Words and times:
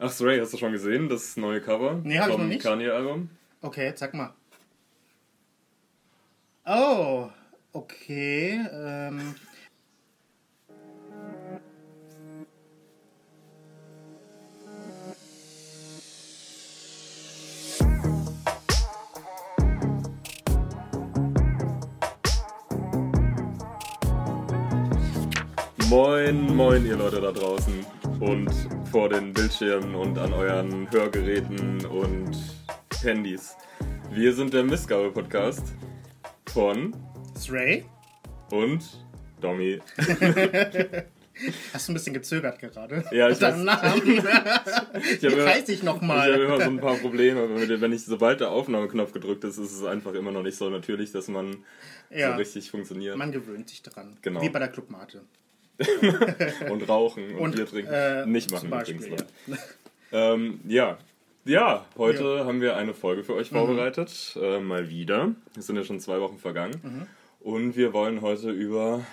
Ach, 0.00 0.14
Ray, 0.20 0.38
hast 0.38 0.52
du 0.52 0.58
schon 0.58 0.70
gesehen, 0.70 1.08
das 1.08 1.36
neue 1.36 1.60
Cover? 1.60 2.00
Nee, 2.04 2.20
hab 2.20 2.30
ich 2.30 2.38
noch 2.38 2.44
nicht. 2.44 2.62
Kanye-Album? 2.62 3.30
Okay, 3.62 3.92
sag 3.96 4.14
mal. 4.14 4.32
Oh, 6.64 7.28
okay. 7.72 8.64
Ähm. 8.72 9.34
Moin, 25.88 26.54
moin, 26.54 26.86
ihr 26.86 26.94
Leute 26.94 27.20
da 27.20 27.32
draußen 27.32 27.97
und 28.20 28.50
vor 28.90 29.08
den 29.08 29.32
Bildschirmen 29.32 29.94
und 29.94 30.18
an 30.18 30.32
euren 30.32 30.90
Hörgeräten 30.90 31.84
und 31.86 32.36
Handys. 33.02 33.56
Wir 34.10 34.32
sind 34.32 34.52
der 34.54 34.64
Missgabe-Podcast 34.64 35.62
von 36.52 36.94
Ist 37.34 37.50
Ray? 37.52 37.84
und 38.50 38.82
Domi. 39.40 39.78
Hast 41.72 41.86
du 41.86 41.92
ein 41.92 41.94
bisschen 41.94 42.14
gezögert 42.14 42.58
gerade? 42.58 43.04
Ja, 43.12 43.28
ich 43.28 43.38
Deinen 43.38 43.64
weiß. 43.64 43.82
Namen. 43.82 44.02
Ich 45.20 45.24
habe 45.24 45.46
heiße 45.46 45.70
ich 45.72 45.82
ich 45.82 45.86
habe 45.86 45.98
nochmal? 46.00 46.32
immer 46.40 46.56
so 46.60 46.68
ein 46.68 46.80
paar 46.80 46.96
Probleme. 46.96 47.48
Wenn 47.54 47.80
wenn 47.80 47.92
ich, 47.92 48.04
sobald 48.04 48.40
der 48.40 48.50
Aufnahmeknopf 48.50 49.12
gedrückt 49.12 49.44
ist, 49.44 49.56
ist 49.58 49.72
es 49.72 49.84
einfach 49.84 50.14
immer 50.14 50.32
noch 50.32 50.42
nicht 50.42 50.56
so 50.56 50.68
natürlich, 50.68 51.12
dass 51.12 51.28
man 51.28 51.58
Ja, 52.10 52.32
so 52.32 52.38
richtig 52.38 52.68
funktioniert. 52.72 53.16
man 53.16 53.30
gewöhnt 53.30 53.68
sich 53.68 53.82
dran. 53.84 54.16
Genau. 54.22 54.42
Wie 54.42 54.48
bei 54.48 54.58
der 54.58 54.66
Clubmate. 54.68 55.20
und 56.70 56.88
rauchen 56.88 57.30
und, 57.34 57.38
Und, 57.40 57.56
Bier 57.56 57.66
trinken. 57.66 57.92
äh, 57.92 58.26
nicht 58.26 58.50
machen 58.50 58.70
Beispiel, 58.70 58.96
übrigens. 58.96 59.24
Leute. 59.46 59.62
Ähm, 60.12 60.60
ja. 60.66 60.98
Ja, 61.44 61.86
heute 61.96 62.44
haben 62.44 62.60
wir 62.60 62.76
eine 62.76 62.92
Folge 62.94 63.24
für 63.24 63.32
Mhm. 63.32 63.38
euch 63.38 63.48
vorbereitet. 63.50 64.36
Äh, 64.40 64.60
mal 64.60 64.90
wieder. 64.90 65.32
Es 65.56 65.66
sind 65.66 65.76
ja 65.76 65.84
schon 65.84 65.98
zwei 66.00 66.20
Wochen 66.20 66.38
vergangen. 66.38 66.74
Mhm. 66.82 67.06
Und 67.40 67.76
wir 67.76 67.92
wollen 67.92 68.20
heute 68.20 68.50
über 68.50 69.06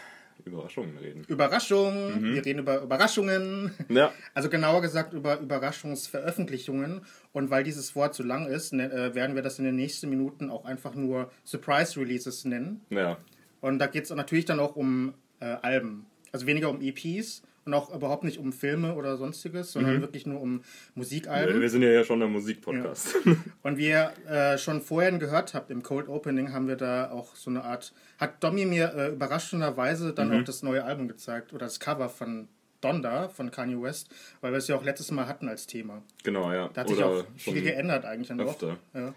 Überraschungen 0.43 0.97
reden. 0.97 1.23
Überraschung, 1.27 2.19
Mhm. 2.21 2.35
wir 2.35 2.45
reden 2.45 2.59
über 2.59 2.81
Überraschungen. 2.81 3.71
Ja, 3.89 4.11
Also 4.33 4.49
genauer 4.49 4.81
gesagt 4.81 5.13
über 5.13 5.39
Überraschungsveröffentlichungen. 5.39 7.01
Und 7.31 7.49
weil 7.51 7.63
dieses 7.63 7.95
Wort 7.95 8.15
so 8.15 8.23
lang 8.23 8.47
ist, 8.47 8.73
ne, 8.73 8.91
äh, 8.91 9.15
werden 9.15 9.35
wir 9.35 9.41
das 9.41 9.59
in 9.59 9.65
den 9.65 9.75
nächsten 9.75 10.09
Minuten 10.09 10.49
auch 10.49 10.65
einfach 10.65 10.93
nur 10.95 11.31
Surprise 11.45 11.99
Releases 11.99 12.45
nennen. 12.45 12.81
ja. 12.89 13.17
Und 13.61 13.79
da 13.79 13.87
geht 13.87 14.03
es 14.03 14.11
natürlich 14.11 14.45
dann 14.45 14.59
auch 14.59 14.75
um 14.75 15.15
äh, 15.39 15.45
Alben. 15.45 16.05
Also 16.35 16.47
weniger 16.47 16.69
um 16.69 16.81
EPs 16.81 17.43
und 17.63 17.73
auch 17.73 17.95
überhaupt 17.95 18.25
nicht 18.25 18.39
um 18.39 18.51
Filme 18.51 18.93
oder 18.95 19.15
sonstiges, 19.15 19.71
sondern 19.71 20.01
wirklich 20.01 20.25
nur 20.25 20.41
um 20.41 20.63
Musikalben. 20.95 21.61
Wir 21.61 21.69
sind 21.69 21.81
ja, 21.81 21.87
ja 21.91 22.03
schon 22.03 22.21
ein 22.21 22.29
Musikpodcast. 22.29 23.15
Und 23.63 23.77
wie 23.77 23.87
ihr 23.87 24.11
äh, 24.27 24.57
schon 24.57 24.81
vorhin 24.81 25.17
gehört 25.19 25.53
habt, 25.53 25.71
im 25.71 25.81
Cold 25.81 26.09
Opening 26.09 26.51
haben 26.51 26.67
wir 26.67 26.75
da 26.75 27.09
auch 27.09 27.35
so 27.37 27.49
eine 27.49 27.63
Art, 27.63 27.93
hat 28.19 28.43
Domi 28.43 28.65
mir 28.65 28.93
äh, 28.97 29.07
überraschenderweise 29.13 30.11
dann 30.13 30.27
Mhm. 30.29 30.41
auch 30.41 30.43
das 30.43 30.61
neue 30.61 30.83
Album 30.83 31.07
gezeigt 31.07 31.53
oder 31.53 31.67
das 31.67 31.79
Cover 31.79 32.09
von 32.09 32.49
Donda 32.81 33.29
von 33.29 33.49
Kanye 33.49 33.81
West, 33.81 34.09
weil 34.41 34.51
wir 34.51 34.57
es 34.57 34.67
ja 34.67 34.75
auch 34.75 34.83
letztes 34.83 35.09
Mal 35.11 35.25
hatten 35.25 35.47
als 35.47 35.65
Thema. 35.67 36.03
genau, 36.23 36.51
ja. 36.51 36.69
Da 36.73 36.81
hat 36.81 36.89
sich 36.89 37.01
auch 37.01 37.23
viel 37.37 37.61
geändert 37.61 38.03
eigentlich 38.03 38.27
dann 38.27 38.41
öfter. 38.41 38.77
auch. 38.93 38.97
Ja. 38.99 39.13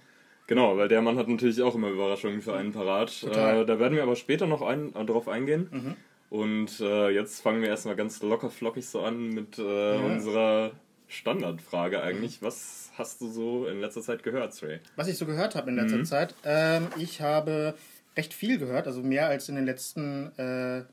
Genau, 0.46 0.78
weil 0.78 0.88
der 0.88 1.02
Mann 1.02 1.18
hat 1.18 1.28
natürlich 1.28 1.60
auch 1.60 1.74
immer 1.74 1.88
Überraschungen 1.90 2.40
für 2.40 2.54
einen 2.54 2.72
parat. 2.72 3.12
Mhm. 3.24 3.32
Äh, 3.32 3.64
da 3.66 3.78
werden 3.80 3.94
wir 3.96 4.04
aber 4.04 4.14
später 4.16 4.46
noch 4.46 4.62
ein, 4.62 4.92
drauf 5.06 5.26
eingehen. 5.28 5.96
Und 6.30 6.80
äh, 6.80 7.08
jetzt 7.10 7.40
fangen 7.40 7.62
wir 7.62 7.68
erstmal 7.68 7.96
ganz 7.96 8.22
locker 8.22 8.50
flockig 8.50 8.86
so 8.86 9.00
an 9.00 9.28
mit 9.30 9.58
äh, 9.58 9.96
unserer 9.96 10.72
Standardfrage 11.06 12.02
eigentlich. 12.02 12.42
Was 12.42 12.90
hast 12.96 13.20
du 13.20 13.30
so 13.30 13.66
in 13.66 13.80
letzter 13.80 14.02
Zeit 14.02 14.22
gehört, 14.22 14.54
Stray? 14.54 14.80
Was 14.96 15.08
ich 15.08 15.16
so 15.16 15.24
gehört 15.26 15.54
habe 15.54 15.70
in 15.70 15.76
letzter 15.76 15.98
Mhm. 15.98 16.04
Zeit, 16.04 16.34
ähm, 16.44 16.88
ich 16.98 17.20
habe 17.22 17.74
recht 18.16 18.34
viel 18.34 18.58
gehört, 18.58 18.86
also 18.86 19.02
mehr 19.02 19.28
als 19.28 19.48
in 19.48 19.54
den 19.56 19.64
letzten 19.64 20.32
äh, 20.38 20.84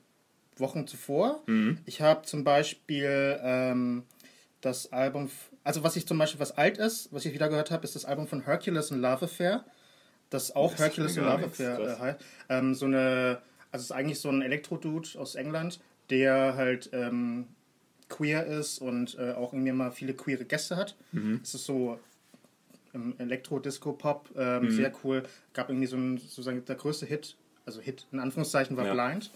Wochen 0.57 0.87
zuvor. 0.87 1.41
Mhm. 1.47 1.79
Ich 1.85 2.01
habe 2.01 2.21
zum 2.21 2.43
Beispiel 2.45 3.37
ähm, 3.43 4.03
das 4.61 4.93
Album, 4.93 5.29
also 5.65 5.83
was 5.83 5.95
ich 5.97 6.07
zum 6.07 6.17
Beispiel, 6.17 6.39
was 6.39 6.57
alt 6.57 6.77
ist, 6.77 7.11
was 7.11 7.25
ich 7.25 7.33
wieder 7.33 7.49
gehört 7.49 7.71
habe, 7.71 7.83
ist 7.83 7.95
das 7.95 8.05
Album 8.05 8.27
von 8.27 8.45
Hercules 8.45 8.91
and 8.91 9.01
Love 9.01 9.25
Affair. 9.25 9.65
Das 10.29 10.55
auch 10.55 10.71
Das 10.71 10.79
Hercules 10.79 11.17
and 11.17 11.27
Love 11.27 11.45
Affair 11.45 11.79
äh, 11.79 11.99
heißt. 11.99 12.19
Ähm, 12.49 12.73
so 12.73 12.85
eine, 12.85 13.41
also 13.75 13.83
es 13.83 13.89
ist 13.89 13.91
eigentlich 13.95 14.19
so 14.21 14.29
ein 14.29 14.41
Elektro-Dude 14.41 15.09
aus 15.19 15.35
England, 15.35 15.79
der 16.09 16.55
halt 16.55 16.89
ähm, 16.93 17.47
queer 18.07 18.45
ist 18.45 18.79
und 18.79 19.17
äh, 19.19 19.33
auch 19.33 19.51
irgendwie 19.53 19.71
mal 19.73 19.91
viele 19.91 20.13
queere 20.13 20.45
Gäste 20.45 20.77
hat. 20.77 20.95
Mhm. 21.11 21.41
Es 21.43 21.53
ist 21.55 21.65
so 21.65 21.99
im 22.93 23.15
Elektro-Disco-Pop, 23.17 24.29
Mhm. 24.33 24.41
ähm, 24.41 24.71
sehr 24.71 24.93
cool. 25.03 25.23
Gab 25.53 25.69
irgendwie 25.69 25.87
so 25.87 25.97
ein, 25.97 26.17
sozusagen 26.17 26.63
der 26.63 26.75
größte 26.75 27.05
Hit, 27.05 27.35
also 27.65 27.81
Hit 27.81 28.07
in 28.13 28.19
Anführungszeichen 28.19 28.77
war 28.77 28.85
Ja. 28.85 28.93
Blind 28.93 29.29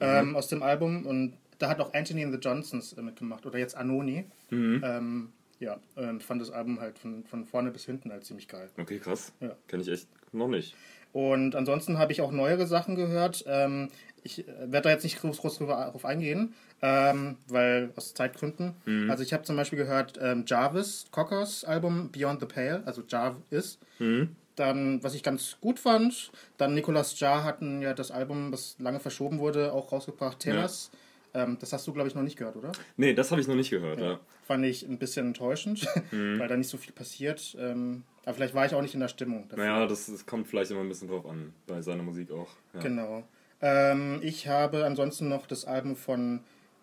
ähm, 0.00 0.34
aus 0.34 0.48
dem 0.48 0.62
Album 0.64 1.06
und 1.06 1.34
da 1.58 1.68
hat 1.68 1.80
auch 1.80 1.94
Anthony 1.94 2.24
and 2.24 2.32
the 2.34 2.40
Johnsons 2.40 2.94
äh, 2.94 3.02
mitgemacht 3.02 3.46
oder 3.46 3.58
jetzt 3.58 3.76
Anoni. 3.76 4.24
Mhm. 4.50 4.82
Ähm, 4.84 5.32
ja, 5.60 5.78
ähm, 5.96 6.20
fand 6.20 6.40
das 6.40 6.50
Album 6.50 6.80
halt 6.80 6.98
von, 6.98 7.24
von 7.24 7.44
vorne 7.44 7.70
bis 7.70 7.84
hinten 7.84 8.10
halt 8.10 8.24
ziemlich 8.24 8.48
geil. 8.48 8.70
Okay, 8.76 8.98
krass. 8.98 9.32
Ja. 9.40 9.56
Kenne 9.68 9.82
ich 9.82 9.88
echt 9.88 10.08
noch 10.32 10.48
nicht. 10.48 10.74
Und 11.12 11.56
ansonsten 11.56 11.98
habe 11.98 12.12
ich 12.12 12.20
auch 12.20 12.30
neuere 12.30 12.66
Sachen 12.66 12.94
gehört. 12.94 13.44
Ähm, 13.46 13.88
ich 14.22 14.46
äh, 14.46 14.52
werde 14.60 14.82
da 14.82 14.90
jetzt 14.90 15.04
nicht 15.04 15.20
groß, 15.20 15.38
groß 15.38 15.58
drauf 15.58 16.04
eingehen, 16.04 16.54
ähm, 16.82 17.36
weil 17.48 17.90
aus 17.96 18.14
Zeitgründen. 18.14 18.74
Mhm. 18.84 19.10
Also 19.10 19.22
ich 19.22 19.32
habe 19.32 19.44
zum 19.44 19.56
Beispiel 19.56 19.78
gehört 19.78 20.18
ähm, 20.20 20.44
Jarvis 20.46 21.06
Cockers 21.10 21.64
Album 21.64 22.10
Beyond 22.10 22.40
the 22.40 22.46
Pale, 22.46 22.82
also 22.84 23.02
Jarvis. 23.06 23.78
Mhm. 23.98 24.36
Dann, 24.56 25.02
was 25.04 25.14
ich 25.14 25.22
ganz 25.22 25.56
gut 25.60 25.78
fand, 25.78 26.32
dann 26.56 26.74
Nicolas 26.74 27.18
Jar 27.20 27.44
hatten 27.44 27.80
ja 27.80 27.94
das 27.94 28.10
Album, 28.10 28.50
das 28.50 28.74
lange 28.80 28.98
verschoben 28.98 29.38
wurde, 29.38 29.72
auch 29.72 29.92
rausgebracht, 29.92 30.40
Tellers. 30.40 30.90
Ähm, 31.38 31.56
das 31.60 31.72
hast 31.72 31.86
du, 31.86 31.92
glaube 31.92 32.08
ich, 32.08 32.14
noch 32.14 32.22
nicht 32.22 32.36
gehört, 32.36 32.56
oder? 32.56 32.72
Nee, 32.96 33.14
das 33.14 33.30
habe 33.30 33.40
ich 33.40 33.46
noch 33.48 33.54
nicht 33.54 33.70
gehört. 33.70 34.00
Ja. 34.00 34.18
Fand 34.46 34.64
ich 34.64 34.82
ein 34.86 34.98
bisschen 34.98 35.26
enttäuschend, 35.28 35.86
Mhm. 36.10 36.38
weil 36.38 36.48
da 36.48 36.56
nicht 36.56 36.68
so 36.68 36.76
viel 36.78 36.92
passiert. 36.92 37.56
Ähm, 37.60 38.02
aber 38.24 38.34
vielleicht 38.34 38.54
war 38.54 38.66
ich 38.66 38.74
auch 38.74 38.82
nicht 38.82 38.94
in 38.94 39.00
der 39.00 39.08
Stimmung. 39.08 39.46
dafür. 39.48 39.64
Naja, 39.64 39.86
das, 39.86 40.06
das 40.06 40.26
kommt 40.26 40.48
vielleicht 40.48 40.70
immer 40.70 40.80
ein 40.80 40.88
bisschen 40.88 41.08
drauf 41.08 41.26
an, 41.26 41.52
bei 41.66 41.80
seiner 41.82 42.02
Musik 42.02 42.30
auch. 42.30 42.48
Ja. 42.74 42.80
Genau. 42.80 43.24
Ähm, 43.60 44.20
ich 44.22 44.48
habe 44.48 44.84
ansonsten 44.84 45.28
noch 45.28 45.46
das 45.46 45.64
Album 45.64 45.96
von 45.96 46.40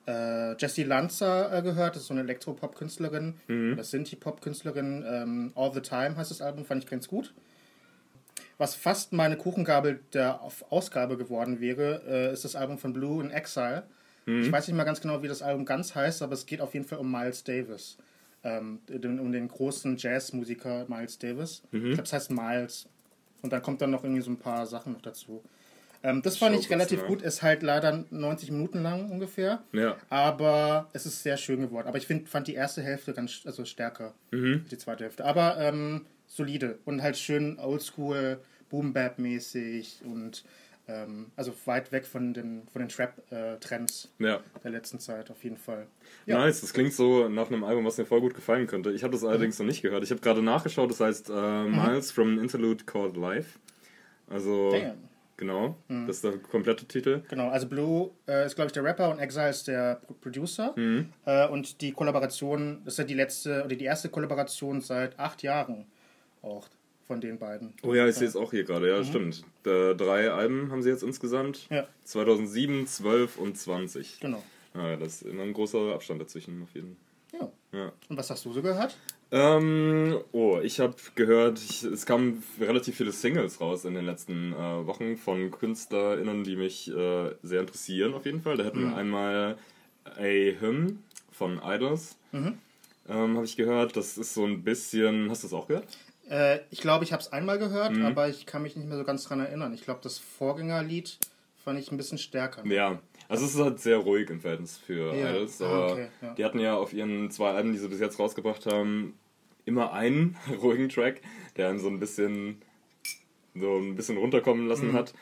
äh, 0.08 0.56
Jessie 0.58 0.84
Lanza 0.84 1.58
äh, 1.58 1.62
gehört. 1.62 1.96
Das 1.96 2.04
ist 2.04 2.08
so 2.08 2.14
eine 2.14 2.22
Elektropop-Künstlerin. 2.22 3.36
Mhm. 3.48 3.76
Das 3.78 3.92
sind 3.92 4.12
die 4.12 4.16
Pop-Künstlerin. 4.16 5.04
Ähm, 5.08 5.52
All 5.56 5.74
the 5.74 5.82
Time 5.82 6.16
heißt 6.18 6.32
das 6.32 6.42
Album, 6.42 6.66
fand 6.66 6.84
ich 6.84 6.90
ganz 6.90 7.08
gut. 7.08 7.34
Was 8.58 8.76
fast 8.76 9.12
meine 9.12 9.36
Kuchengabel 9.38 10.00
der 10.14 10.40
Ausgabe 10.70 11.18
geworden 11.18 11.60
wäre, 11.60 12.02
äh, 12.08 12.34
ist 12.34 12.46
das 12.46 12.56
Album 12.56 12.78
von 12.78 12.94
Blue 12.94 13.22
in 13.24 13.32
Exile. 13.32 13.84
Mhm. 14.26 14.42
Ich 14.42 14.52
weiß 14.52 14.68
nicht 14.68 14.76
mal 14.78 14.84
ganz 14.84 15.02
genau, 15.02 15.22
wie 15.24 15.28
das 15.28 15.42
Album 15.42 15.66
ganz 15.66 15.96
heißt, 15.96 16.22
aber 16.22 16.34
es 16.34 16.46
geht 16.46 16.62
auf 16.62 16.74
jeden 16.74 16.86
Fall 16.86 17.00
um 17.00 17.12
Miles 17.12 17.44
Davis. 17.44 17.98
Ähm, 18.44 18.80
um 18.90 19.32
den 19.32 19.48
großen 19.48 19.98
Jazzmusiker 19.98 20.86
Miles 20.88 21.18
Davis. 21.18 21.64
Mhm. 21.72 21.88
Ich 21.88 21.94
glaube, 21.94 22.04
es 22.04 22.14
heißt 22.14 22.32
Miles. 22.32 22.88
Und 23.42 23.52
dann 23.54 23.62
kommt 23.62 23.82
dann 23.82 23.92
noch 23.92 24.04
irgendwie 24.04 24.22
so 24.22 24.32
ein 24.32 24.38
paar 24.38 24.66
Sachen 24.66 24.94
noch 24.94 25.02
dazu. 25.02 25.44
Ähm, 26.04 26.22
das 26.22 26.38
fand 26.38 26.54
Schau 26.54 26.62
ich 26.62 26.70
relativ 26.70 27.04
gut. 27.06 27.24
Ist 27.24 27.42
halt 27.42 27.64
leider 27.64 28.06
90 28.12 28.52
Minuten 28.52 28.84
lang 28.84 29.10
ungefähr. 29.10 29.64
Ja. 29.72 29.98
Aber 30.10 30.90
es 30.94 31.08
ist 31.08 31.24
sehr 31.24 31.38
schön 31.38 31.62
geworden. 31.62 31.88
Aber 31.88 31.98
ich 31.98 32.06
find, 32.06 32.30
fand 32.30 32.48
die 32.48 32.54
erste 32.54 32.84
Hälfte 32.84 33.14
ganz 33.14 33.42
also 33.46 33.66
stärker 33.66 34.14
Mhm. 34.32 34.62
als 34.62 34.70
die 34.70 34.78
zweite 34.78 35.04
Hälfte. 35.06 35.26
Aber 35.26 35.58
ähm, 35.60 36.06
solide 36.28 36.78
und 36.86 37.02
halt 37.02 37.18
schön 37.18 37.58
oldschool, 37.58 38.40
Boom-Bap-mäßig 38.70 40.02
und 40.06 40.44
ähm, 40.88 41.32
also 41.36 41.54
weit 41.66 41.92
weg 41.92 42.06
von 42.06 42.34
den, 42.34 42.68
von 42.72 42.82
den 42.82 42.90
Trap-Trends 42.90 44.12
ja. 44.20 44.40
der 44.64 44.72
letzten 44.72 45.00
Zeit 45.00 45.32
auf 45.32 45.44
jeden 45.44 45.58
Fall. 45.58 45.88
Ja. 46.26 46.38
Nice, 46.38 46.62
das 46.62 46.74
klingt 46.74 46.94
so 46.94 47.28
nach 47.30 47.48
einem 47.48 47.64
Album, 47.64 47.86
was 47.86 47.98
mir 47.98 48.06
voll 48.06 48.22
gut 48.22 48.34
gefallen 48.34 48.68
könnte. 48.68 48.92
Ich 48.92 49.04
habe 49.04 49.14
das 49.14 49.24
allerdings 49.24 49.58
noch 49.60 49.66
nicht 49.66 49.82
gehört. 49.82 50.04
Ich 50.04 50.12
habe 50.12 50.22
gerade 50.22 50.42
nachgeschaut, 50.42 50.90
das 50.90 51.00
heißt 51.00 51.30
äh, 51.30 51.64
Miles 51.64 52.12
from 52.12 52.34
an 52.34 52.40
Interlude 52.40 52.84
Called 52.86 53.18
Life. 53.18 53.60
Also, 54.28 54.72
Damn. 54.72 54.98
genau, 55.38 55.76
das 55.88 56.18
ist 56.18 56.24
der 56.24 56.38
komplette 56.40 56.86
Titel. 56.86 57.22
Genau, 57.30 57.50
also 57.50 57.68
Blue 57.68 58.10
äh, 58.28 58.46
ist, 58.46 58.56
glaube 58.56 58.68
ich, 58.68 58.74
der 58.74 58.84
Rapper 58.84 59.12
und 59.12 59.20
Exile 59.20 59.50
ist 59.50 59.68
der 59.68 59.96
Pro- 59.96 60.14
Producer. 60.14 60.74
Äh, 61.26 61.48
und 61.48 61.82
die 61.82 61.92
Kollaboration, 61.92 62.82
das 62.84 62.96
ist 62.96 62.98
ja 62.98 63.04
die 63.04 63.14
letzte 63.14 63.64
oder 63.64 63.76
die 63.76 63.86
erste 63.86 64.10
Kollaboration 64.10 64.82
seit 64.82 65.20
acht 65.20 65.44
Jahren 65.44 65.86
auch 66.42 66.68
von 67.08 67.22
den 67.22 67.38
beiden. 67.38 67.74
Oh 67.84 67.94
ja, 67.94 68.08
ich 68.08 68.16
sehe 68.16 68.28
es 68.28 68.36
auch 68.36 68.52
hier 68.52 68.64
gerade, 68.64 68.90
ja, 68.90 69.04
stimmt. 69.04 69.44
Äh, 69.66 69.96
drei 69.96 70.32
Alben 70.32 70.72
haben 70.72 70.82
sie 70.82 70.90
jetzt 70.90 71.04
insgesamt. 71.04 71.68
Ja. 71.70 71.88
2007, 72.04 72.88
12 72.88 73.38
und 73.38 73.58
20. 73.58 74.20
Genau. 74.20 74.44
Ja, 74.74 74.96
das 74.98 75.22
ist 75.22 75.24
immer 75.24 75.44
ein 75.44 75.54
großer 75.54 75.94
Abstand 75.94 76.22
dazwischen 76.22 76.62
auf 76.64 76.70
jeden 76.74 76.98
Ja. 77.32 77.52
Ja. 77.72 77.92
Und 78.10 78.18
was 78.18 78.30
hast 78.30 78.46
du 78.46 78.54
so 78.54 78.62
gehört? 78.62 78.98
Ähm, 79.32 80.20
oh, 80.32 80.60
ich 80.64 80.80
habe 80.80 80.96
gehört, 81.16 81.60
ich, 81.60 81.84
es 81.84 82.06
kamen 82.06 82.44
relativ 82.60 82.96
viele 82.96 83.12
Singles 83.12 83.60
raus 83.60 83.84
in 83.86 83.94
den 83.94 84.06
letzten 84.06 84.54
äh, 84.54 84.86
Wochen 84.86 85.18
von 85.18 85.52
KünstlerInnen, 85.52 86.44
die 86.44 86.56
mich 86.56 86.90
äh, 86.90 87.32
sehr 87.42 87.60
interessieren 87.62 88.14
auf 88.14 88.26
jeden 88.26 88.42
Fall. 88.42 88.56
Da 88.58 88.64
hätten 88.64 88.82
wir 88.90 88.96
einmal 88.96 89.58
A 90.06 90.22
Hymn 90.22 91.04
von 91.32 91.60
Idols. 91.64 92.18
ähm, 92.34 92.58
habe 93.08 93.46
ich 93.46 93.58
gehört. 93.58 93.98
Das 93.98 94.18
ist 94.18 94.34
so 94.34 94.46
ein 94.46 94.64
bisschen. 94.64 95.30
Hast 95.30 95.44
du 95.44 95.48
das 95.48 95.54
auch 95.54 95.68
gehört? 95.68 95.86
Äh, 96.30 96.60
ich 96.72 96.82
glaube, 96.82 97.04
ich 97.04 97.14
habe 97.14 97.22
es 97.22 97.32
einmal 97.32 97.60
gehört, 97.60 97.92
Mhm. 97.96 98.06
aber 98.06 98.28
ich 98.30 98.46
kann 98.46 98.62
mich 98.64 98.76
nicht 98.76 98.88
mehr 98.88 98.98
so 98.98 99.04
ganz 99.04 99.24
dran 99.26 99.40
erinnern. 99.40 99.74
Ich 99.74 99.84
glaube, 99.84 100.00
das 100.04 100.18
Vorgängerlied 100.18 101.18
fand 101.64 101.80
ich 101.80 101.92
ein 101.92 101.98
bisschen 101.98 102.18
stärker. 102.18 102.66
Ja. 102.66 103.00
Also 103.28 103.46
es 103.46 103.56
ist 103.56 103.62
halt 103.62 103.80
sehr 103.80 103.98
ruhig 103.98 104.30
im 104.30 104.40
Verhältnis 104.40 104.78
für 104.78 105.14
Ja. 105.16 105.32
Idols, 105.32 105.62
Ah, 105.62 105.66
aber 105.66 105.92
okay, 105.94 106.08
ja. 106.22 106.34
die 106.36 106.46
hatten 106.46 106.60
ja 106.60 106.76
auf 106.76 106.94
ihren 106.94 107.32
zwei 107.32 107.52
Alben, 107.52 107.72
die 107.74 107.80
sie 107.80 107.88
bis 107.88 108.00
jetzt 108.00 108.20
rausgebracht 108.20 108.66
haben, 108.68 109.18
immer 109.66 109.94
einen 109.94 110.38
ruhigen 110.62 110.90
Track, 110.90 111.22
der 111.58 111.70
einen 111.70 111.80
so 111.80 111.88
ein 111.88 112.00
bisschen 112.00 112.62
so 113.56 113.78
ein 113.78 113.96
bisschen 113.96 114.18
runterkommen 114.18 114.68
lassen 114.68 114.90
Mhm. 114.92 114.94
hat. 114.94 115.14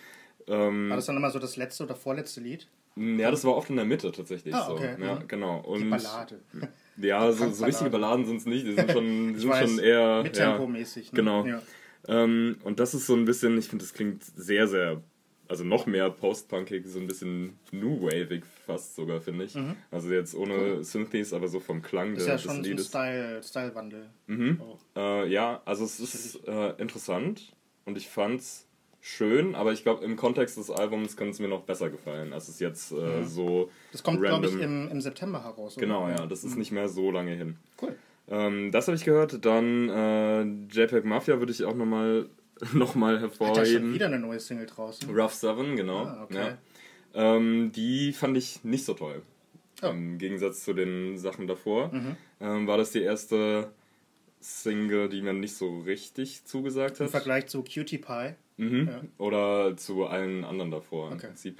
Ähm, 0.47 0.89
War 0.89 0.97
das 0.97 1.05
dann 1.05 1.15
immer 1.17 1.29
so 1.31 1.39
das 1.39 1.55
letzte 1.55 1.83
oder 1.83 1.95
vorletzte 1.95 2.41
Lied? 2.41 2.67
ja, 2.95 3.31
das 3.31 3.43
war 3.45 3.55
oft 3.55 3.69
in 3.69 3.75
der 3.77 3.85
Mitte 3.85 4.11
tatsächlich 4.11 4.53
Ah, 4.53 4.65
so. 4.67 4.73
okay, 4.73 4.95
Ja, 4.99 5.15
mhm. 5.15 5.27
genau. 5.27 5.59
Und 5.61 5.79
Die 5.83 5.89
Ballade. 5.89 6.39
Ja, 6.97 7.31
so, 7.31 7.49
so 7.51 7.65
richtige 7.65 7.89
Balladen 7.89 8.25
sind 8.25 8.37
es 8.37 8.45
nicht. 8.45 8.65
Die 8.65 8.73
sind 8.75 8.91
schon, 8.91 9.33
die 9.33 9.39
sind 9.39 9.49
weiß, 9.49 9.69
schon 9.69 9.79
eher. 9.79 10.23
Mit 10.23 10.37
ja, 10.37 10.51
Tempo-mäßig. 10.51 11.11
Ne? 11.11 11.15
Genau. 11.17 11.45
Ja. 11.45 11.61
Ähm, 12.07 12.57
und 12.63 12.79
das 12.79 12.93
ist 12.93 13.07
so 13.07 13.15
ein 13.15 13.25
bisschen, 13.25 13.57
ich 13.57 13.67
finde, 13.67 13.85
das 13.85 13.93
klingt 13.93 14.23
sehr, 14.23 14.67
sehr, 14.67 15.01
also 15.47 15.63
noch 15.63 15.85
mehr 15.85 16.09
post-punkig, 16.09 16.85
so 16.87 16.99
ein 16.99 17.07
bisschen 17.07 17.57
new-wavig 17.71 18.43
fast 18.65 18.95
sogar, 18.95 19.21
finde 19.21 19.45
ich. 19.45 19.57
Also 19.91 20.11
jetzt 20.11 20.35
ohne 20.35 20.83
Synthes, 20.83 21.33
aber 21.33 21.47
so 21.47 21.59
vom 21.59 21.81
Klang 21.81 22.11
Mhm. 22.11 22.17
Ist 22.17 22.25
der, 22.25 22.33
ja 22.35 22.39
schon 22.39 22.63
so 22.63 22.71
ein. 22.71 22.77
Style, 22.79 23.43
Style-Wandel. 23.43 24.09
Mhm. 24.27 24.61
Äh, 24.95 25.29
ja, 25.29 25.61
also 25.65 25.85
es 25.85 25.99
ist 25.99 26.47
äh, 26.47 26.71
interessant 26.77 27.53
und 27.85 27.97
ich 27.97 28.07
fand's 28.09 28.67
schön, 29.05 29.53
aber 29.53 29.73
ich 29.73 29.83
glaube, 29.83 30.03
im 30.05 30.15
Kontext 30.15 30.57
des 30.57 30.71
Albums 30.71 31.17
könnte 31.17 31.31
es 31.33 31.39
mir 31.39 31.49
noch 31.49 31.63
besser 31.63 31.89
gefallen, 31.89 32.31
als 32.31 32.47
es 32.47 32.59
jetzt 32.59 32.93
äh, 32.93 33.23
so 33.23 33.69
Das 33.91 34.01
kommt, 34.01 34.21
glaube 34.21 34.47
ich, 34.47 34.53
im, 34.59 34.89
im 34.89 35.01
September 35.01 35.43
heraus. 35.43 35.75
oder? 35.77 35.85
Genau, 35.85 36.07
ja, 36.07 36.25
das 36.25 36.43
ist 36.45 36.55
nicht 36.55 36.71
mehr 36.71 36.87
so 36.87 37.11
lange 37.11 37.35
hin. 37.35 37.57
Cool. 37.81 37.95
Ähm, 38.29 38.71
das 38.71 38.87
habe 38.87 38.95
ich 38.95 39.03
gehört. 39.03 39.43
Dann 39.45 39.89
äh, 39.89 40.41
JPEG 40.73 41.03
Mafia 41.03 41.37
würde 41.39 41.51
ich 41.51 41.65
auch 41.65 41.75
nochmal 41.75 42.29
noch 42.73 42.95
mal 42.95 43.15
Hat 43.21 43.23
ja 43.23 43.29
schon 43.35 43.47
hervorheben. 43.47 43.93
wieder 43.93 44.05
eine 44.05 44.19
neue 44.19 44.39
Single 44.39 44.67
draußen. 44.67 45.09
Rough 45.13 45.33
Seven, 45.33 45.75
genau. 45.75 46.05
Ah, 46.05 46.23
okay. 46.23 46.55
ja. 47.13 47.35
ähm, 47.35 47.73
die 47.73 48.13
fand 48.13 48.37
ich 48.37 48.63
nicht 48.63 48.85
so 48.85 48.93
toll. 48.93 49.21
Oh. 49.81 49.87
Im 49.87 50.17
Gegensatz 50.17 50.63
zu 50.63 50.71
den 50.73 51.17
Sachen 51.17 51.45
davor. 51.47 51.89
Mhm. 51.93 52.15
Ähm, 52.39 52.67
war 52.67 52.77
das 52.77 52.91
die 52.91 53.01
erste 53.01 53.69
Single, 54.39 55.09
die 55.09 55.21
mir 55.21 55.33
nicht 55.33 55.55
so 55.55 55.79
richtig 55.81 56.45
zugesagt 56.45 56.99
Im 57.01 57.05
hat. 57.07 57.11
Vergleich 57.11 57.47
zu 57.47 57.63
Cutie 57.63 57.97
Pie. 57.97 58.35
Mhm. 58.57 58.87
Ja. 58.91 59.01
Oder 59.17 59.75
zu 59.77 60.05
allen 60.05 60.43
anderen 60.45 60.71
davor 60.71 61.07
im 61.09 61.17
Okay. 61.17 61.27
Prinzip. 61.27 61.57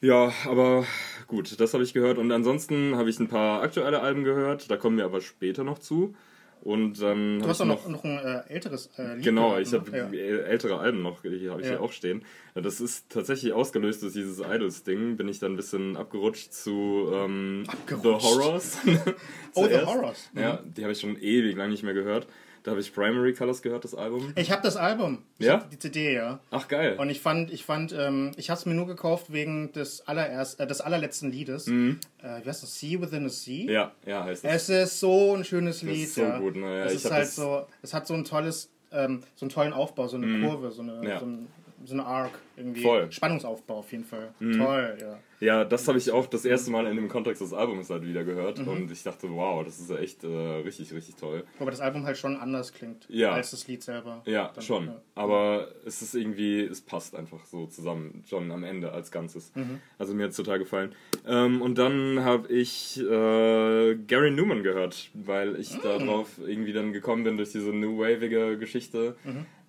Ja, 0.00 0.32
aber 0.46 0.84
gut, 1.28 1.58
das 1.58 1.72
habe 1.72 1.82
ich 1.82 1.94
gehört. 1.94 2.18
Und 2.18 2.30
ansonsten 2.30 2.94
habe 2.96 3.08
ich 3.08 3.18
ein 3.20 3.28
paar 3.28 3.62
aktuelle 3.62 4.00
Alben 4.00 4.24
gehört. 4.24 4.70
Da 4.70 4.76
kommen 4.76 4.98
wir 4.98 5.04
aber 5.06 5.20
später 5.22 5.64
noch 5.64 5.78
zu. 5.78 6.14
Und 6.60 7.00
dann 7.02 7.40
Du 7.40 7.48
hast 7.48 7.60
doch 7.60 7.66
noch, 7.66 7.86
noch 7.88 8.04
ein 8.04 8.18
äh, 8.18 8.42
älteres 8.48 8.88
äh, 8.96 9.16
Lied. 9.16 9.24
Genau, 9.24 9.58
ich 9.58 9.70
ne? 9.70 9.80
habe 9.80 9.96
Ja. 9.96 10.06
ältere 10.44 10.78
Alben 10.78 11.02
noch, 11.02 11.20
hier 11.22 11.50
habe 11.50 11.60
ich 11.60 11.66
Ja. 11.66 11.74
hier 11.74 11.80
auch 11.82 11.92
stehen. 11.92 12.24
Das 12.54 12.80
ist 12.80 13.10
tatsächlich 13.10 13.52
ausgelöst 13.52 14.02
durch 14.02 14.14
dieses 14.14 14.40
Idols-Ding. 14.40 15.16
Bin 15.18 15.28
ich 15.28 15.38
dann 15.40 15.52
ein 15.52 15.56
bisschen 15.56 15.96
abgerutscht 15.96 16.54
zu 16.54 17.10
ähm, 17.12 17.64
The 17.86 17.94
Abgerutscht. 17.94 18.24
Horrors. 18.26 18.78
Oh, 19.56 19.66
The. 19.68 19.80
Horrors. 19.84 20.30
Mhm. 20.32 20.40
Ja, 20.40 20.62
die 20.64 20.82
habe 20.82 20.92
ich 20.92 21.00
schon 21.00 21.16
ewig 21.18 21.54
lang 21.56 21.68
nicht 21.70 21.82
mehr 21.82 21.94
gehört. 21.94 22.26
Da 22.64 22.70
habe 22.70 22.80
ich 22.80 22.94
Primary 22.94 23.34
Colors 23.34 23.60
gehört, 23.60 23.84
das 23.84 23.94
Album. 23.94 24.32
Ich 24.36 24.50
habe 24.50 24.62
das 24.62 24.76
Album. 24.76 25.18
Ich 25.38 25.44
Ja? 25.46 25.58
die 25.70 25.78
CD, 25.78 26.14
ja. 26.14 26.40
Ach, 26.50 26.66
geil. 26.66 26.96
Und 26.98 27.10
ich 27.10 27.20
fand, 27.20 27.52
ich 27.52 27.62
fand, 27.62 27.92
ähm, 27.92 28.32
ich 28.38 28.48
habe 28.48 28.58
es 28.58 28.64
mir 28.64 28.72
nur 28.72 28.86
gekauft 28.86 29.32
wegen 29.34 29.70
des 29.72 30.08
allererst, 30.08 30.58
äh, 30.60 30.66
des 30.66 30.80
allerletzten 30.80 31.30
Liedes. 31.30 31.68
Äh, 31.68 31.96
wie 32.42 32.48
heißt 32.48 32.62
das? 32.62 32.80
Sea 32.80 32.98
Within 33.02 33.26
a 33.26 33.28
Sea. 33.28 33.64
Mhm. 33.64 33.68
ja, 33.70 33.92
ja, 34.06 34.24
heißt 34.24 34.46
es. 34.46 34.68
Es 34.68 34.84
ist 34.92 35.00
so 35.00 35.34
ein 35.36 35.44
schönes 35.44 35.82
Lied. 35.82 36.04
ist 36.04 36.14
so 36.14 36.22
ja. 36.22 36.38
gut, 36.38 36.56
ne? 36.56 36.78
Ja, 36.78 36.84
es 36.86 36.92
ich 36.92 37.04
ist 37.04 37.10
halt 37.10 37.28
so, 37.28 37.66
es 37.82 37.92
hat 37.92 38.06
so 38.06 38.14
ein 38.14 38.24
tolles, 38.24 38.70
ähm, 38.92 39.20
so 39.36 39.44
einen 39.44 39.50
tollen 39.50 39.74
Aufbau, 39.74 40.08
so 40.08 40.16
eine 40.16 40.40
Kurve, 40.48 40.70
so 40.70 40.80
eine, 40.80 41.06
Ja. 41.06 41.20
so, 41.20 41.26
ein, 41.26 41.48
so 41.84 41.94
eine 41.94 42.04
Arc 42.06 42.32
irgendwie. 42.56 42.82
Voll. 42.82 43.06
Mhm. 43.06 43.12
Spannungsaufbau 43.12 43.78
auf 43.78 43.90
jeden 43.92 44.04
Fall. 44.04 44.32
Toll, 44.38 44.96
ja. 45.00 45.18
Ja, 45.40 45.64
das 45.64 45.86
habe 45.88 45.98
ich 45.98 46.10
auch 46.10 46.26
das 46.26 46.44
erste 46.46 46.70
Mal 46.70 46.86
in 46.86 46.96
dem 46.96 47.08
Kontext 47.08 47.42
des 47.42 47.52
Albums 47.52 47.90
halt 47.90 48.06
wieder 48.06 48.24
gehört. 48.24 48.60
Mhm. 48.60 48.68
Und 48.68 48.90
ich 48.90 49.02
dachte, 49.02 49.28
wow, 49.30 49.62
das 49.62 49.78
ist 49.78 49.90
ja 49.90 49.96
echt 49.98 50.24
äh, 50.24 50.28
richtig, 50.28 50.92
richtig 50.94 51.16
toll. 51.16 51.44
Aber 51.58 51.70
das 51.70 51.80
Album 51.80 52.04
halt 52.06 52.16
schon 52.16 52.36
anders 52.36 52.72
klingt 52.72 53.06
Ja. 53.10 53.32
als 53.32 53.50
das 53.50 53.66
Lied 53.66 53.82
selber. 53.82 54.22
Ja, 54.24 54.50
Dann, 54.54 54.64
schon. 54.64 54.86
ja. 54.86 55.00
Aber 55.16 55.68
es 55.84 56.00
ist 56.00 56.14
irgendwie, 56.14 56.60
es 56.62 56.80
passt 56.80 57.14
einfach 57.14 57.44
so 57.44 57.66
zusammen, 57.66 58.22
schon 58.26 58.50
am 58.52 58.64
Ende 58.64 58.92
als 58.92 59.10
Ganzes. 59.10 59.52
Mhm. 59.54 59.80
Also 59.98 60.14
mir 60.14 60.22
hat 60.24 60.30
es 60.30 60.36
total 60.36 60.58
gefallen. 60.60 60.94
Ähm, 61.26 61.60
und 61.60 61.76
dann 61.76 62.24
habe 62.24 62.50
ich 62.50 62.98
äh, 63.00 63.94
Gary 64.06 64.30
Newman 64.30 64.62
gehört, 64.62 65.10
weil 65.14 65.56
ich 65.60 65.74
Mhm. 65.76 65.80
darauf 65.82 66.28
irgendwie 66.46 66.72
dann 66.72 66.92
gekommen 66.94 67.24
bin 67.24 67.36
durch 67.36 67.52
diese 67.52 67.70
New 67.72 67.98
Wavige 67.98 68.56
Geschichte. 68.56 69.16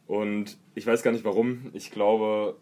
Mhm. 0.07 0.15
Und 0.15 0.57
ich 0.75 0.85
weiß 0.85 1.03
gar 1.03 1.11
nicht 1.11 1.25
warum. 1.25 1.69
Ich 1.73 1.91
glaube, 1.91 2.57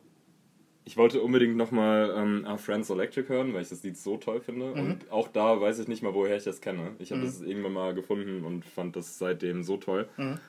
ich 0.86 0.98
wollte 0.98 1.22
unbedingt 1.22 1.56
nochmal 1.56 2.14
ähm, 2.16 2.46
Our 2.48 2.58
Friends 2.58 2.90
Electric 2.90 3.30
hören, 3.30 3.54
weil 3.54 3.62
ich 3.62 3.70
das 3.70 3.84
Lied 3.84 3.98
so 3.98 4.18
toll 4.18 4.42
finde. 4.42 4.68
Mhm. 4.68 4.80
Und 4.80 5.12
auch 5.12 5.28
da 5.28 5.60
weiß 5.60 5.80
ich 5.80 5.88
nicht 5.88 6.04
mal, 6.04 6.14
woher 6.14 6.36
ich 6.36 6.44
das 6.44 6.62
kenne. 6.62 6.92
Ich 7.00 7.12
habe 7.12 7.22
das 7.22 7.42
irgendwann 7.42 7.74
mal 7.74 7.94
gefunden 7.94 8.44
und 8.44 8.66
fand 8.66 8.96
das 8.96 9.18
seitdem 9.18 9.64
so 9.64 9.78
toll. 9.78 10.08
Mhm. 10.18 10.40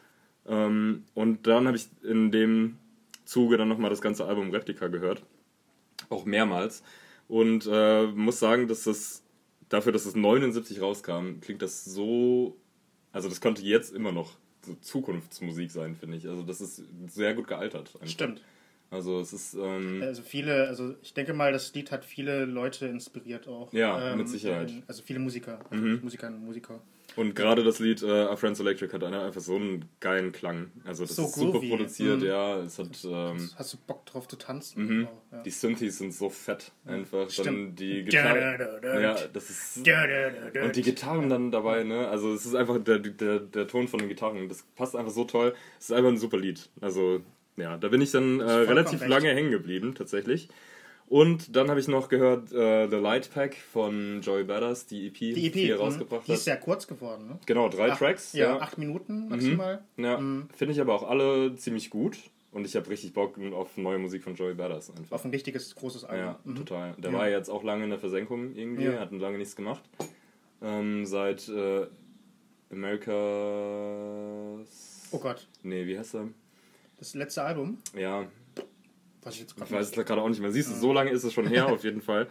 Ähm, 0.46 1.05
und 1.14 1.46
dann 1.46 1.67
habe 1.67 1.76
ich 1.76 1.88
in 2.02 2.31
dem 2.31 2.79
Zuge 3.25 3.56
dann 3.56 3.69
nochmal 3.69 3.91
das 3.91 4.02
ganze 4.02 4.26
Album 4.26 4.50
Replika 4.50 4.88
gehört. 4.88 5.23
Auch 6.08 6.25
mehrmals. 6.25 6.82
Und 7.29 7.69
äh, 7.70 8.06
muss 8.06 8.38
sagen, 8.38 8.69
dass 8.69 8.85
das 8.85 9.23
dafür, 9.69 9.93
dass 9.93 10.05
es 10.05 10.14
79 10.14 10.81
rauskam, 10.81 11.41
klingt 11.41 11.62
das 11.62 11.85
so. 11.85 12.56
Also, 13.12 13.29
das 13.29 13.41
könnte 13.41 13.62
jetzt 13.62 13.94
immer 13.94 14.12
noch 14.12 14.37
so 14.64 14.75
Zukunftsmusik 14.81 15.70
sein, 15.70 15.96
finde 15.96 16.16
ich. 16.16 16.28
Also, 16.28 16.43
das 16.43 16.61
ist 16.61 16.82
sehr 17.08 17.34
gut 17.34 17.46
gealtert. 17.46 17.90
einfach. 17.94 18.06
Stimmt. 18.08 18.40
Also, 18.90 19.20
es 19.20 19.32
ist. 19.32 19.55
Ähm, 19.55 20.02
Also 20.02 20.22
viele, 20.22 20.69
also 20.69 20.94
ich 21.02 21.14
denke 21.14 21.32
mal, 21.32 21.52
das 21.52 21.75
Lied 21.75 21.90
hat 21.90 22.05
viele 22.05 22.44
Leute 22.44 22.87
inspiriert 22.87 23.49
auch. 23.49 23.72
Ähm, 23.72 23.78
Ja, 23.78 24.14
mit 24.16 24.28
Sicherheit. 24.28 24.70
Mhm. 24.70 24.82
Also 24.87 25.02
viele 25.02 25.19
Musiker, 25.19 25.58
also 25.70 25.84
Musikerinnen 26.02 26.38
und 26.40 26.46
Musiker. 26.46 26.81
Und 27.16 27.34
gerade 27.37 27.62
das 27.62 27.78
Lied 27.78 28.02
äh, 28.02 28.06
Our 28.06 28.37
Friends 28.37 28.58
Electric 28.61 28.93
hat 28.93 29.05
eine- 29.05 29.22
einfach 29.22 29.40
so 29.40 29.55
einen 29.56 29.84
geilen 30.00 30.32
Klang. 30.32 30.72
Also 30.84 31.05
das 31.05 31.14
So 31.16 31.25
ist 31.26 31.34
super 31.34 31.52
groovy. 31.52 31.69
produziert, 31.70 32.20
Mhm. 32.20 32.26
ja. 32.26 32.58
Es 32.58 32.78
hat 32.78 32.88
ähm, 33.05 33.50
Hast 33.56 33.72
du 33.72 33.76
Bock 33.87 34.05
drauf 34.06 34.26
zu 34.26 34.37
tanzen? 34.37 34.87
mhm. 35.00 35.06
Auch, 35.06 35.22
ja. 35.32 35.43
die 35.43 35.50
Synthes 35.50 35.99
sind 35.99 36.12
so 36.12 36.28
fett 36.28 36.72
einfach. 36.84 37.20
Dann 37.20 37.31
Stimmt. 37.31 37.78
die 37.81 38.05
Da, 38.05 38.11
Gitarre. 38.11 38.58
da, 38.58 38.81
da, 38.81 39.00
Ja, 39.00 39.14
da. 39.14 39.26
das 39.32 39.50
ist 39.50 39.76
und 39.78 40.76
die 40.76 40.82
Gitarren 40.82 41.28
dann 41.28 41.50
dabei, 41.50 41.84
ne? 41.84 42.08
Also 42.08 42.32
es 42.34 42.44
ist 42.46 42.55
einfach 42.55 42.78
der, 42.82 42.99
der, 42.99 43.38
der 43.40 43.67
Ton 43.69 43.87
von 43.88 44.00
den 44.00 44.08
Gitarren. 44.08 44.48
Das 44.48 44.65
passt 44.74 44.96
einfach 44.96 45.12
so 45.12 45.24
toll. 45.24 45.55
Es 45.79 45.86
ist 45.86 45.93
einfach 45.93 46.10
ein 46.10 46.19
super 46.19 46.38
Lied. 46.38 46.69
Also 46.81 47.20
ja, 47.56 47.77
da 47.77 47.88
bin 47.88 48.00
ich 48.03 48.10
dann 48.10 48.41
äh, 48.41 48.44
relativ 48.50 49.00
recht. 49.03 49.08
lange 49.10 49.29
hängen 49.32 49.53
geblieben 49.53 49.94
tatsächlich. 49.94 50.48
Und 51.06 51.55
dann 51.55 51.69
habe 51.69 51.79
ich 51.81 51.87
noch 51.87 52.08
gehört 52.08 52.51
äh, 52.53 52.89
The 52.89 52.96
Light 52.96 53.31
Pack 53.32 53.56
von 53.56 54.20
Joey 54.23 54.44
Badass, 54.44 54.87
die 54.87 55.06
EP, 55.08 55.19
die 55.19 55.46
EP, 55.46 55.53
die 55.53 55.69
er 55.70 55.77
mhm. 55.77 55.82
rausgebracht 55.82 56.27
die 56.27 56.32
ist 56.32 56.39
hat. 56.41 56.44
sehr 56.44 56.56
kurz 56.56 56.87
geworden. 56.87 57.29
Ne? 57.29 57.39
Genau, 57.46 57.69
drei 57.69 57.91
Acht- 57.93 57.99
Tracks. 57.99 58.32
Ja, 58.32 58.56
ja. 58.56 58.61
acht 58.61 58.79
Minuten 58.79 59.29
maximal. 59.29 59.82
Ja, 59.96 60.17
finde 60.17 60.73
ich 60.73 60.81
aber 60.81 60.94
auch 60.94 61.03
alle 61.08 61.55
ziemlich 61.56 61.91
gut. 61.91 62.17
Und 62.53 62.65
ich 62.67 62.75
habe 62.77 62.89
richtig 62.89 63.13
Bock 63.13 63.37
auf 63.53 63.77
neue 63.77 63.99
Musik 63.99 64.23
von 64.23 64.34
Joey 64.37 64.55
Badass 64.55 64.89
einfach. 64.91 65.13
Auf 65.17 65.25
ein 65.25 65.31
richtiges, 65.32 65.75
großes 65.75 66.05
Album. 66.05 66.25
Ja, 66.27 66.39
Mhm. 66.44 66.55
total. 66.56 66.94
Der 66.99 67.11
Ja. 67.11 67.19
war 67.19 67.29
jetzt 67.29 67.49
auch 67.51 67.65
lange 67.65 67.84
in 67.84 67.91
der 67.91 67.99
Versenkung 67.99 68.55
irgendwie, 68.55 68.84
Ja. 68.84 69.01
hat 69.01 69.13
lange 69.13 69.39
nichts 69.39 69.56
gemacht. 69.56 69.82
Ähm, 70.63 71.05
seit 71.05 71.49
äh, 71.49 71.87
America's... 73.84 75.08
Oh 75.11 75.19
Gott, 75.19 75.46
Nee, 75.63 75.87
wie 75.87 75.99
heißt 75.99 76.15
er? 76.15 76.29
das 76.99 77.15
letzte 77.15 77.43
Album, 77.43 77.79
Ja, 77.96 78.25
was 79.24 79.34
ich 79.34 79.40
jetzt 79.40 79.54
ich 79.56 79.70
weiß 79.70 79.88
es 79.96 80.04
gerade 80.06 80.20
auch 80.22 80.28
nicht 80.28 80.40
mehr. 80.40 80.50
Siehst 80.52 80.70
du, 80.70 80.74
so 80.74 80.93
lange 80.93 81.10
ist 81.10 81.24
es 81.24 81.32
schon 81.32 81.46
her, 81.46 81.66
auf 81.69 81.82
jeden 81.84 82.00
Fall. 82.10 82.28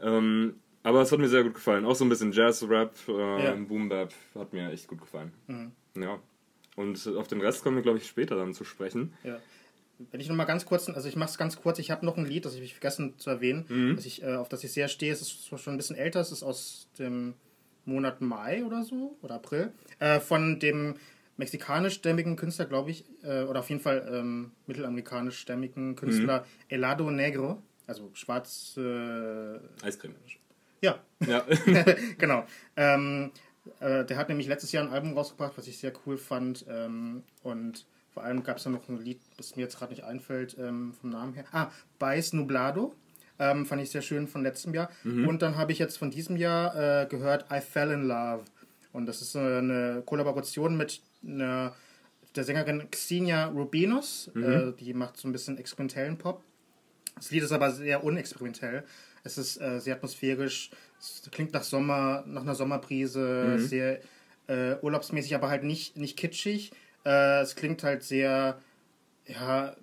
Ähm, 0.00 0.54
aber 0.82 1.02
es 1.02 1.10
hat 1.10 1.18
mir 1.18 1.28
sehr 1.28 1.42
gut 1.42 1.54
gefallen. 1.54 1.84
Auch 1.84 1.96
so 1.96 2.04
ein 2.04 2.08
bisschen 2.08 2.32
Jazz-Rap, 2.32 2.94
äh, 3.08 3.44
Ja. 3.44 3.54
Boom-Bap 3.54 4.12
hat 4.36 4.52
mir 4.52 4.70
echt 4.70 4.86
gut 4.88 5.00
gefallen. 5.00 5.32
Mhm. 5.48 5.72
Ja. 6.00 6.20
Und 6.76 7.06
auf 7.16 7.26
den 7.28 7.40
Rest 7.40 7.62
kommen 7.64 7.76
wir, 7.76 7.82
glaube 7.82 7.98
ich, 7.98 8.06
später 8.06 8.36
dann 8.36 8.54
zu 8.54 8.64
sprechen. 8.64 9.12
Ja. 9.24 9.38
Wenn 10.10 10.20
ich 10.20 10.28
noch 10.28 10.36
mal 10.36 10.44
ganz 10.44 10.66
kurz, 10.66 10.88
also 10.90 11.08
ich 11.08 11.16
mache 11.16 11.30
es 11.30 11.38
ganz 11.38 11.56
kurz, 11.56 11.78
ich 11.78 11.90
habe 11.90 12.04
noch 12.04 12.18
ein 12.18 12.26
Lied, 12.26 12.44
das 12.44 12.54
ich 12.54 12.74
vergessen 12.74 13.14
zu 13.18 13.30
erwähnen, 13.30 13.64
Mhm. 13.68 13.98
ich, 13.98 14.22
äh, 14.22 14.34
auf 14.36 14.48
das 14.50 14.62
ich 14.62 14.72
sehr 14.72 14.88
stehe, 14.88 15.10
es 15.12 15.22
ist 15.22 15.46
schon 15.48 15.74
ein 15.74 15.76
bisschen 15.78 15.96
älter, 15.96 16.20
es 16.20 16.30
ist 16.32 16.42
aus 16.42 16.88
dem 16.98 17.32
Monat 17.86 18.20
Mai 18.20 18.62
oder 18.64 18.82
so, 18.82 19.16
oder 19.22 19.36
April, 19.36 19.72
äh, 19.98 20.20
von 20.20 20.60
dem 20.60 20.96
mexikanischstämmigen 21.36 22.36
Künstler, 22.36 22.66
glaube 22.66 22.90
ich, 22.90 23.04
äh, 23.22 23.42
oder 23.44 23.60
auf 23.60 23.68
jeden 23.68 23.80
Fall 23.80 24.08
ähm, 24.12 24.52
mittelamerikanischstämmigen 24.66 25.96
Künstler 25.96 26.40
Mhm. 26.40 26.44
Elado 26.68 27.10
Negro, 27.10 27.62
also 27.86 28.10
schwarz, 28.14 28.74
äh, 28.76 29.58
Eiscreme. 29.84 30.14
ja, 30.80 30.98
Ja. 31.26 31.44
genau. 32.18 32.44
Ähm, 32.76 33.30
äh, 33.80 34.04
der 34.04 34.16
hat 34.16 34.28
nämlich 34.28 34.46
letztes 34.48 34.72
Jahr 34.72 34.84
ein 34.84 34.92
Album 34.92 35.12
rausgebracht, 35.14 35.52
was 35.56 35.66
ich 35.66 35.78
sehr 35.78 35.92
cool 36.06 36.16
fand. 36.18 36.64
Ähm, 36.68 37.22
und 37.42 37.86
vor 38.12 38.22
allem 38.24 38.42
gab 38.42 38.56
es 38.58 38.64
da 38.64 38.70
noch 38.70 38.88
ein 38.88 38.98
Lied, 38.98 39.20
das 39.36 39.56
mir 39.56 39.62
jetzt 39.62 39.78
gerade 39.78 39.92
nicht 39.92 40.04
einfällt, 40.04 40.56
ähm, 40.58 40.94
vom 41.00 41.10
Namen 41.10 41.34
her. 41.34 41.44
Ah, 41.52 41.70
Bais 41.98 42.32
Nublado. 42.32 42.94
Ähm, 43.38 43.66
fand 43.66 43.82
ich 43.82 43.90
sehr 43.90 44.00
schön 44.00 44.26
von 44.28 44.42
letztem 44.42 44.72
Jahr. 44.72 44.88
Und 45.04 45.42
dann 45.42 45.56
habe 45.58 45.70
ich 45.70 45.78
jetzt 45.78 45.98
von 45.98 46.10
diesem 46.10 46.36
Jahr 46.38 46.74
äh, 47.02 47.06
gehört 47.06 47.44
I 47.52 47.60
Fell 47.60 47.90
in 47.90 48.04
Love. 48.04 48.44
Und 48.96 49.04
das 49.04 49.20
ist 49.20 49.36
eine 49.36 50.02
Kollaboration 50.06 50.74
mit 50.74 51.02
einer, 51.22 51.76
der 52.34 52.44
Sängerin 52.44 52.90
Xenia 52.90 53.48
Rubinos. 53.48 54.30
Äh, 54.34 54.72
die 54.72 54.94
macht 54.94 55.18
so 55.18 55.28
ein 55.28 55.32
bisschen 55.32 55.58
experimentellen 55.58 56.16
Pop. 56.16 56.42
Das 57.14 57.30
Lied 57.30 57.42
ist 57.42 57.52
aber 57.52 57.70
sehr 57.72 58.02
unexperimentell. 58.02 58.84
Es 59.22 59.36
ist 59.36 59.60
äh, 59.60 59.80
sehr 59.80 59.96
atmosphärisch. 59.96 60.70
Es 60.98 61.28
klingt 61.30 61.52
nach 61.52 61.62
Sommer, 61.62 62.24
nach 62.26 62.40
einer 62.40 62.54
Sommerbrise, 62.54 63.58
sehr 63.58 64.00
äh, 64.46 64.76
urlaubsmäßig, 64.80 65.34
aber 65.34 65.50
halt 65.50 65.64
nicht, 65.64 65.98
nicht 65.98 66.16
kitschig. 66.16 66.72
Äh, 67.04 67.42
es 67.42 67.54
klingt 67.54 67.82
halt 67.82 68.02
sehr, 68.02 68.58
ja, 69.26 69.76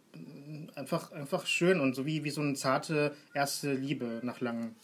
einfach, 0.74 1.12
einfach 1.12 1.46
schön 1.46 1.80
und 1.80 1.94
so 1.94 2.08
wie, 2.08 2.24
wie 2.24 2.32
so 2.32 2.42
eine 2.42 2.56
zarte 2.56 3.16
erste 3.36 3.74
Liebe 3.74 4.22
nach 4.24 4.42
langem, 4.42 4.76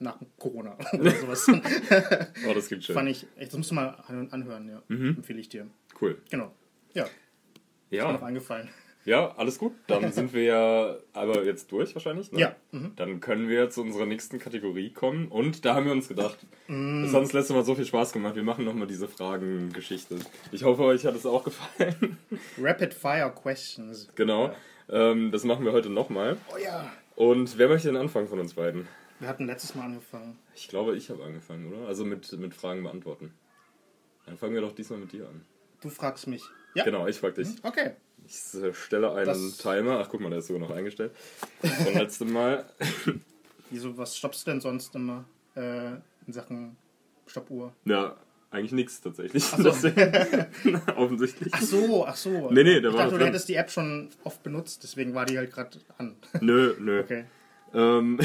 nach 0.00 0.18
Corona 0.38 0.76
oder 0.92 1.10
sowas. 1.12 1.46
Oh, 2.48 2.54
das 2.54 2.66
klingt 2.68 2.84
schön. 2.84 2.94
Fand 2.94 3.08
ich, 3.08 3.26
echt, 3.36 3.52
das 3.52 3.56
musst 3.58 3.70
du 3.70 3.74
mal 3.74 4.02
an- 4.06 4.28
anhören, 4.32 4.68
ja. 4.68 4.82
Empfehle 4.88 5.38
ich 5.40 5.48
dir. 5.48 5.66
Cool. 6.00 6.18
Genau. 6.30 6.52
Ja, 6.94 7.04
ist 7.04 7.10
mir 7.90 8.02
noch 8.12 8.20
Ja, 8.20 8.26
eingefallen. 8.26 8.68
ja, 9.04 9.34
alles 9.36 9.58
gut. 9.58 9.72
Dann 9.86 10.10
sind 10.12 10.32
wir 10.32 10.42
ja 10.42 10.96
aber 11.12 11.44
jetzt 11.44 11.70
durch 11.72 11.94
wahrscheinlich. 11.94 12.32
Ne? 12.32 12.40
Ja. 12.40 12.56
Mhm. 12.72 12.92
Dann 12.96 13.20
können 13.20 13.48
wir 13.48 13.68
zu 13.70 13.82
unserer 13.82 14.06
nächsten 14.06 14.38
Kategorie 14.38 14.90
kommen. 14.92 15.28
Und 15.28 15.64
da 15.64 15.74
haben 15.74 15.84
wir 15.86 15.92
uns 15.92 16.08
gedacht, 16.08 16.38
Mm. 16.68 17.02
das 17.02 17.12
hat 17.12 17.20
uns 17.22 17.32
letztes 17.32 17.54
Mal 17.54 17.64
so 17.64 17.74
viel 17.74 17.84
Spaß 17.84 18.12
gemacht. 18.12 18.36
Wir 18.36 18.42
machen 18.44 18.64
nochmal 18.64 18.86
diese 18.86 19.08
Fragengeschichte. 19.08 20.16
Ich 20.52 20.62
hoffe, 20.64 20.82
euch 20.84 21.04
hat 21.04 21.14
es 21.16 21.26
auch 21.26 21.42
gefallen. 21.44 22.16
Rapid 22.58 22.94
Fire 22.94 23.32
Questions. 23.34 24.08
genau. 24.14 24.54
Ähm, 24.88 25.30
das 25.32 25.44
machen 25.44 25.64
wir 25.64 25.72
heute 25.72 25.90
nochmal. 25.90 26.36
Oh 26.54 26.58
ja. 26.58 26.90
Und 27.16 27.58
wer 27.58 27.68
möchte 27.68 27.88
denn 27.88 27.96
anfangen 27.96 28.26
von 28.28 28.40
uns 28.40 28.54
beiden? 28.54 28.88
Wir 29.20 29.28
hatten 29.28 29.46
letztes 29.46 29.74
Mal 29.74 29.84
angefangen. 29.84 30.38
Ich 30.56 30.68
glaube, 30.68 30.96
ich 30.96 31.10
habe 31.10 31.22
angefangen, 31.24 31.72
oder? 31.72 31.86
Also 31.86 32.04
mit, 32.04 32.32
mit 32.38 32.54
Fragen 32.54 32.82
beantworten. 32.82 33.32
Dann 34.26 34.36
fangen 34.38 34.54
wir 34.54 34.60
doch 34.62 34.72
diesmal 34.74 34.98
mit 34.98 35.12
dir 35.12 35.28
an. 35.28 35.44
Du 35.82 35.88
fragst 35.90 36.26
mich. 36.26 36.42
Ja. 36.74 36.84
Genau, 36.84 37.06
ich 37.06 37.18
frage 37.18 37.42
dich. 37.42 37.48
Okay. 37.62 37.92
Ich 38.26 38.54
äh, 38.60 38.72
stelle 38.74 39.12
einen 39.14 39.26
Das- 39.26 39.58
Timer. 39.58 40.00
Ach, 40.00 40.08
guck 40.10 40.20
mal, 40.20 40.30
der 40.30 40.38
ist 40.40 40.46
sogar 40.46 40.60
noch 40.60 40.74
eingestellt. 40.74 41.12
Vom 41.84 41.94
letzten 41.94 42.32
Mal. 42.32 42.64
Wieso, 43.70 43.96
was 43.96 44.16
stoppst 44.16 44.46
du 44.46 44.50
denn 44.52 44.60
sonst 44.60 44.94
immer 44.94 45.24
äh, 45.54 45.92
in 46.26 46.32
Sachen 46.32 46.76
Stoppuhr? 47.26 47.72
Ja, 47.84 48.16
eigentlich 48.50 48.72
nichts 48.72 49.00
tatsächlich. 49.00 49.44
so. 49.44 49.62
Deswegen- 49.62 50.80
Offensichtlich. 50.96 51.52
Ach 51.54 51.62
so, 51.62 52.06
ach 52.06 52.16
so. 52.16 52.50
Nee, 52.50 52.62
nee, 52.64 52.80
da 52.80 52.88
ich 52.88 52.94
war 52.94 53.00
dachte, 53.02 53.10
du 53.12 53.16
drin. 53.18 53.26
hättest 53.28 53.48
die 53.48 53.54
App 53.54 53.70
schon 53.70 54.10
oft 54.24 54.42
benutzt, 54.42 54.82
deswegen 54.82 55.14
war 55.14 55.26
die 55.26 55.38
halt 55.38 55.52
gerade 55.52 55.78
an. 55.98 56.16
Nö, 56.40 56.74
nö. 56.78 57.00
Okay. 57.00 57.24
Ähm, 57.74 58.18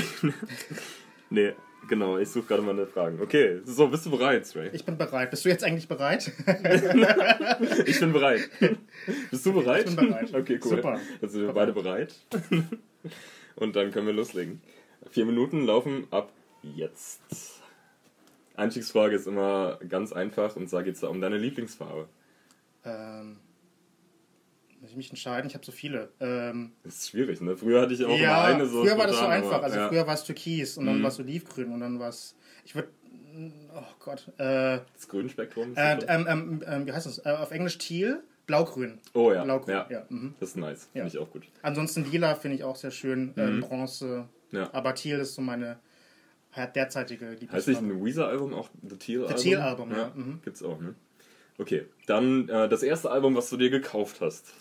nee, 1.30 1.54
genau, 1.88 2.18
ich 2.18 2.30
suche 2.30 2.46
gerade 2.48 2.62
mal 2.64 2.72
eine 2.72 2.88
Frage. 2.88 3.22
Okay, 3.22 3.62
so, 3.66 3.88
bist 3.88 4.06
du 4.06 4.12
bereit, 4.12 4.52
Ray? 4.56 4.70
Ich 4.74 4.86
bin 4.86 4.98
bereit. 4.98 5.30
Bist 5.32 5.46
du 5.46 5.50
jetzt 5.50 5.64
eigentlich 5.64 5.88
bereit? 5.88 6.32
Ich 7.86 8.00
bin 8.00 8.12
bereit. 8.14 8.50
Bist 9.32 9.46
du 9.46 9.54
bereit? 9.54 9.90
Ich 9.90 9.96
bin 9.96 10.10
bereit. 10.10 10.30
Okay, 10.34 10.60
cool. 10.64 10.70
Super. 10.78 11.00
Dann 11.22 11.30
sind 11.30 11.42
wir 11.46 11.54
beide 11.54 11.74
bereit. 11.74 12.16
Und 13.56 13.76
dann 13.76 13.92
können 13.92 14.08
wir 14.08 14.14
loslegen. 14.14 14.62
Vier 15.12 15.26
Minuten 15.26 15.66
laufen 15.66 16.08
ab 16.12 16.32
jetzt. 16.64 17.22
Einstiegsfrage 18.56 19.16
ist 19.16 19.28
immer 19.28 19.80
ganz 19.88 20.12
einfach 20.14 20.56
und 20.56 20.70
zwar 20.70 20.84
geht 20.84 20.96
es 20.96 21.02
da 21.02 21.08
um 21.08 21.22
deine 21.22 21.38
Lieblingsfarbe. 21.38 22.08
ähm, 22.86 23.38
ich 24.96 24.98
mich 24.98 25.10
entscheiden? 25.12 25.48
Ich 25.48 25.54
habe 25.56 25.66
so 25.66 25.72
viele. 25.72 26.10
Ähm, 26.20 26.72
Das 26.84 26.96
ist 26.96 27.10
schwierig, 27.10 27.42
ne? 27.42 27.56
Früher 27.58 27.82
hatte 27.82 27.94
ich 27.94 28.04
auch 28.06 28.18
ja, 28.18 28.48
immer 28.50 28.56
eine 28.56 28.66
so. 28.66 28.82
früher 28.84 28.98
war 28.98 29.08
das 29.08 29.18
so 29.20 29.26
einfach. 29.26 29.62
Also 29.64 29.78
ja. 29.78 29.86
Mhm. 29.86 29.90
früher 29.90 30.08
war 30.08 30.14
es 30.14 30.24
Türkis 30.24 30.78
und 30.78 30.86
dann 30.86 31.02
war 31.02 31.10
es 31.10 31.20
Olivgrün 31.20 31.72
und 31.72 31.80
dann 31.80 32.00
war 32.00 32.10
es. 32.10 32.36
Ich 32.66 32.76
würde. 32.76 32.90
Oh 33.76 33.82
Gott. 34.00 34.28
Äh, 34.38 34.80
Das 34.94 35.08
Grünspektrum. 35.10 35.72
ist 35.72 35.78
äh, 35.78 35.98
ähm, 36.08 36.26
ähm, 36.30 36.64
ähm, 36.66 36.88
wie 36.88 36.92
heißt 36.94 37.06
das? 37.06 37.20
Äh, 37.26 37.30
auf 37.32 37.52
Englisch 37.52 37.78
Teal, 37.78 38.24
Blaugrün. 38.48 39.00
oh 39.14 39.32
ja. 39.34 39.44
Blaugrün, 39.44 39.74
ja. 39.76 39.88
ja. 39.90 40.06
mhm. 40.10 40.36
Das 40.40 40.50
ist 40.50 40.56
nice. 40.58 40.86
Finde 40.94 41.08
Ja. 41.10 41.14
ich 41.14 41.18
auch 41.18 41.30
gut. 41.30 41.44
Ansonsten 41.62 42.10
Lila 42.10 42.36
finde 42.36 42.56
ich 42.58 42.64
auch 42.64 42.78
sehr 42.78 42.92
schön. 42.92 43.34
Bronze. 43.60 44.28
Mhm. 44.52 44.58
Ja. 44.58 44.70
Aber 44.74 44.96
Teal 44.96 45.20
ist 45.20 45.36
so 45.36 45.42
meine 45.42 45.80
ja, 46.56 46.66
derzeitige 46.68 47.26
Heißt 47.26 47.42
nicht 47.42 47.42
Lieblingsfarbe. 47.82 47.88
ein 47.94 48.06
Weezer-Album 48.06 48.54
auch 48.54 48.70
The 48.88 48.96
Teal-Album? 48.96 49.38
The 49.38 49.44
Teal-Album, 49.44 49.92
ja. 49.92 50.12
Mhm. 50.16 50.40
Gibt's 50.44 50.64
auch, 50.64 50.80
ne? 50.80 50.96
Okay, 51.58 51.86
dann 52.08 52.48
äh, 52.48 52.70
das 52.70 52.84
erste 52.84 53.12
Album, 53.12 53.36
was 53.36 53.50
du 53.50 53.58
dir 53.58 53.70
gekauft 53.70 54.22
hast. 54.22 54.54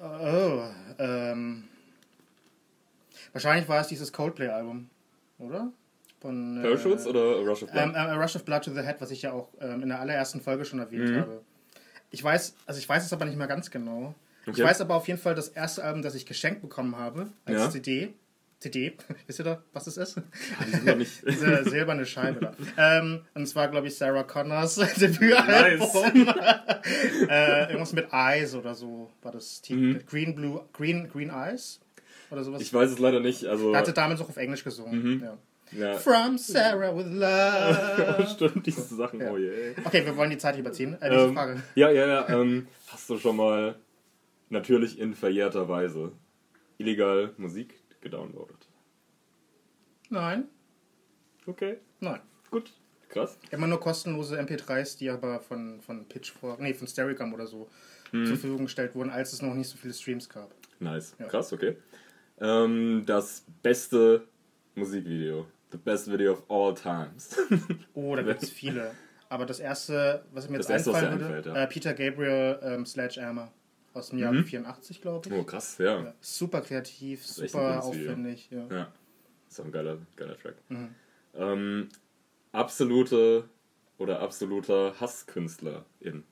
Oh, 0.00 0.62
ähm, 0.98 1.64
wahrscheinlich 3.32 3.68
war 3.68 3.80
es 3.80 3.88
dieses 3.88 4.12
Coldplay-Album, 4.12 4.88
oder? 5.38 5.72
Von, 6.20 6.58
äh, 6.58 6.62
Parachutes 6.62 7.06
oder 7.06 7.20
A 7.20 7.40
Rush 7.40 7.62
of 7.64 7.70
Blood? 7.72 7.84
Ähm, 7.84 7.94
äh, 7.94 7.98
A 7.98 8.14
Rush 8.14 8.36
of 8.36 8.44
Blood 8.44 8.64
to 8.64 8.72
the 8.72 8.82
Head, 8.82 9.00
was 9.00 9.10
ich 9.10 9.22
ja 9.22 9.32
auch 9.32 9.48
ähm, 9.60 9.82
in 9.82 9.88
der 9.88 10.00
allerersten 10.00 10.40
Folge 10.40 10.64
schon 10.64 10.78
erwähnt 10.78 11.10
Mhm. 11.10 11.16
habe. 11.16 11.42
Ich 12.10 12.22
weiß, 12.22 12.54
also 12.66 12.78
ich 12.78 12.88
weiß 12.88 13.04
es 13.04 13.12
aber 13.12 13.24
nicht 13.24 13.36
mehr 13.36 13.46
ganz 13.48 13.70
genau. 13.70 14.14
Ich 14.46 14.52
Okay. 14.52 14.64
weiß 14.64 14.80
aber 14.80 14.94
auf 14.94 15.06
jeden 15.08 15.20
Fall 15.20 15.34
das 15.34 15.48
erste 15.48 15.84
Album, 15.84 16.02
das 16.02 16.14
ich 16.14 16.26
geschenkt 16.26 16.62
bekommen 16.62 16.96
habe, 16.96 17.28
als 17.44 17.58
Ja. 17.58 17.70
CD. 17.70 18.14
CD, 18.60 18.96
wisst 19.26 19.38
ihr 19.40 19.44
da, 19.44 19.62
was 19.72 19.84
das 19.84 19.96
ist? 19.96 20.16
Die 20.66 20.70
sind 20.70 20.84
noch 20.84 20.96
nicht. 20.96 21.22
Diese 21.28 21.64
silberne 21.64 22.04
Scheibe 22.04 22.40
da. 22.76 22.98
ähm, 22.98 23.20
und 23.34 23.46
zwar, 23.46 23.68
glaube 23.68 23.86
ich, 23.86 23.96
Sarah 23.96 24.24
Connors 24.24 24.74
Debütalbum. 25.00 26.28
äh, 27.28 27.66
irgendwas 27.66 27.92
mit 27.92 28.08
Eyes 28.12 28.54
oder 28.54 28.74
so 28.74 29.10
war 29.22 29.32
das 29.32 29.60
Titel. 29.62 30.02
Green 30.04 30.34
Blue, 30.34 30.60
Green, 30.72 31.08
Green 31.08 31.30
Eyes 31.30 31.80
oder 32.30 32.42
sowas. 32.44 32.58
Mhm. 32.60 32.62
Ich 32.64 32.74
weiß 32.74 32.90
es 32.90 32.98
leider 32.98 33.20
nicht. 33.20 33.44
Also, 33.46 33.72
er 33.72 33.78
hatte 33.78 33.92
damals 33.92 34.20
auch 34.20 34.28
auf 34.28 34.36
Englisch 34.36 34.64
gesungen. 34.64 35.22
Ja. 35.22 35.38
ja. 35.92 35.94
From 35.98 36.36
Sarah 36.38 36.96
with 36.96 37.06
Love. 37.06 38.26
Stimmt, 38.34 38.66
diese 38.66 38.82
Sachen. 38.94 39.20
Ja. 39.20 39.30
Oh 39.30 39.36
je. 39.38 39.74
Okay, 39.84 40.04
wir 40.04 40.16
wollen 40.16 40.30
die 40.30 40.38
Zeit 40.38 40.58
überziehen. 40.58 40.96
Äh, 41.00 41.08
Ähm, 41.14 41.34
Frage. 41.34 41.62
ja, 41.74 41.90
ja, 41.90 42.06
ja. 42.06 42.28
Ähm, 42.28 42.66
hast 42.88 43.08
du 43.08 43.18
schon 43.18 43.36
mal 43.36 43.76
natürlich 44.48 44.98
in 44.98 45.14
verjährter 45.14 45.68
Weise 45.68 46.12
illegal 46.78 47.32
Musik 47.36 47.74
gedownloadet? 48.00 48.68
Nein, 50.10 50.44
Okay, 51.46 51.78
nein. 52.00 52.20
gut. 52.50 52.72
Krass. 53.08 53.38
Immer 53.50 53.66
nur 53.66 53.80
kostenlose 53.80 54.38
MP3s, 54.38 54.98
die 54.98 55.08
aber 55.08 55.40
von, 55.40 55.80
von 55.80 56.04
Pitchfork, 56.06 56.60
nee, 56.60 56.74
von 56.74 56.86
Stereogum 56.86 57.32
oder 57.32 57.46
so 57.46 57.68
Mhm. 58.12 58.24
zur 58.26 58.36
Verfügung 58.36 58.64
gestellt 58.66 58.94
wurden, 58.94 59.10
als 59.10 59.32
es 59.34 59.42
noch 59.42 59.52
nicht 59.54 59.68
so 59.68 59.76
viele 59.76 59.92
Streams 59.92 60.28
gab. 60.30 60.50
Nice. 60.80 61.14
Ja. 61.18 61.26
Krass, 61.26 61.52
okay. 61.52 61.76
Ähm, 62.40 63.02
das 63.04 63.44
beste 63.62 64.26
Musikvideo. 64.74 65.46
The 65.72 65.76
best 65.78 66.10
video 66.10 66.32
of 66.32 66.42
all 66.50 66.74
times. 66.74 67.36
Oh, 67.94 68.14
da 68.16 68.22
gibt 68.22 68.42
es 68.42 68.50
viele. 68.50 68.92
Aber 69.28 69.44
das 69.44 69.60
erste, 69.60 70.24
was 70.32 70.48
mir 70.48 70.56
jetzt 70.56 70.70
Das 70.70 70.86
erste, 70.86 70.94
einfallen 70.94 71.20
würde, 71.20 71.24
einfällt, 71.36 71.46
ja. 71.54 71.62
äh, 71.62 71.66
Peter 71.66 71.92
Gabriel 71.94 72.58
ähm, 72.62 72.86
Sledgehammer 72.86 73.52
aus 73.98 74.10
dem 74.10 74.18
Jahr 74.18 74.32
84, 74.32 75.00
glaube 75.00 75.28
ich. 75.28 75.34
oh, 75.34 75.44
krass, 75.44 75.78
ja. 75.78 76.02
Ja, 76.02 76.14
super 76.20 76.60
kreativ, 76.60 77.26
super 77.26 77.82
aufwendig. 77.84 78.48
Ja. 78.50 78.66
Ja. 78.70 78.92
Ist 79.48 79.60
auch 79.60 79.64
ein 79.64 79.72
geiler, 79.72 79.98
geiler 80.16 80.38
Track. 80.38 80.56
Mhm. 80.68 80.94
Ähm, 81.34 81.88
absolute 82.52 83.48
oder 83.98 84.20
absoluter 84.20 84.94
Hasskünstlerin. 85.00 86.24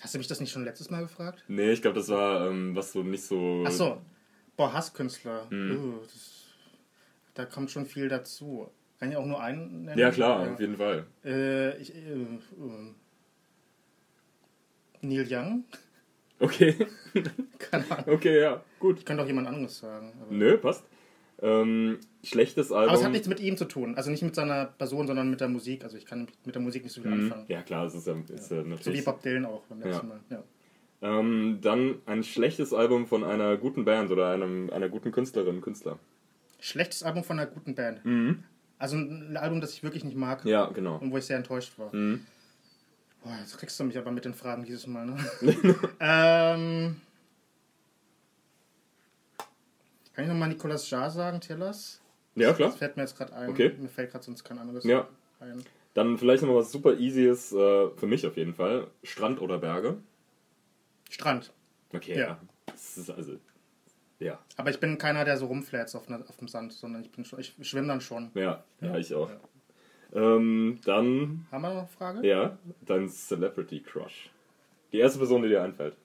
Hast 0.00 0.14
du 0.14 0.18
mich 0.18 0.26
das 0.26 0.40
nicht 0.40 0.52
schon 0.52 0.64
letztes 0.64 0.90
Mal 0.90 1.02
gefragt? 1.02 1.44
Nee, 1.48 1.72
ich 1.72 1.82
glaube, 1.82 1.96
das 1.98 2.08
war, 2.08 2.50
ähm, 2.50 2.76
was 2.76 2.92
so 2.92 3.02
nicht 3.02 3.24
so. 3.24 3.64
Ach 3.66 3.70
so. 3.70 4.00
Boah, 4.56 4.72
Hasskünstler. 4.72 5.46
Mhm. 5.50 5.70
Uh, 5.70 6.00
das, 6.02 6.44
da 7.34 7.44
kommt 7.44 7.70
schon 7.70 7.86
viel 7.86 8.08
dazu. 8.08 8.70
Kann 8.98 9.10
ich 9.10 9.16
auch 9.16 9.26
nur 9.26 9.40
einen 9.42 9.84
nennen? 9.84 9.98
Ja, 9.98 10.10
klar, 10.10 10.52
auf 10.52 10.60
jeden 10.60 10.76
Fall. 10.76 11.06
Äh, 11.24 11.76
ich, 11.78 11.94
äh, 11.94 12.12
äh, 12.12 12.38
Neil 15.02 15.26
Young? 15.28 15.64
Okay, 16.38 16.74
Keine 17.58 17.90
Ahnung. 17.90 18.14
okay, 18.14 18.40
ja, 18.40 18.62
gut. 18.78 18.98
Ich 18.98 19.04
könnte 19.04 19.22
auch 19.22 19.26
jemand 19.26 19.48
anderes 19.48 19.78
sagen. 19.78 20.12
Nö, 20.30 20.58
passt. 20.58 20.84
Ähm, 21.42 21.98
schlechtes 22.24 22.72
Album. 22.72 22.90
aber 22.90 22.98
es 22.98 23.04
hat 23.04 23.12
nichts 23.12 23.28
mit 23.28 23.40
ihm 23.40 23.56
zu 23.56 23.66
tun. 23.66 23.94
Also 23.96 24.10
nicht 24.10 24.22
mit 24.22 24.34
seiner 24.34 24.66
Person, 24.66 25.06
sondern 25.06 25.28
mit 25.30 25.40
der 25.40 25.48
Musik. 25.48 25.84
Also 25.84 25.96
ich 25.96 26.06
kann 26.06 26.28
mit 26.44 26.54
der 26.54 26.62
Musik 26.62 26.82
nicht 26.82 26.92
so 26.94 27.02
viel 27.02 27.10
Mhm. 27.10 27.24
anfangen. 27.24 27.44
Ja, 27.48 27.62
klar, 27.62 27.84
es 27.86 27.94
ist 27.94 28.06
ja, 28.06 28.14
ist 28.34 28.50
ja 28.50 28.58
So 28.58 28.64
wie 28.64 28.68
natürlich. 28.70 29.04
Bob 29.04 29.22
Dylan 29.22 29.44
auch 29.44 29.62
beim 29.64 29.80
letzten 29.82 30.08
Ja. 30.08 30.14
Mal. 30.14 30.20
Ja. 30.30 31.18
Ähm, 31.20 31.58
dann 31.60 31.96
ein 32.06 32.22
schlechtes 32.24 32.72
Album 32.72 33.06
von 33.06 33.22
einer 33.22 33.56
guten 33.58 33.84
Band 33.84 34.10
oder 34.10 34.30
einem, 34.30 34.70
einer 34.70 34.88
guten 34.88 35.12
Künstlerin, 35.12 35.60
Künstler. 35.60 35.98
Schlechtes 36.58 37.02
Album 37.02 37.22
von 37.22 37.38
einer 37.38 37.50
guten 37.50 37.74
Band. 37.74 38.02
Mhm. 38.04 38.44
Also 38.78 38.96
ein 38.96 39.36
Album, 39.36 39.60
das 39.60 39.72
ich 39.74 39.82
wirklich 39.82 40.04
nicht 40.04 40.16
mag 40.16 40.44
Ja, 40.46 40.66
genau. 40.66 40.96
und 40.98 41.10
wo 41.12 41.18
ich 41.18 41.24
sehr 41.24 41.36
enttäuscht 41.36 41.78
war. 41.78 41.94
Mhm. 41.94 42.22
Boah, 43.26 43.36
jetzt 43.40 43.58
kriegst 43.58 43.78
du 43.80 43.84
mich 43.84 43.98
aber 43.98 44.12
mit 44.12 44.24
den 44.24 44.34
Fragen 44.34 44.62
dieses 44.64 44.86
Mal, 44.86 45.04
ne? 45.06 45.16
ähm, 46.00 47.00
kann 50.12 50.24
ich 50.24 50.28
nochmal 50.28 50.48
Nicolas 50.48 50.88
Jarre 50.88 51.10
sagen, 51.10 51.40
Tillers? 51.40 52.00
Ja, 52.36 52.52
klar. 52.52 52.68
Das 52.68 52.78
fällt 52.78 52.96
mir 52.96 53.02
jetzt 53.02 53.16
gerade 53.16 53.32
ein. 53.34 53.50
Okay. 53.50 53.74
Mir 53.78 53.88
fällt 53.88 54.12
gerade 54.12 54.24
sonst 54.24 54.44
kein 54.44 54.58
anderes 54.58 54.84
Ja. 54.84 55.08
ein. 55.40 55.64
Dann 55.94 56.18
vielleicht 56.18 56.42
noch 56.44 56.54
was 56.54 56.70
super 56.70 56.94
Easyes, 56.98 57.52
äh, 57.52 57.88
für 57.96 58.06
mich 58.06 58.24
auf 58.26 58.36
jeden 58.36 58.54
Fall. 58.54 58.86
Strand 59.02 59.40
oder 59.40 59.58
Berge. 59.58 59.96
Strand. 61.10 61.52
Okay, 61.92 62.12
Ja. 62.18 62.26
ja. 62.26 62.40
Das 62.66 62.96
ist 62.96 63.10
also. 63.10 63.38
Ja, 64.18 64.38
Aber 64.56 64.70
ich 64.70 64.78
bin 64.80 64.96
keiner, 64.98 65.24
der 65.24 65.36
so 65.36 65.46
rumflätzt 65.46 65.94
auf, 65.96 66.08
ne- 66.08 66.24
auf 66.28 66.36
dem 66.36 66.48
Sand, 66.48 66.72
sondern 66.72 67.02
ich 67.02 67.10
bin 67.10 67.26
ich 67.38 67.54
schwimme 67.68 67.88
dann 67.88 68.00
schon. 68.00 68.30
ja, 68.34 68.62
ja, 68.80 68.96
ich 68.96 69.12
auch. 69.14 69.30
Ähm, 70.14 70.78
dann, 70.84 71.46
Haben 71.50 71.62
wir 71.62 71.68
noch 71.70 71.78
eine 71.78 71.88
Frage? 71.88 72.26
ja, 72.26 72.56
dein 72.82 73.08
Celebrity 73.08 73.80
Crush. 73.80 74.30
Die 74.92 74.98
erste 74.98 75.18
Person, 75.18 75.42
die 75.42 75.48
dir 75.48 75.62
einfällt. 75.62 75.96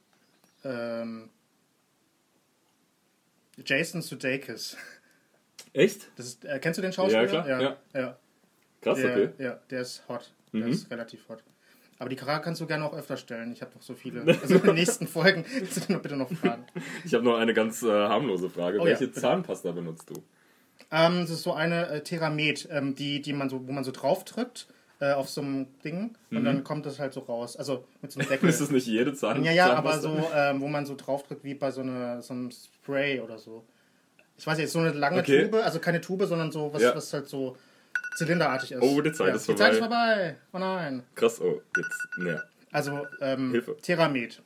Ähm, 0.64 1.30
Jason 3.66 4.02
Sudeikis. 4.02 4.76
Echt? 5.74 6.10
Das 6.16 6.26
ist, 6.26 6.46
äh, 6.46 6.60
kennst 6.60 6.78
du 6.78 6.82
den 6.82 6.92
Schauspieler? 6.94 7.24
Ja, 7.24 7.28
klar, 7.30 7.48
Ja, 7.48 7.62
ja. 7.62 7.78
ja. 7.94 8.18
Krass, 8.82 9.00
Der, 9.00 9.12
okay. 9.12 9.30
ja, 9.38 9.60
der 9.70 9.82
ist 9.82 10.04
hot. 10.10 10.32
Der 10.54 10.62
Mhm. 10.66 10.72
ist 10.72 10.90
relativ 10.92 11.28
hot. 11.30 11.44
Aber 12.00 12.10
die 12.10 12.18
Frage 12.18 12.44
kannst 12.44 12.60
du 12.60 12.66
gerne 12.66 12.84
auch 12.84 12.94
öfter 12.98 13.16
stellen. 13.16 13.52
Ich 13.54 13.62
habe 13.62 13.76
noch 13.76 13.82
so 13.84 13.94
viele. 13.94 14.22
Also 14.42 14.56
in 14.56 14.62
den 14.64 14.74
nächsten 14.76 15.08
Folgen 15.08 15.46
sind 15.70 15.90
noch 15.92 16.02
bitte 16.02 16.18
noch 16.18 16.32
Fragen. 16.32 16.66
Ich 17.06 17.14
habe 17.14 17.24
noch 17.24 17.38
eine 17.38 17.54
ganz 17.54 17.84
äh, 17.84 17.90
harmlose 17.92 18.50
Frage. 18.50 18.80
Oh 18.80 18.82
ja, 18.82 18.90
Welche 18.92 19.08
bitte. 19.08 19.22
Zahnpasta 19.22 19.72
benutzt 19.72 20.10
du? 20.10 20.16
Ähm, 20.92 21.22
das 21.22 21.30
ist 21.30 21.44
so 21.44 21.54
eine 21.54 21.88
äh, 21.90 22.02
Theramet, 22.02 22.68
ähm, 22.72 22.96
die, 22.96 23.22
die 23.22 23.34
man 23.34 23.50
so, 23.50 23.66
wo 23.68 23.72
man 23.72 23.84
so 23.84 23.92
draufdrückt 23.92 24.68
äh, 25.00 25.14
auf 25.14 25.30
so 25.30 25.42
einem 25.42 25.68
Ding 25.84 26.16
und 26.32 26.44
dann 26.44 26.64
kommt 26.64 26.86
das 26.86 27.00
halt 27.00 27.14
so 27.14 27.22
raus. 27.22 27.56
Also 27.56 27.86
mit 28.02 28.12
so 28.12 28.20
einem 28.20 28.30
Deckel. 28.30 28.46
Mhm. 28.46 28.50
Ist 28.54 28.62
das 28.62 28.72
nicht 28.72 28.88
jede 28.88 29.14
Zahn 29.14 29.44
ja, 29.44 29.52
ja, 29.52 29.74
aber 29.74 30.00
so, 30.00 30.30
ähm, 30.36 30.62
wo 30.62 30.68
man 30.68 30.86
so 30.86 30.96
draufdrückt 30.96 31.44
wie 31.44 31.54
bei 31.56 31.72
so, 31.72 31.82
eine, 31.82 32.22
so 32.22 32.34
einem 32.34 32.52
Spray 32.52 33.20
oder 33.22 33.38
so. 33.38 33.66
Ich 34.38 34.46
weiß 34.46 34.58
nicht, 34.58 34.70
so 34.70 34.80
eine 34.80 34.92
lange 34.92 35.20
Okay. 35.22 35.44
Tube, 35.46 35.56
also 35.64 35.80
keine 35.80 36.02
Tube, 36.02 36.26
sondern 36.26 36.52
so 36.52 36.74
was, 36.74 36.82
Ja. 36.82 36.96
was 36.96 37.12
halt 37.14 37.28
so 37.28 37.56
zylinderartig 38.18 38.74
ist. 38.74 38.82
Oh, 38.82 39.00
die 39.02 39.12
Zeit 39.12 39.34
ist 39.36 39.48
Die 39.48 39.56
Zeit 39.56 39.74
ist 39.74 39.80
vorbei. 39.80 39.96
vorbei. 39.98 40.36
Oh 40.54 40.60
nein. 40.60 41.04
Krass, 41.16 41.40
oh, 41.42 41.62
jetzt, 41.78 42.08
ne. 42.18 42.44
Also, 42.72 43.06
ähm, 43.22 43.52
Hilfe. 43.52 43.78
Theramet. 43.82 44.42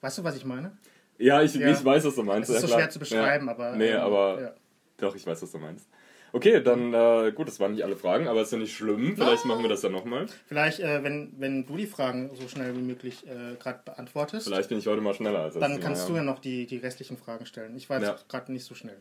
Weißt 0.00 0.18
du, 0.18 0.24
was 0.24 0.36
ich 0.36 0.44
meine? 0.44 0.72
Ja, 1.18 1.42
ich, 1.42 1.54
Ja. 1.54 1.68
ich 1.70 1.84
weiß, 1.84 2.04
was 2.04 2.14
du 2.14 2.22
meinst. 2.22 2.50
Es 2.50 2.56
ist 2.56 2.62
ja, 2.62 2.68
so 2.68 2.74
klar. 2.74 2.80
schwer 2.80 2.90
zu 2.90 2.98
beschreiben, 2.98 3.46
ja. 3.46 3.52
aber. 3.52 3.76
Nee, 3.76 3.90
ähm, 3.90 4.00
aber 4.00 4.40
Ja. 4.40 4.54
Doch, 4.98 5.14
ich 5.14 5.26
weiß, 5.26 5.42
was 5.42 5.52
du 5.52 5.58
meinst. 5.58 5.88
Okay, 6.32 6.60
dann, 6.62 6.92
äh, 6.92 7.32
gut, 7.32 7.48
das 7.48 7.60
waren 7.60 7.72
nicht 7.72 7.84
alle 7.84 7.96
Fragen, 7.96 8.26
aber 8.28 8.42
ist 8.42 8.52
ja 8.52 8.58
nicht 8.58 8.76
schlimm. 8.76 9.14
Vielleicht 9.16 9.44
machen 9.44 9.62
wir 9.62 9.68
das 9.68 9.82
ja 9.82 9.88
nochmal. 9.88 10.26
Vielleicht, 10.46 10.80
äh, 10.80 11.02
wenn, 11.02 11.32
wenn 11.38 11.64
du 11.64 11.76
die 11.76 11.86
Fragen 11.86 12.34
so 12.34 12.48
schnell 12.48 12.76
wie 12.76 12.82
möglich 12.82 13.26
äh, 13.26 13.54
gerade 13.56 13.80
beantwortest, 13.84 14.46
Vielleicht 14.48 14.68
bin 14.68 14.78
ich 14.78 14.86
heute 14.86 15.00
mal 15.00 15.14
schneller 15.14 15.38
als 15.40 15.54
dann 15.54 15.80
kannst 15.80 16.02
Mal, 16.02 16.08
du 16.08 16.16
ja 16.16 16.22
noch 16.24 16.40
die, 16.40 16.66
die 16.66 16.78
restlichen 16.78 17.16
Fragen 17.16 17.46
stellen. 17.46 17.76
Ich 17.76 17.88
war 17.88 18.00
jetzt 18.00 18.08
Ja. 18.08 18.18
gerade 18.28 18.52
nicht 18.52 18.64
so 18.64 18.74
schnell. 18.74 18.98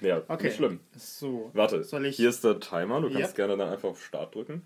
Ja, 0.00 0.22
Okay. 0.28 0.44
nicht 0.46 0.56
schlimm. 0.56 0.80
So. 0.96 1.50
Warte, 1.52 1.84
Soll 1.84 2.06
ich- 2.06 2.16
hier 2.16 2.30
ist 2.30 2.42
der 2.42 2.58
Timer. 2.58 3.00
Du 3.00 3.08
kannst 3.08 3.20
Ja. 3.20 3.28
Mhm. 3.28 3.34
gerne 3.34 3.56
dann 3.56 3.68
einfach 3.72 3.90
auf 3.90 4.02
Start 4.04 4.34
drücken. 4.34 4.62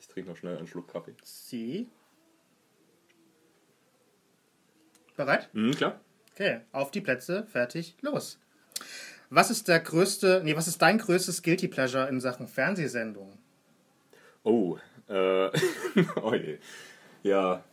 Ich 0.00 0.08
trinke 0.08 0.30
noch 0.30 0.36
schnell 0.36 0.56
einen 0.56 0.66
Schluck 0.66 0.88
Kaffee. 0.88 1.14
Sie. 1.22 1.88
Bereit? 5.16 5.50
Mhm, 5.52 5.72
klar. 5.72 6.00
Okay, 6.34 6.60
auf 6.72 6.90
die 6.90 7.00
Plätze, 7.02 7.44
fertig, 7.46 7.94
los. 8.00 8.38
Was 9.34 9.50
ist 9.50 9.66
der 9.66 9.80
größte, 9.80 10.42
nee, 10.44 10.54
was 10.54 10.68
ist 10.68 10.82
dein 10.82 10.98
größtes 10.98 11.42
Guilty 11.42 11.66
Pleasure 11.66 12.06
in 12.06 12.20
Sachen 12.20 12.46
Fernsehsendung? 12.46 13.38
Oh, 14.42 14.76
äh, 15.08 15.46
oh 16.22 16.34
je. 16.34 16.58
Ja. 17.22 17.64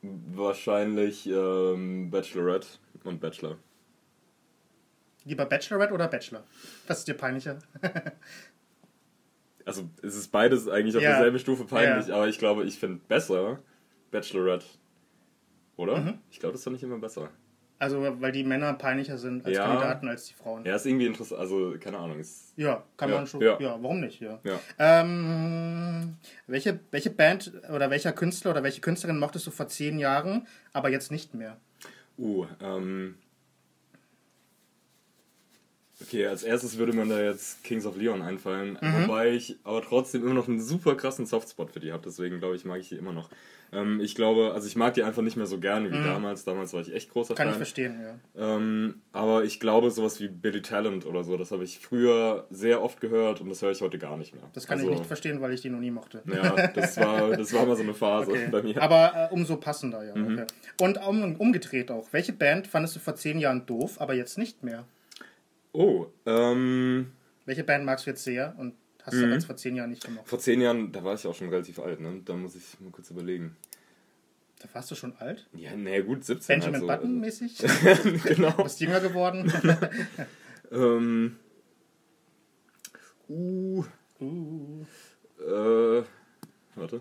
Wahrscheinlich 0.00 1.26
ähm, 1.26 2.10
Bachelorette 2.10 2.66
und 3.04 3.20
Bachelor. 3.20 3.58
Lieber 5.26 5.44
Bachelorette 5.44 5.92
oder 5.92 6.08
Bachelor? 6.08 6.44
Was 6.86 7.00
ist 7.00 7.08
dir 7.08 7.14
peinlicher? 7.14 7.58
Also 9.66 9.88
es 10.02 10.14
ist 10.14 10.28
beides 10.30 10.68
eigentlich 10.68 10.94
auf 10.94 11.02
Ja. 11.02 11.12
derselben 11.12 11.38
Stufe 11.38 11.64
peinlich, 11.64 12.08
Ja. 12.08 12.16
aber 12.16 12.28
ich 12.28 12.38
glaube, 12.38 12.64
ich 12.64 12.78
finde 12.78 13.00
besser 13.08 13.60
Bachelorette. 14.10 14.66
Oder? 15.78 15.96
Mhm. 16.00 16.18
Ich 16.30 16.38
glaube, 16.38 16.52
das 16.52 16.60
ist 16.60 16.66
doch 16.66 16.72
nicht 16.72 16.82
immer 16.82 16.98
besser. 16.98 17.30
Also, 17.78 18.00
weil 18.20 18.30
die 18.32 18.44
Männer 18.44 18.72
peinlicher 18.74 19.18
sind 19.18 19.44
als 19.44 19.56
Ja. 19.56 19.64
Kandidaten 19.64 20.08
als 20.08 20.26
die 20.26 20.34
Frauen. 20.34 20.64
Ja, 20.64 20.76
ist 20.76 20.86
irgendwie 20.86 21.06
interessant. 21.06 21.40
Also, 21.40 21.74
keine 21.80 21.98
Ahnung. 21.98 22.20
Ist, 22.20 22.52
Ja, 22.56 22.84
kann 22.96 23.10
Ja, 23.10 23.16
man 23.16 23.26
schon. 23.26 23.40
ja. 23.42 23.58
Ja. 23.60 23.76
warum 23.82 24.00
nicht? 24.00 24.20
Ja. 24.20 24.40
Ähm, 24.78 26.14
welche, 26.46 26.78
welche 26.92 27.10
Band 27.10 27.52
oder 27.72 27.90
welcher 27.90 28.12
Künstler 28.12 28.52
oder 28.52 28.62
welche 28.62 28.80
Künstlerin 28.80 29.18
mochtest 29.18 29.46
du 29.46 29.50
vor 29.50 29.68
zehn 29.68 29.98
Jahren, 29.98 30.46
aber 30.72 30.88
jetzt 30.88 31.10
nicht 31.10 31.34
mehr? 31.34 31.56
Uh, 32.16 32.46
ähm. 32.62 33.16
Okay, 36.02 36.26
als 36.26 36.42
erstes 36.42 36.76
würde 36.76 36.92
mir 36.92 37.06
da 37.06 37.20
jetzt 37.22 37.62
Kings 37.64 37.86
of 37.86 37.96
Leon 37.96 38.20
einfallen, 38.20 38.76
Mhm. 38.80 39.04
wobei 39.06 39.30
ich 39.30 39.56
aber 39.64 39.80
trotzdem 39.80 40.22
immer 40.24 40.34
noch 40.34 40.48
einen 40.48 40.60
super 40.60 40.96
krassen 40.96 41.24
Softspot 41.24 41.70
für 41.70 41.80
die 41.80 41.92
habe, 41.92 42.02
deswegen 42.04 42.38
glaube 42.40 42.56
ich, 42.56 42.64
mag 42.64 42.80
ich 42.80 42.88
die 42.88 42.96
immer 42.96 43.12
noch. 43.12 43.30
Ähm, 43.74 44.00
ich 44.00 44.14
glaube, 44.14 44.52
also 44.54 44.66
ich 44.66 44.76
mag 44.76 44.94
die 44.94 45.02
einfach 45.02 45.22
nicht 45.22 45.36
mehr 45.36 45.46
so 45.46 45.58
gerne 45.58 45.90
wie 45.90 46.02
damals, 46.02 46.44
damals 46.44 46.72
war 46.72 46.80
ich 46.80 46.94
echt 46.94 47.10
großer 47.10 47.34
Mhm. 47.34 47.36
Kann 47.36 47.46
ich 47.48 47.52
Fan. 47.54 47.58
verstehen, 47.58 48.00
ja. 48.00 48.56
Ähm, 48.56 49.02
aber 49.12 49.44
ich 49.44 49.58
glaube, 49.60 49.90
sowas 49.90 50.20
wie 50.20 50.28
Billy 50.28 50.62
Talent 50.62 51.06
oder 51.06 51.24
so, 51.24 51.36
das 51.36 51.50
habe 51.50 51.64
ich 51.64 51.78
früher 51.78 52.46
sehr 52.50 52.82
oft 52.82 53.00
gehört 53.00 53.40
und 53.40 53.48
das 53.48 53.62
höre 53.62 53.70
ich 53.72 53.80
heute 53.80 53.98
gar 53.98 54.16
nicht 54.16 54.34
mehr. 54.34 54.44
Das 54.52 54.66
kann 54.66 54.78
also, 54.78 54.90
ich 54.90 54.98
nicht 54.98 55.06
verstehen, 55.06 55.40
weil 55.40 55.52
ich 55.52 55.60
die 55.62 55.70
noch 55.70 55.80
nie 55.80 55.90
mochte. 55.90 56.22
Ja, 56.26 56.68
das 56.68 56.96
war, 56.98 57.30
das 57.36 57.52
war 57.52 57.66
mal 57.66 57.76
so 57.76 57.82
eine 57.82 57.94
Phase 57.94 58.30
Okay. 58.30 58.48
bei 58.50 58.62
mir. 58.62 58.80
Aber 58.80 59.30
äh, 59.30 59.34
umso 59.34 59.56
passender, 59.56 60.04
ja. 60.04 60.14
Mhm. 60.14 60.32
Okay. 60.38 60.46
Und 60.80 60.98
um, 61.06 61.36
umgedreht 61.36 61.90
auch. 61.90 62.06
Welche 62.12 62.32
Band 62.32 62.66
fandest 62.66 62.96
du 62.96 63.00
vor 63.00 63.16
zehn 63.16 63.38
Jahren 63.38 63.66
doof, 63.66 64.00
aber 64.00 64.14
jetzt 64.14 64.38
nicht 64.38 64.62
mehr? 64.62 64.84
Oh, 65.72 66.06
ähm, 66.26 67.10
Welche 67.46 67.64
Band 67.64 67.84
magst 67.84 68.06
du 68.06 68.10
jetzt 68.10 68.22
sehr 68.22 68.54
und 68.58 68.74
hast 69.04 69.14
Mhm. 69.14 69.20
du 69.22 69.32
jetzt 69.32 69.46
vor 69.46 69.56
zehn 69.56 69.76
Jahren 69.76 69.90
nicht 69.90 70.04
gemocht? 70.04 70.28
vor 70.28 70.38
zehn 70.38 70.60
Jahren, 70.60 70.92
da 70.92 71.02
war 71.04 71.14
ich 71.14 71.26
auch 71.26 71.34
schon 71.34 71.48
relativ 71.48 71.78
alt, 71.78 72.00
ne? 72.00 72.20
Da 72.24 72.34
muss 72.34 72.54
ich 72.56 72.78
mal 72.80 72.90
kurz 72.90 73.10
überlegen. 73.10 73.56
Da 74.60 74.68
warst 74.72 74.90
du 74.90 74.94
schon 74.94 75.14
alt? 75.18 75.46
Ja, 75.54 75.76
naja, 75.76 76.00
gut, 76.02 76.24
17 76.24 76.60
Benjamin 76.60 76.74
halt 76.74 76.80
so. 76.80 76.86
Button 77.06 77.20
mäßig? 77.20 77.62
Also, 77.62 78.10
genau. 78.24 78.62
Bist 78.62 78.80
jünger 78.80 79.00
geworden? 79.00 79.52
Ähm, 80.72 81.36
uh, 83.28 83.84
uh. 84.20 84.84
äh, 85.38 86.02
warte. 86.74 87.00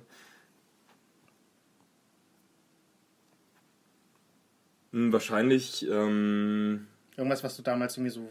Hm, 4.92 5.12
wahrscheinlich, 5.12 5.88
ähm, 5.89 6.88
Irgendwas, 7.18 7.44
was 7.44 7.56
du 7.56 7.62
damals 7.63 7.98
irgendwie 7.98 8.12
so. 8.12 8.30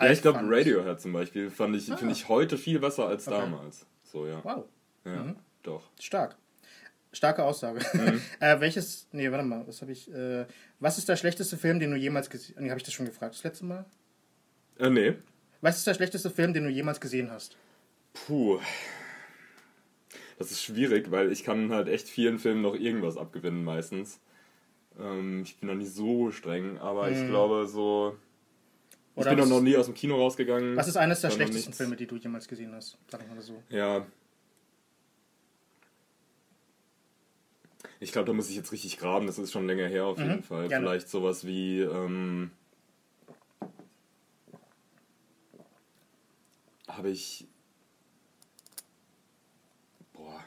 Ja, 0.00 0.10
ich 0.10 0.22
glaube. 0.22 0.40
Radiohead 0.42 1.00
zum 1.00 1.12
Beispiel 1.12 1.50
fand 1.50 1.76
ich, 1.76 1.86
finde 1.86 2.12
ich 2.12 2.28
heute 2.28 2.56
viel 2.58 2.78
besser 2.78 3.06
als 3.08 3.26
Okay. 3.28 3.38
damals. 3.38 3.86
So, 4.04 4.26
ja. 4.26 4.42
Wow, 4.44 4.64
Ja, 5.04 5.34
doch. 5.62 5.88
stark. 6.00 6.36
Starke 7.12 7.42
Aussage. 7.42 7.80
Mhm. 7.94 8.20
äh, 8.40 8.60
welches. 8.60 9.08
Nee, 9.12 9.30
warte 9.30 9.44
mal, 9.44 9.66
was 9.66 9.80
habe 9.80 9.92
ich. 9.92 10.12
Äh, 10.12 10.46
was 10.78 10.98
ist 10.98 11.08
der 11.08 11.16
schlechteste 11.16 11.56
Film, 11.56 11.80
den 11.80 11.90
du 11.90 11.96
jemals 11.96 12.28
gesehen 12.28 12.54
hast? 12.56 12.62
Nee, 12.62 12.68
habe 12.70 12.78
ich 12.78 12.84
das 12.84 12.92
schon 12.94 13.06
gefragt, 13.06 13.34
das 13.34 13.42
letzte 13.44 13.64
Mal? 13.64 13.84
Äh, 14.78 14.90
nee. 14.90 15.14
Was 15.60 15.78
ist 15.78 15.86
der 15.86 15.94
schlechteste 15.94 16.30
Film, 16.30 16.52
den 16.52 16.64
du 16.64 16.70
jemals 16.70 17.00
gesehen 17.00 17.30
hast? 17.30 17.56
Puh. 18.12 18.60
Das 20.38 20.50
ist 20.52 20.62
schwierig, 20.62 21.10
weil 21.10 21.32
ich 21.32 21.42
kann 21.42 21.72
halt 21.72 21.88
echt 21.88 22.08
vielen 22.08 22.38
Filmen 22.38 22.62
noch 22.62 22.74
irgendwas 22.76 23.16
abgewinnen 23.16 23.64
meistens. 23.64 24.20
Ähm, 25.00 25.42
ich 25.42 25.56
bin 25.58 25.68
da 25.68 25.74
nicht 25.74 25.92
so 25.92 26.30
streng, 26.30 26.78
aber 26.78 27.10
ich 27.10 27.26
glaube 27.26 27.66
so... 27.66 28.16
Ich 29.18 29.22
Oder 29.22 29.30
bin 29.34 29.40
doch 29.40 29.48
noch 29.48 29.60
nie 29.60 29.76
aus 29.76 29.86
dem 29.86 29.94
Kino 29.94 30.14
rausgegangen. 30.14 30.76
Was 30.76 30.86
ist 30.86 30.96
eines 30.96 31.20
der 31.20 31.30
schlechtesten. 31.32 31.72
Filme, 31.72 31.96
die 31.96 32.06
du 32.06 32.14
jemals 32.14 32.46
gesehen 32.46 32.72
hast? 32.72 32.98
Sag 33.08 33.28
mal 33.28 33.42
so. 33.42 33.60
Ja. 33.68 34.06
Ich 37.98 38.12
glaube, 38.12 38.26
da 38.26 38.32
muss 38.32 38.48
ich 38.48 38.54
jetzt 38.54 38.70
richtig 38.70 38.96
graben. 38.96 39.26
Das 39.26 39.36
ist 39.38 39.50
schon 39.50 39.66
länger 39.66 39.88
her 39.88 40.04
auf 40.04 40.18
jeden 40.18 40.44
Fall. 40.44 40.64
Mhm. 40.64 40.68
gerne. 40.68 40.86
Vielleicht 40.86 41.08
sowas 41.08 41.44
wie... 41.44 41.80
Ähm, 41.80 42.52
Habe 46.86 47.10
ich... 47.10 47.48
Boah. 50.12 50.44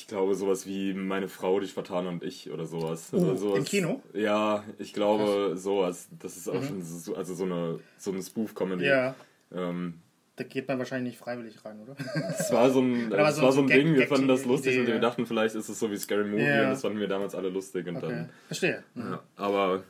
Ich 0.00 0.06
glaube, 0.06 0.34
sowas 0.34 0.66
wie 0.66 0.94
meine 0.94 1.28
Frau, 1.28 1.60
die 1.60 1.68
Spartaner 1.68 2.08
und 2.08 2.22
ich 2.24 2.50
oder 2.50 2.64
sowas. 2.64 3.10
Oh, 3.12 3.18
oder 3.18 3.36
sowas. 3.36 3.58
im 3.58 3.64
Kino? 3.66 4.02
Ja, 4.14 4.64
ich 4.78 4.94
glaube, 4.94 5.56
sowas. 5.56 6.08
Das 6.18 6.38
ist 6.38 6.48
auch 6.48 6.62
schon 6.62 6.82
so, 6.82 7.14
also 7.14 7.34
so 7.34 7.44
eine, 7.44 7.80
so 7.98 8.10
eine 8.10 8.22
Spoof-Comedy. 8.22 8.82
Mhm. 8.84 8.88
Ja, 8.88 9.14
Ähm, 9.52 10.00
da 10.36 10.44
geht 10.44 10.66
man 10.68 10.78
wahrscheinlich 10.78 11.12
nicht 11.12 11.18
freiwillig 11.22 11.62
rein, 11.66 11.80
oder? 11.80 11.94
es 12.38 12.50
war 12.50 12.70
so 12.70 12.80
ein, 12.80 13.12
es 13.12 13.36
so- 13.36 13.42
war 13.42 13.52
so 13.52 13.60
ein 13.60 13.66
Gag- 13.66 13.76
Ding, 13.82 13.92
wir 13.92 14.00
Gag- 14.00 14.08
fanden 14.08 14.26
das 14.26 14.46
lustig 14.46 14.72
Idee, 14.72 14.80
und 14.80 14.86
wir 14.86 14.94
ja. 14.94 15.00
dachten, 15.00 15.26
vielleicht 15.26 15.54
ist 15.54 15.68
es 15.68 15.78
so 15.78 15.90
wie 15.90 15.98
Scary 15.98 16.24
Movie 16.24 16.44
Ja. 16.44 16.64
und 16.64 16.70
das 16.70 16.80
fanden 16.80 16.98
wir 16.98 17.08
damals 17.08 17.34
alle 17.34 17.50
lustig 17.50 17.86
und 17.86 17.96
Okay. 17.98 18.08
dann. 18.08 18.30
Verstehe. 18.46 18.82
Ja, 18.94 19.22
aber 19.36 19.82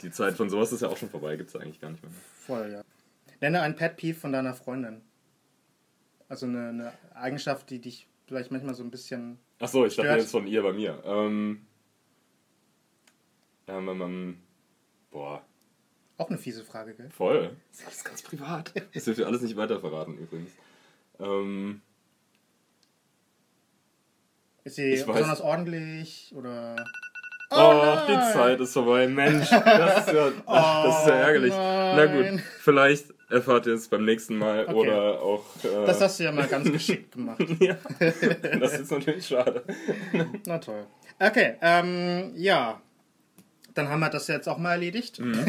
die 0.00 0.10
Zeit 0.10 0.34
von 0.34 0.48
sowas 0.48 0.72
ist 0.72 0.80
ja 0.80 0.88
auch 0.88 0.96
schon 0.96 1.10
vorbei, 1.10 1.36
gibt 1.36 1.50
es 1.50 1.56
eigentlich 1.56 1.80
gar 1.80 1.90
nicht 1.90 2.02
mehr. 2.02 2.12
Voll, 2.46 2.70
ja. 2.72 2.82
Nenne 3.42 3.60
ein 3.60 3.76
Pet 3.76 3.96
Peeve 3.98 4.18
von 4.18 4.32
deiner 4.32 4.54
Freundin. 4.54 5.02
Also 6.30 6.46
eine, 6.46 6.68
eine 6.70 6.92
Eigenschaft, 7.14 7.68
die 7.68 7.78
dich 7.80 8.08
vielleicht 8.26 8.50
manchmal 8.50 8.74
so 8.74 8.82
ein 8.82 8.90
bisschen. 8.90 9.38
Achso, 9.60 9.84
ich 9.86 9.94
dachte 9.94 10.08
jetzt 10.10 10.30
von 10.30 10.46
ihr 10.46 10.62
bei 10.62 10.72
mir. 10.72 11.00
Ähm, 11.04 11.66
ähm, 13.68 13.88
ähm, 13.88 14.00
ähm, 14.02 14.42
boah, 15.10 15.44
Auch 16.16 16.28
eine 16.28 16.38
fiese 16.38 16.64
Frage, 16.64 16.94
gell? 16.94 17.10
voll. 17.10 17.56
Das 17.70 17.80
ist 17.80 17.86
alles 17.86 18.04
ganz 18.04 18.22
privat. 18.22 18.72
Das 18.94 19.04
dürft 19.04 19.18
ihr 19.20 19.26
alles 19.26 19.42
nicht 19.42 19.56
weiter 19.56 19.78
verraten 19.80 20.16
übrigens. 20.18 20.50
Ähm, 21.18 21.82
Ist 24.64 24.76
sie 24.76 24.92
Ich 24.94 25.02
weiß- 25.02 25.12
besonders 25.12 25.40
ordentlich 25.40 26.32
oder. 26.34 26.76
Oh, 27.52 27.56
Oh, 27.56 28.06
die 28.06 28.12
nein. 28.12 28.32
Zeit 28.32 28.60
ist 28.60 28.72
vorbei. 28.74 29.08
Mensch, 29.08 29.50
das 29.50 30.06
ist 30.06 30.12
ja, 30.14 30.30
das 30.46 31.00
ist 31.00 31.08
ja 31.08 31.14
ärgerlich. 31.14 31.52
Na 31.52 32.06
gut, 32.06 32.24
nein. 32.24 32.42
vielleicht 32.60 33.06
erfahrt 33.30 33.66
ihr 33.66 33.74
es 33.74 33.88
beim 33.88 34.04
nächsten 34.04 34.36
Mal 34.36 34.64
Okay. 34.66 34.74
oder 34.74 35.20
auch. 35.22 35.44
Äh, 35.64 35.86
Das 35.86 36.00
hast 36.00 36.18
du 36.20 36.24
ja 36.24 36.32
mal 36.32 36.46
ganz 36.46 36.70
geschickt 36.72 37.12
gemacht. 37.12 37.42
ja, 37.60 37.76
das 38.58 38.78
ist 38.80 38.90
natürlich 38.90 39.26
schade. 39.26 39.64
Na 40.46 40.58
toll. 40.58 40.86
Okay, 41.18 41.54
ähm, 41.60 42.32
ja. 42.36 42.80
Dann 43.74 43.88
haben 43.88 44.00
wir 44.00 44.10
das 44.10 44.26
jetzt 44.26 44.48
auch 44.48 44.58
mal 44.58 44.72
erledigt. 44.72 45.20
Mhm. 45.20 45.44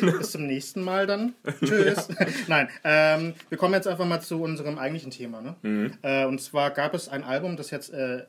Bis 0.00 0.30
zum 0.32 0.46
nächsten 0.46 0.80
Mal 0.80 1.06
dann. 1.06 1.34
Tschüss. 1.62 2.08
Nein, 2.48 2.68
ähm, 2.82 3.34
wir 3.50 3.58
kommen 3.58 3.74
jetzt 3.74 3.86
einfach 3.86 4.06
mal 4.06 4.20
zu 4.22 4.42
unserem 4.42 4.78
eigentlichen 4.78 5.10
Thema. 5.10 5.42
Ne? 5.42 5.54
Mhm. 5.60 5.92
Äh, 6.00 6.24
und 6.24 6.40
zwar 6.40 6.70
gab 6.70 6.94
es 6.94 7.10
ein 7.10 7.22
Album, 7.24 7.58
das 7.58 7.70
jetzt 7.70 7.92
äh, 7.92 8.24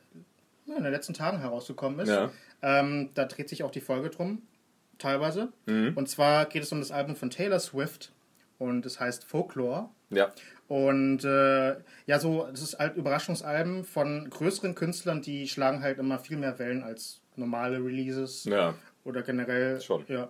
in 0.67 0.83
den 0.83 0.91
letzten 0.91 1.13
Tagen 1.13 1.39
herausgekommen 1.39 1.99
ist. 2.01 2.09
Ja. 2.09 2.31
Ähm, 2.61 3.09
da 3.15 3.23
dreht 3.25 3.47
sich 3.47 3.63
auch 3.63 3.71
die 3.71 3.79
Folge 3.81 4.09
drum, 4.09 4.41
teilweise. 4.97 5.53
Mhm. 5.67 5.93
Und 5.95 6.09
zwar 6.09 6.45
geht 6.45 6.63
es 6.63 6.71
um 6.73 6.79
das 6.79 6.91
Album 6.91 7.15
von 7.15 7.29
Taylor 7.29 7.59
Swift 7.59 8.11
und 8.63 8.85
es 8.85 8.99
heißt 8.99 9.23
Folklore. 9.23 9.89
Ja. 10.09 10.31
Und 10.67 11.23
äh, 11.25 11.75
ja, 12.05 12.19
so, 12.19 12.47
das 12.49 12.61
ist 12.61 12.79
halt 12.79 12.95
Überraschungsalben 12.95 13.83
von 13.83 14.29
größeren 14.29 14.73
Künstlern, 14.75 15.21
die 15.21 15.47
schlagen 15.47 15.81
halt 15.83 15.99
immer 15.99 16.19
viel 16.19 16.37
mehr 16.37 16.57
Wellen 16.59 16.83
als 16.83 17.21
normale 17.35 17.77
Releases 17.77 18.45
Ja. 18.45 18.73
oder 19.03 19.21
generell. 19.21 19.81
Schon. 19.81 20.03
Ja. 20.07 20.29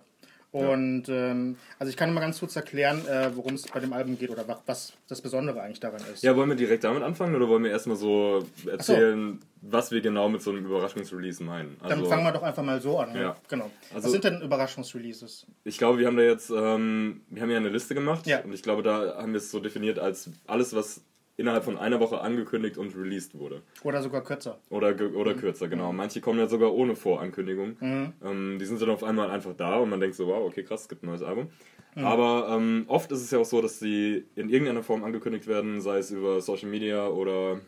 Und 0.54 1.08
ähm, 1.08 1.56
also 1.78 1.90
ich 1.90 1.96
kann 1.96 2.14
mal 2.14 2.20
ganz 2.20 2.38
kurz 2.38 2.54
erklären, 2.54 3.06
äh, 3.08 3.30
worum 3.34 3.54
es 3.54 3.62
bei 3.66 3.80
dem 3.80 3.92
Album 3.92 4.16
geht 4.18 4.30
oder 4.30 4.46
wa- 4.46 4.62
was 4.66 4.92
das 5.08 5.20
Besondere 5.20 5.60
eigentlich 5.60 5.80
daran 5.80 6.00
ist. 6.12 6.22
Ja, 6.22 6.36
wollen 6.36 6.48
wir 6.48 6.56
direkt 6.56 6.84
damit 6.84 7.02
anfangen 7.02 7.34
oder 7.34 7.48
wollen 7.48 7.64
wir 7.64 7.70
erstmal 7.72 7.96
so 7.96 8.44
erzählen, 8.70 9.40
was 9.62 9.90
wir 9.90 10.00
genau 10.00 10.28
mit 10.28 10.42
so 10.42 10.50
einem 10.50 10.64
Überraschungsrelease 10.64 11.42
meinen? 11.42 11.76
Dann 11.82 11.92
Also, 11.92 12.04
fangen 12.06 12.24
wir 12.24 12.32
doch 12.32 12.42
einfach 12.44 12.62
mal 12.62 12.80
so 12.80 12.98
an. 13.00 13.12
ne? 13.14 13.20
Ja. 13.20 13.36
Genau. 13.48 13.70
Also- 13.92 14.04
was 14.04 14.12
sind 14.12 14.22
denn 14.24 14.42
Überraschungsreleases? 14.42 15.46
ich 15.64 15.78
glaube, 15.78 15.98
wir 15.98 16.06
haben 16.06 16.16
da 16.16 16.22
jetzt, 16.22 16.50
ähm, 16.50 17.22
wir 17.30 17.42
haben 17.42 17.50
ja 17.50 17.56
eine 17.56 17.68
Liste 17.70 17.94
gemacht 17.94 18.26
Ja. 18.26 18.40
und 18.42 18.52
ich 18.52 18.62
glaube, 18.62 18.82
da 18.82 19.16
haben 19.18 19.32
wir 19.32 19.38
es 19.38 19.50
so 19.50 19.60
definiert 19.60 19.98
als 19.98 20.30
alles, 20.46 20.74
was 20.74 21.00
innerhalb 21.36 21.64
von 21.64 21.76
einer 21.76 21.98
Woche 22.00 22.20
angekündigt 22.20 22.78
und 22.78 22.94
released 22.96 23.36
wurde. 23.38 23.62
Oder 23.82 24.00
sogar 24.02 24.22
kürzer. 24.22 24.58
Oder, 24.70 24.94
ge- 24.94 25.08
Mhm. 25.08 25.16
oder 25.16 25.34
kürzer, 25.34 25.66
genau. 25.68 25.92
Manche 25.92 26.20
kommen 26.20 26.38
ja 26.38 26.46
sogar 26.46 26.72
ohne 26.72 26.94
Vorankündigung. 26.94 27.76
Ähm, 27.80 28.58
die 28.60 28.64
sind 28.64 28.80
dann 28.80 28.90
auf 28.90 29.02
einmal 29.02 29.30
einfach 29.30 29.54
da 29.56 29.76
und 29.78 29.90
man 29.90 29.98
denkt 30.00 30.14
so, 30.16 30.26
wow, 30.28 30.46
okay, 30.46 30.62
krass, 30.62 30.82
es 30.82 30.88
gibt 30.88 31.02
ein 31.02 31.06
neues 31.06 31.22
Album. 31.22 31.48
Mhm. 31.96 32.04
Aber 32.04 32.48
ähm, 32.50 32.84
oft 32.88 33.10
ist 33.12 33.20
es 33.22 33.30
ja 33.30 33.38
auch 33.38 33.44
so, 33.44 33.60
dass 33.62 33.78
sie 33.80 34.24
in 34.36 34.48
irgendeiner 34.48 34.82
Form 34.82 35.02
angekündigt 35.04 35.46
werden, 35.46 35.80
sei 35.80 35.98
es 35.98 36.10
über 36.10 36.40
Social 36.40 36.68
Media 36.68 37.08
oder 37.08 37.60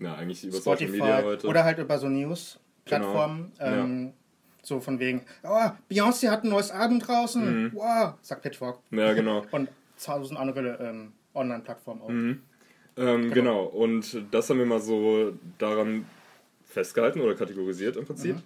ja, 0.00 0.14
eigentlich 0.16 0.42
über 0.44 0.56
Social 0.58 0.88
Media 0.88 1.04
Mhm. 1.04 1.10
Spotify 1.10 1.24
heute. 1.26 1.46
oder 1.46 1.64
halt 1.64 1.78
über 1.78 1.98
so 1.98 2.08
News-Plattformen. 2.08 3.52
Genau. 3.58 3.70
Ähm, 3.84 4.12
So 4.62 4.80
von 4.80 4.98
wegen, 4.98 5.20
oh, 5.42 5.70
Beyoncé 5.90 6.30
hat 6.30 6.42
ein 6.42 6.48
neues 6.48 6.70
Album 6.70 6.98
draußen. 6.98 7.64
Mhm. 7.66 7.72
Wow, 7.74 8.14
sagt 8.22 8.40
Pitchfork. 8.42 8.78
ja, 8.92 9.12
genau. 9.12 9.44
Und 9.52 9.68
tausend 10.02 10.38
andere 10.40 10.78
ähm, 10.80 11.12
Online-Plattformen 11.34 12.02
auch. 12.02 12.08
Mhm. 12.08 12.42
Ähm, 12.96 13.30
genau. 13.32 13.64
und 13.64 14.24
das 14.30 14.48
haben 14.50 14.58
wir 14.58 14.66
mal 14.66 14.80
so 14.80 15.32
daran 15.58 16.06
festgehalten 16.64 17.20
oder 17.20 17.34
kategorisiert 17.34 17.96
im 17.96 18.04
Prinzip. 18.04 18.36
Mhm. 18.36 18.42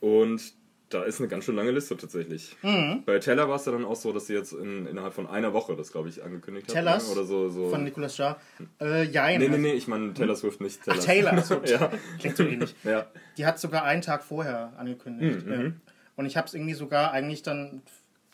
Und 0.00 0.54
da 0.90 1.04
ist 1.04 1.20
eine 1.20 1.28
ganz 1.28 1.44
schön 1.44 1.56
lange 1.56 1.70
Liste 1.70 1.96
tatsächlich. 1.96 2.54
Mhm. 2.62 3.02
Bei 3.06 3.18
Teller 3.18 3.48
war 3.48 3.56
es 3.56 3.64
ja 3.64 3.72
dann 3.72 3.84
auch 3.84 3.96
so, 3.96 4.12
dass 4.12 4.26
sie 4.26 4.34
jetzt 4.34 4.52
in, 4.52 4.86
innerhalb 4.86 5.14
von 5.14 5.26
einer 5.26 5.54
Woche 5.54 5.74
das, 5.74 5.90
glaube 5.92 6.08
ich, 6.10 6.22
angekündigt 6.22 6.68
haben. 6.68 6.74
Tellers 6.74 7.10
Oder 7.10 7.24
so. 7.24 7.48
so. 7.48 7.70
Von 7.70 7.84
Nicolas 7.84 8.18
Jarre. 8.18 8.36
Äh, 8.80 9.04
jein. 9.04 9.40
nee, 9.40 9.46
nee, 9.48 9.52
also- 9.54 9.62
nee, 9.62 9.72
ich 9.72 9.88
meine 9.88 10.12
Taylor 10.12 10.36
Swift, 10.36 10.60
nicht 10.60 10.80
Ach, 10.86 10.98
Taylor. 10.98 11.40
So, 11.40 11.62
ja. 11.64 11.90
Klingt 12.18 12.36
so 12.36 12.42
ähnlich. 12.42 12.74
ja. 12.84 13.06
Die 13.38 13.46
hat 13.46 13.58
sogar 13.58 13.84
einen 13.84 14.02
Tag 14.02 14.22
vorher 14.22 14.74
angekündigt. 14.76 15.46
Mhm, 15.46 15.52
ja. 15.52 15.72
Und 16.16 16.26
ich 16.26 16.36
habe 16.36 16.46
es 16.46 16.52
irgendwie 16.54 16.74
sogar 16.74 17.12
eigentlich 17.12 17.42
dann 17.42 17.80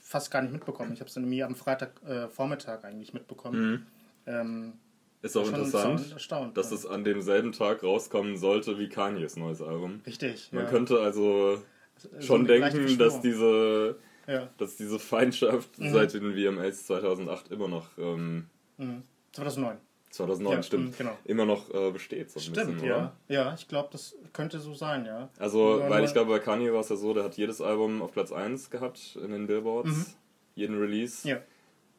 fast 0.09 0.31
gar 0.31 0.41
nicht 0.43 0.53
mitbekommen. 0.53 0.93
Ich 0.95 1.01
habe 1.01 1.11
es 1.11 1.17
irgendwie 1.17 1.43
am 1.43 1.55
Freitag 1.55 1.91
äh, 2.07 2.29
Vormittag 2.29 2.83
eigentlich 2.85 3.13
mitbekommen. 3.13 3.87
Ähm, 4.27 4.73
Ist 5.21 5.37
auch 5.37 5.43
Mhm. 5.47 5.55
interessant, 5.57 6.13
erstaunt- 6.13 6.57
dass 6.57 6.71
ja. 6.71 6.77
es 6.77 6.87
an 6.87 7.05
demselben 7.05 7.53
Tag 7.53 7.83
rauskommen 7.83 8.37
sollte 8.37 8.79
wie 8.79 8.89
Kanyes 8.89 9.37
neues 9.37 9.61
Album. 9.61 10.01
Richtig. 10.07 10.51
Man 10.53 10.65
ja. 10.65 10.71
könnte 10.71 11.01
also 11.01 11.61
So 11.97 12.09
schon 12.21 12.45
gleiche 12.47 12.79
denken, 12.79 12.99
dass 12.99 13.21
diese, 13.21 13.99
Ja. 14.27 14.49
dass 14.57 14.77
diese 14.77 14.99
Feindschaft 14.99 15.79
Mhm. 15.79 15.93
seit 15.93 16.15
den 16.15 16.33
VMAs 16.35 16.87
2008 16.87 17.51
immer 17.51 17.69
noch, 17.69 17.89
ähm, 17.99 18.47
Mhm. 18.79 19.03
2009. 19.33 19.77
2009 20.11 20.57
Ja, 20.57 20.63
stimmt, 20.63 20.85
mhm, 20.87 20.97
genau. 20.97 21.19
immer 21.25 21.45
noch 21.45 21.73
äh, 21.73 21.91
besteht. 21.91 22.31
So 22.31 22.41
Stimmt, 22.41 22.57
bisschen, 22.57 22.85
ja. 22.85 22.97
Oder? 22.97 23.17
Ja, 23.29 23.55
ich 23.55 23.69
glaube, 23.69 23.89
das 23.93 24.17
könnte 24.33 24.59
so 24.59 24.75
sein, 24.75 25.05
ja. 25.05 25.29
Also, 25.39 25.83
weil 25.89 26.05
ich 26.05 26.13
glaube, 26.13 26.31
bei 26.31 26.39
Kanye 26.39 26.73
war 26.73 26.81
es 26.81 26.89
ja 26.89 26.97
so, 26.97 27.13
der 27.15 27.25
hat 27.25 27.37
jedes 27.37 27.61
Album 27.61 28.03
auf 28.03 28.13
Platz 28.13 28.33
1 28.33 28.71
gehabt 28.71 29.19
in 29.23 29.31
den 29.31 29.47
Billboards, 29.47 30.17
jeden 30.55 30.79
Release. 30.79 31.27
Mhm. 31.27 31.31
Ja. 31.31 31.41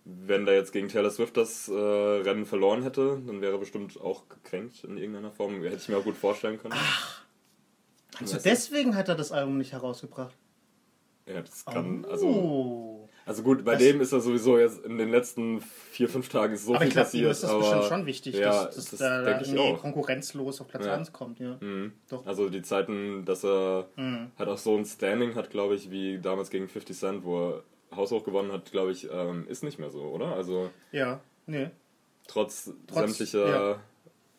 Wenn 0.05 0.45
der 0.45 0.55
jetzt 0.55 0.71
gegen 0.71 0.87
Taylor 0.87 1.11
Swift 1.11 1.37
das 1.37 1.67
äh, 1.67 1.73
Rennen 1.73 2.45
verloren 2.45 2.81
hätte, 2.81 3.21
dann 3.27 3.41
wäre 3.41 3.53
er 3.53 3.59
bestimmt 3.59 3.99
auch 4.01 4.27
gekränkt 4.27 4.83
in 4.83 4.97
irgendeiner 4.97 5.31
Form. 5.31 5.61
Hätte 5.61 5.75
ich 5.75 5.89
mir 5.89 5.97
auch 5.97 6.03
gut 6.03 6.17
vorstellen 6.17 6.59
können. 6.59 6.73
Also 8.19 8.33
Weißt 8.33 8.45
du? 8.45 8.49
deswegen 8.49 8.95
hat 8.95 9.07
er 9.07 9.15
das 9.15 9.31
Album 9.31 9.57
nicht 9.57 9.71
herausgebracht. 9.71 10.35
Ja, 11.27 11.41
das 11.41 11.63
kann, 11.63 12.05
also, 12.05 12.27
oh. 12.27 12.29
also 12.31 12.88
gut, 13.43 13.63
bei 13.63 13.73
Das- 13.73 13.83
dem 13.83 14.01
ist 14.01 14.11
er 14.11 14.21
sowieso 14.21 14.57
jetzt 14.57 14.83
in 14.85 14.97
den 14.97 15.09
letzten 15.11 15.61
vier, 15.91 16.09
fünf 16.09 16.29
Tagen 16.29 16.55
so 16.57 16.71
aber 16.71 16.79
viel 16.81 16.87
ich 16.89 16.93
glaube, 16.93 17.05
ihm 17.07 17.11
passiert. 17.11 17.31
ist 17.31 17.43
das 17.43 17.49
aber, 17.51 17.59
bestimmt 17.59 17.83
schon 17.85 18.05
wichtig, 18.05 18.35
ja, 18.35 18.65
dass, 18.65 18.75
dass 18.75 18.89
das 18.91 18.99
da 18.99 19.39
ich 19.41 19.53
irgendwie 19.53 19.77
konkurrenzlos 19.79 20.61
auf 20.61 20.67
Platz 20.67 20.85
Ja. 20.85 20.95
1 20.95 21.13
kommt. 21.13 21.39
Ja. 21.39 21.57
Mhm. 21.59 21.93
Also 22.25 22.49
die 22.49 22.61
Zeiten, 22.61 23.25
dass 23.25 23.43
er 23.45 23.87
Mhm. 23.95 24.31
halt 24.37 24.49
auch 24.49 24.57
so 24.57 24.75
ein 24.75 24.85
Standing 24.85 25.35
hat, 25.35 25.49
glaube 25.51 25.75
ich, 25.75 25.91
wie 25.91 26.17
damals 26.19 26.49
gegen 26.49 26.67
50 26.67 26.97
Cent, 26.97 27.23
wo 27.23 27.49
er 27.49 27.63
haushoch 27.95 28.23
gewonnen 28.23 28.51
hat, 28.51 28.71
glaube 28.71 28.91
ich, 28.91 29.09
ähm, 29.11 29.45
ist 29.47 29.63
nicht 29.63 29.79
mehr 29.79 29.89
so, 29.91 30.01
oder? 30.03 30.33
Also 30.35 30.69
Ja, 30.91 31.19
nee. 31.47 31.69
trotz, 32.27 32.71
Trotz, 32.87 33.17
sämtlicher 33.17 33.49
ja. 33.49 33.79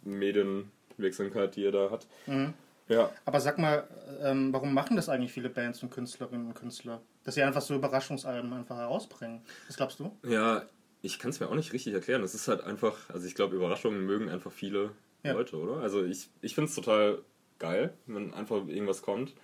Medienwirksamkeit, 0.04 1.56
die 1.56 1.64
er 1.64 1.72
da 1.72 1.90
hat. 1.90 2.06
Mhm. 2.26 2.54
Ja. 2.88 3.10
Aber 3.24 3.40
sag 3.40 3.58
mal, 3.58 3.84
ähm, 4.22 4.52
warum 4.52 4.74
machen 4.74 4.96
das 4.96 5.08
eigentlich 5.08 5.32
viele 5.32 5.48
Bands 5.48 5.82
und 5.82 5.90
Künstlerinnen 5.90 6.48
und 6.48 6.54
Künstler? 6.54 7.00
Dass 7.24 7.34
sie 7.34 7.42
einfach 7.42 7.60
so 7.60 7.74
Überraschungsalben 7.74 8.52
einfach 8.52 8.76
herausbringen. 8.76 9.42
Was 9.66 9.76
glaubst 9.76 10.00
du? 10.00 10.16
Ja, 10.26 10.64
ich 11.02 11.18
kann 11.18 11.30
es 11.30 11.40
mir 11.40 11.48
auch 11.48 11.54
nicht 11.54 11.72
richtig 11.72 11.92
erklären. 11.92 12.22
Es 12.22 12.34
ist 12.34 12.48
halt 12.48 12.62
einfach, 12.62 12.96
also 13.10 13.26
ich 13.26 13.34
glaube, 13.34 13.56
Überraschungen 13.56 14.04
mögen 14.06 14.28
einfach 14.28 14.52
viele 14.52 14.92
Ja. 15.22 15.32
Leute, 15.32 15.56
oder? 15.56 15.76
Also 15.82 16.02
ich, 16.04 16.28
ich 16.40 16.54
finde 16.54 16.68
es 16.70 16.74
total 16.74 17.18
geil, 17.58 17.92
wenn 18.06 18.32
einfach 18.32 18.66
irgendwas 18.66 19.02
kommt. 19.02 19.34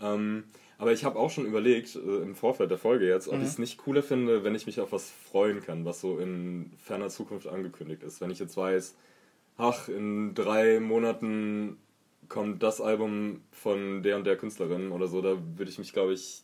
Ähm, 0.00 0.44
aber 0.78 0.92
ich 0.92 1.04
habe 1.04 1.18
auch 1.18 1.30
schon 1.30 1.44
überlegt, 1.46 1.94
äh, 1.94 1.98
im 1.98 2.34
Vorfeld 2.34 2.70
der 2.70 2.78
Folge 2.78 3.06
jetzt, 3.06 3.28
ob 3.28 3.34
Mhm. 3.36 3.42
ich 3.42 3.48
es 3.48 3.58
nicht 3.58 3.78
cooler 3.78 4.02
finde, 4.02 4.42
wenn 4.44 4.54
ich 4.54 4.66
mich 4.66 4.80
auf 4.80 4.92
was 4.92 5.10
freuen 5.10 5.60
kann, 5.60 5.84
was 5.84 6.00
so 6.00 6.18
in 6.18 6.72
ferner 6.78 7.10
Zukunft 7.10 7.46
angekündigt 7.46 8.02
ist. 8.02 8.20
Wenn 8.20 8.30
ich 8.30 8.38
jetzt 8.38 8.56
weiß, 8.56 8.96
ach, 9.56 9.88
in 9.88 10.34
drei 10.34 10.80
Monaten 10.80 11.76
kommt 12.28 12.62
das 12.62 12.80
Album 12.80 13.42
von 13.52 14.02
der 14.02 14.16
und 14.16 14.24
der 14.24 14.36
Künstlerin 14.36 14.90
oder 14.90 15.06
so, 15.06 15.20
da 15.20 15.36
würde 15.56 15.70
ich 15.70 15.78
mich, 15.78 15.92
glaube 15.92 16.12
ich. 16.14 16.42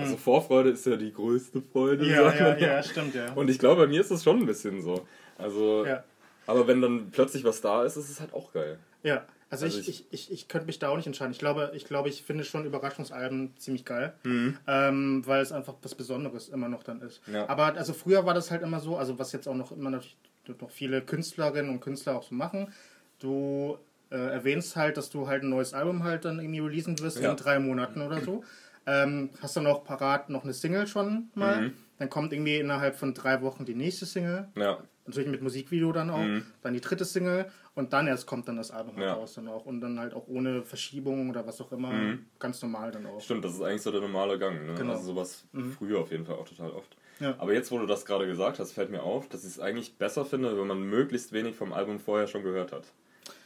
Also 0.00 0.16
Vorfreude 0.16 0.70
ist 0.70 0.86
ja 0.86 0.96
die 0.96 1.12
größte 1.12 1.60
Freude. 1.60 2.04
Mhm. 2.04 2.10
Ja, 2.10 2.34
ja, 2.34 2.56
ja, 2.56 2.82
stimmt, 2.82 3.14
ja. 3.14 3.32
Und 3.34 3.50
ich 3.50 3.58
glaube, 3.58 3.82
bei 3.82 3.86
mir 3.88 4.00
ist 4.00 4.10
das 4.10 4.24
schon 4.24 4.38
ein 4.40 4.46
bisschen 4.46 4.80
so. 4.82 5.06
Also, 5.38 5.84
Ja. 5.86 6.02
aber 6.46 6.66
wenn 6.66 6.80
dann 6.80 7.10
plötzlich 7.10 7.44
was 7.44 7.60
da 7.60 7.84
ist, 7.84 7.96
ist 7.96 8.08
es 8.10 8.20
halt 8.20 8.32
auch 8.32 8.52
geil. 8.52 8.78
Ja, 9.02 9.24
also, 9.50 9.66
Also 9.66 9.78
ich, 9.78 9.88
ich- 9.88 10.06
ich, 10.10 10.30
ich, 10.30 10.32
ich 10.32 10.48
könnte 10.48 10.66
mich 10.66 10.78
da 10.78 10.88
auch 10.88 10.96
nicht 10.96 11.06
entscheiden. 11.06 11.32
Ich 11.32 11.38
glaube, 11.38 11.72
ich 11.74 11.84
glaube, 11.84 12.08
ich 12.08 12.22
finde 12.22 12.44
schon 12.44 12.64
Überraschungsalben 12.64 13.52
ziemlich 13.58 13.84
geil, 13.84 14.14
Mhm. 14.24 14.56
ähm, 14.66 15.22
weil 15.26 15.42
es 15.42 15.52
einfach 15.52 15.74
was 15.82 15.94
Besonderes 15.94 16.48
immer 16.48 16.68
noch 16.68 16.82
dann 16.84 17.02
ist. 17.02 17.20
Ja. 17.30 17.48
Aber 17.48 17.74
also 17.76 17.92
früher 17.92 18.24
war 18.24 18.32
das 18.34 18.50
halt 18.50 18.62
immer 18.62 18.80
so, 18.80 18.96
also 18.96 19.18
was 19.18 19.32
jetzt 19.32 19.46
auch 19.46 19.54
noch 19.54 19.72
immer 19.72 19.90
natürlich 19.90 20.16
noch 20.60 20.70
viele 20.70 21.02
Künstlerinnen 21.02 21.70
und 21.70 21.80
Künstler 21.80 22.16
auch 22.16 22.22
so 22.22 22.34
machen. 22.34 22.72
Du 23.18 23.76
äh, 24.10 24.16
erwähnst 24.16 24.76
halt, 24.76 24.96
dass 24.96 25.08
du 25.10 25.26
halt 25.26 25.42
ein 25.42 25.48
neues 25.50 25.72
Album 25.74 26.02
halt 26.04 26.24
dann 26.24 26.38
irgendwie 26.38 26.60
releasen 26.60 26.98
wirst 27.00 27.20
Ja. 27.20 27.30
in 27.30 27.36
drei 27.36 27.58
Monaten 27.58 28.02
oder 28.02 28.20
so. 28.20 28.44
Ähm, 28.86 29.30
hast 29.40 29.56
dann 29.56 29.66
auch 29.66 29.84
parat 29.84 30.28
noch 30.30 30.44
eine 30.44 30.52
Single 30.52 30.86
schon 30.86 31.30
mal. 31.34 31.62
Mhm. 31.62 31.72
Dann 31.98 32.10
kommt 32.10 32.32
irgendwie 32.32 32.56
innerhalb 32.56 32.96
von 32.96 33.14
drei 33.14 33.40
Wochen 33.42 33.64
die 33.64 33.74
nächste 33.74 34.06
Single. 34.06 34.48
Ja. 34.56 34.78
Natürlich 35.06 35.28
mit 35.30 35.42
Musikvideo 35.42 35.92
dann 35.92 36.10
auch. 36.10 36.18
Mhm. 36.18 36.44
Dann 36.62 36.74
die 36.74 36.80
dritte 36.80 37.04
Single 37.04 37.46
und 37.74 37.92
dann 37.92 38.06
erst 38.06 38.26
kommt 38.26 38.46
dann 38.48 38.56
das 38.56 38.70
Album 38.70 39.00
Ja. 39.00 39.14
raus 39.14 39.34
dann 39.34 39.48
auch. 39.48 39.66
Und 39.66 39.80
dann 39.80 39.98
halt 39.98 40.14
auch 40.14 40.26
ohne 40.28 40.62
Verschiebung 40.62 41.30
oder 41.30 41.46
was 41.46 41.60
auch 41.60 41.72
immer. 41.72 41.92
Mhm. 41.92 42.26
Ganz 42.38 42.60
normal 42.62 42.90
dann 42.90 43.06
auch. 43.06 43.20
Stimmt, 43.20 43.44
das 43.44 43.54
ist 43.54 43.62
eigentlich 43.62 43.82
so 43.82 43.90
der 43.92 44.00
normale 44.00 44.38
Gang. 44.38 44.66
Ne? 44.66 44.74
Genau. 44.74 44.92
Also 44.92 45.04
sowas 45.06 45.46
früher 45.78 46.00
auf 46.00 46.10
jeden 46.10 46.24
Fall 46.24 46.36
auch 46.36 46.48
total 46.48 46.70
oft. 46.70 46.96
Ja. 47.20 47.34
Aber 47.38 47.52
jetzt, 47.52 47.70
wo 47.70 47.78
du 47.78 47.86
das 47.86 48.04
gerade 48.04 48.26
gesagt 48.26 48.58
hast, 48.58 48.72
fällt 48.72 48.90
mir 48.90 49.02
auf, 49.02 49.28
dass 49.28 49.42
ich 49.44 49.50
es 49.50 49.60
eigentlich 49.60 49.96
besser 49.96 50.24
finde, 50.24 50.58
wenn 50.58 50.66
man 50.66 50.82
möglichst 50.82 51.32
wenig 51.32 51.54
vom 51.54 51.72
Album 51.72 52.00
vorher 52.00 52.26
schon 52.26 52.42
gehört 52.42 52.72
hat. 52.72 52.86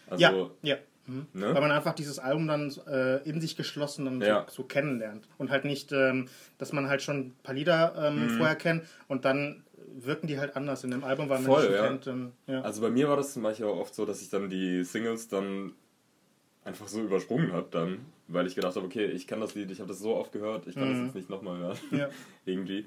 Also, 0.09 0.23
ja, 0.23 0.51
ja. 0.63 0.77
Mhm. 1.07 1.27
Ne? 1.35 1.55
Weil 1.55 1.61
man 1.61 1.71
einfach 1.71 1.95
dieses 1.95 2.19
Album 2.19 2.47
dann 2.49 2.73
äh, 2.89 3.19
in 3.29 3.41
sich 3.41 3.57
geschlossen 3.57 4.05
dann 4.05 4.21
Ja. 4.21 4.45
so, 4.49 4.63
so 4.63 4.63
kennenlernt. 4.65 5.29
Und 5.39 5.51
halt 5.51 5.65
nicht, 5.65 5.93
ähm, 5.93 6.29
dass 6.59 6.73
man 6.73 6.89
halt 6.89 7.03
schon 7.03 7.17
ein 7.19 7.37
paar 7.43 7.55
Lieder 7.55 7.95
ähm, 7.99 8.29
vorher 8.31 8.57
kennt 8.57 8.85
und 9.09 9.25
dann 9.25 9.63
wirken 9.99 10.27
die 10.27 10.39
halt 10.39 10.57
anders 10.57 10.85
in 10.85 10.91
dem 10.91 11.05
Album, 11.05 11.29
weil 11.29 11.39
man 11.39 11.45
Mhm. 11.51 11.55
Voll, 11.55 11.73
ja. 11.73 11.87
kennt. 11.89 12.07
Ähm, 12.07 12.33
ja. 12.47 12.61
Also 12.63 12.81
bei 12.83 12.91
mir 12.91 13.09
war 13.09 13.17
das 13.17 13.33
zum 13.33 13.43
Beispiel 13.43 13.67
auch 13.67 13.79
oft 13.79 13.95
so, 13.95 14.05
dass 14.05 14.21
ich 14.21 14.29
dann 14.31 14.51
die 14.51 14.85
Singles 14.85 15.29
dann 15.29 15.73
einfach 16.65 16.89
so 16.89 17.01
übersprungen 17.01 17.53
habe 17.53 17.69
dann, 17.71 17.99
weil 18.29 18.47
ich 18.47 18.57
gedacht 18.57 18.75
habe, 18.75 18.85
okay, 18.87 19.07
ich 19.07 19.27
kann 19.29 19.41
das 19.41 19.55
Lied, 19.55 19.71
ich 19.71 19.79
habe 19.79 19.89
das 19.89 20.01
so 20.01 20.17
oft 20.17 20.33
gehört, 20.33 20.67
ich 20.67 20.75
kann 20.75 20.89
das 20.89 20.99
Mhm. 20.99 21.05
jetzt 21.07 21.15
nicht 21.15 21.31
nochmal 21.31 21.59
hören. 21.59 21.79
Ja. 21.93 22.09
Irgendwie. 22.45 22.87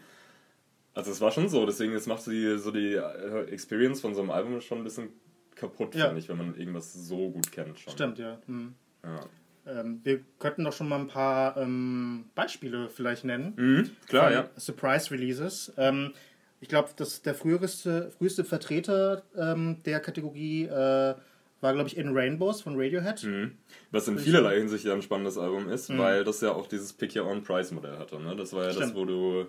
Also 0.93 1.11
es 1.11 1.21
war 1.21 1.31
schon 1.31 1.47
so, 1.47 1.65
deswegen 1.65 1.93
es 1.93 2.05
macht 2.07 2.25
die, 2.27 2.57
so 2.57 2.71
die 2.71 2.95
äh, 2.95 3.43
Experience 3.51 4.01
von 4.01 4.13
so 4.15 4.21
einem 4.21 4.31
Album 4.31 4.59
schon 4.59 4.79
ein 4.79 4.83
bisschen 4.83 5.09
kaputt, 5.59 5.93
Ja. 5.95 6.05
finde 6.07 6.19
ich, 6.19 6.29
wenn 6.29 6.37
man 6.37 6.55
irgendwas 6.55 6.93
so 6.93 7.29
gut 7.29 7.51
kennt 7.51 7.79
schon. 7.79 7.93
Stimmt, 7.93 8.17
ja. 8.19 8.39
Mhm. 8.47 8.73
Ja. 9.03 9.19
Ähm, 9.67 9.99
wir 10.03 10.21
könnten 10.39 10.63
doch 10.63 10.73
schon 10.73 10.89
mal 10.89 10.99
ein 10.99 11.07
paar 11.07 11.57
ähm, 11.57 12.25
Beispiele 12.33 12.89
vielleicht 12.89 13.23
nennen. 13.25 13.53
Mhm, 13.55 13.89
klar, 14.07 14.31
ja. 14.31 14.49
Surprise 14.55 15.11
Releases. 15.11 15.71
Ähm, 15.77 16.13
ich 16.61 16.67
glaube, 16.69 16.89
dass 16.95 17.21
der 17.21 17.35
früheste, 17.35 18.11
früheste 18.17 18.43
Vertreter 18.43 19.23
ähm, 19.37 19.81
der 19.85 19.99
Kategorie 19.99 20.63
äh, 20.65 21.15
war, 21.61 21.73
glaube 21.73 21.87
ich, 21.89 21.97
In 21.97 22.15
Rainbows 22.17 22.61
von 22.61 22.75
Radiohead. 22.79 23.23
Mhm. 23.23 23.57
Was 23.91 24.07
in 24.07 24.17
vielerlei 24.17 24.57
Hinsicht 24.57 24.85
ja 24.85 24.93
ein 24.93 25.01
spannendes 25.01 25.37
Album 25.37 25.69
ist, 25.69 25.89
Mhm. 25.89 25.97
weil 25.99 26.23
das 26.23 26.41
ja 26.41 26.51
auch 26.53 26.67
dieses 26.67 26.93
Pick 26.93 27.15
Your 27.15 27.25
Own 27.27 27.43
Price 27.43 27.71
Modell 27.71 27.97
hatte. 27.97 28.19
Ne? 28.19 28.35
Das 28.35 28.53
war 28.53 28.61
ja 28.61 28.67
das, 28.67 28.77
Stimmt. 28.77 28.95
wo 28.95 29.05
du 29.05 29.45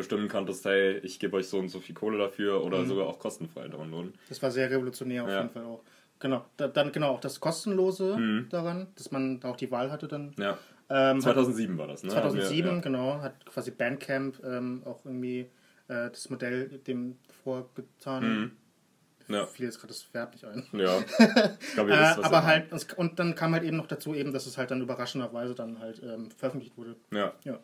bestimmen 0.00 0.28
konntest, 0.28 0.64
hey, 0.64 0.98
ich 0.98 1.18
gebe 1.18 1.36
euch 1.36 1.48
so 1.48 1.58
und 1.58 1.68
so 1.68 1.80
viel 1.80 1.94
Kohle 1.94 2.18
dafür 2.18 2.64
oder 2.64 2.78
Mhm. 2.78 2.86
sogar 2.88 3.06
auch 3.06 3.18
kostenfrei 3.18 3.68
downloaden. 3.68 4.14
Das 4.28 4.42
war 4.42 4.50
sehr 4.50 4.70
revolutionär 4.70 5.24
auf 5.24 5.30
Ja. 5.30 5.38
jeden 5.42 5.50
Fall 5.50 5.64
auch. 5.64 5.82
Genau, 6.18 6.44
da, 6.58 6.68
dann 6.68 6.92
genau 6.92 7.08
auch 7.12 7.20
das 7.20 7.40
kostenlose 7.40 8.16
Mhm. 8.16 8.48
daran, 8.50 8.88
dass 8.96 9.10
man 9.10 9.40
da 9.40 9.48
auch 9.50 9.56
die 9.56 9.70
Wahl 9.70 9.90
hatte 9.90 10.06
dann. 10.08 10.34
Ja. 10.38 10.58
Ähm, 10.90 11.16
hat 11.16 11.22
2007 11.22 11.78
war 11.78 11.86
das, 11.86 12.02
ne? 12.02 12.10
2007, 12.10 12.68
Haben 12.68 12.76
wir- 12.78 12.82
genau, 12.82 13.20
hat 13.22 13.46
quasi 13.46 13.70
Bandcamp 13.70 14.42
ähm, 14.44 14.82
auch 14.84 15.04
irgendwie 15.04 15.46
äh, 15.88 16.08
das 16.10 16.28
Modell 16.30 16.68
dem 16.86 17.16
vorgetan. 17.42 18.22
Mhm. 18.40 18.50
Ja. 19.34 19.46
Fiel 19.46 19.66
jetzt 19.66 19.78
gerade 19.78 19.92
das 19.92 20.06
Verb 20.12 20.32
nicht 20.32 20.44
ein. 20.44 20.64
Ja. 20.72 20.98
Ich 21.60 21.74
glaube, 21.74 21.90
ihr 21.90 21.96
Äh, 21.96 22.00
wisst, 22.00 22.18
was 22.18 22.24
aber 22.26 22.36
ihr 22.38 22.46
halt, 22.46 22.94
und 22.98 23.18
dann 23.18 23.34
kam 23.34 23.52
halt 23.54 23.62
eben 23.64 23.76
noch 23.76 23.86
dazu 23.86 24.14
eben, 24.14 24.32
dass 24.32 24.46
es 24.46 24.58
halt 24.58 24.70
dann 24.72 24.80
überraschenderweise 24.82 25.54
dann 25.54 25.78
halt 25.78 26.02
ähm, 26.02 26.30
veröffentlicht 26.32 26.76
wurde. 26.76 26.96
Ja. 27.12 27.32
Ja. 27.44 27.58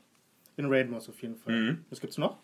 In 0.57 0.67
Rainbows 0.67 1.09
auf 1.09 1.21
jeden 1.23 1.37
Fall. 1.37 1.53
Mhm. 1.55 1.85
Was 1.91 2.01
gibt's 2.01 2.19
noch? 2.19 2.39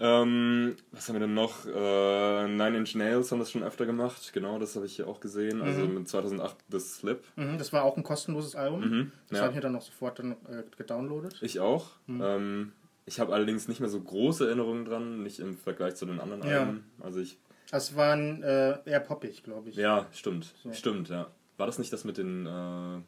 Ähm, 0.00 0.76
was 0.92 1.08
haben 1.08 1.16
wir 1.16 1.20
denn 1.20 1.34
noch? 1.34 1.66
Äh, 1.66 2.46
Nine 2.48 2.76
Inch 2.78 2.94
Nails 2.94 3.32
haben 3.32 3.40
das 3.40 3.50
schon 3.50 3.64
öfter 3.64 3.84
gemacht. 3.84 4.32
Genau, 4.32 4.58
das 4.60 4.76
habe 4.76 4.86
ich 4.86 4.94
hier 4.94 5.08
auch 5.08 5.18
gesehen. 5.18 5.60
Also 5.60 5.80
Mhm. 5.86 5.94
mit 5.94 6.08
2008 6.08 6.56
The 6.70 6.78
Slip. 6.78 7.24
Mhm, 7.34 7.58
das 7.58 7.72
war 7.72 7.82
auch 7.82 7.96
ein 7.96 8.04
kostenloses 8.04 8.54
Album. 8.54 8.80
Mhm, 8.88 9.12
Das 9.28 9.38
ja. 9.38 9.42
habe 9.44 9.52
ich 9.52 9.56
mir 9.56 9.60
dann 9.62 9.72
noch 9.72 9.82
sofort 9.82 10.20
dann 10.20 10.32
äh, 10.32 10.62
gedownloadet. 10.76 11.38
Ich 11.42 11.58
auch. 11.58 11.90
Mhm. 12.06 12.22
Ähm, 12.22 12.72
ich 13.06 13.18
habe 13.18 13.32
allerdings 13.34 13.66
nicht 13.66 13.80
mehr 13.80 13.88
so 13.88 14.00
große 14.00 14.46
Erinnerungen 14.46 14.84
dran, 14.84 15.22
nicht 15.24 15.40
im 15.40 15.56
Vergleich 15.56 15.96
zu 15.96 16.06
den 16.06 16.20
anderen 16.20 16.46
Ja. 16.46 16.60
Alben. 16.60 16.84
Also 17.00 17.18
ich. 17.20 17.36
Das 17.70 17.96
war 17.96 18.12
ein, 18.14 18.42
äh, 18.44 18.78
eher 18.84 19.00
poppig, 19.00 19.42
glaube 19.42 19.70
ich. 19.70 19.76
Ja, 19.76 20.06
stimmt. 20.12 20.54
So. 20.62 20.72
Stimmt, 20.72 21.08
ja. 21.08 21.26
War 21.56 21.66
das 21.66 21.78
nicht 21.78 21.92
das 21.92 22.04
mit 22.04 22.18
den 22.18 22.46
äh, 22.46 23.00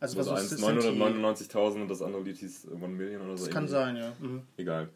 Also 0.00 0.18
also 0.20 0.34
ist 0.34 0.62
999.000 0.62 1.82
und 1.82 1.88
das 1.88 2.02
andere 2.02 2.22
Lied 2.22 2.36
hieß 2.36 2.68
One 2.70 2.88
Million 2.88 3.22
oder 3.22 3.36
so? 3.36 3.44
Das 3.46 3.52
kann 3.52 3.64
irgendwie? 3.66 3.72
sein, 3.72 3.96
ja. 3.96 4.12
Mhm. 4.20 4.42
Egal. 4.56 4.88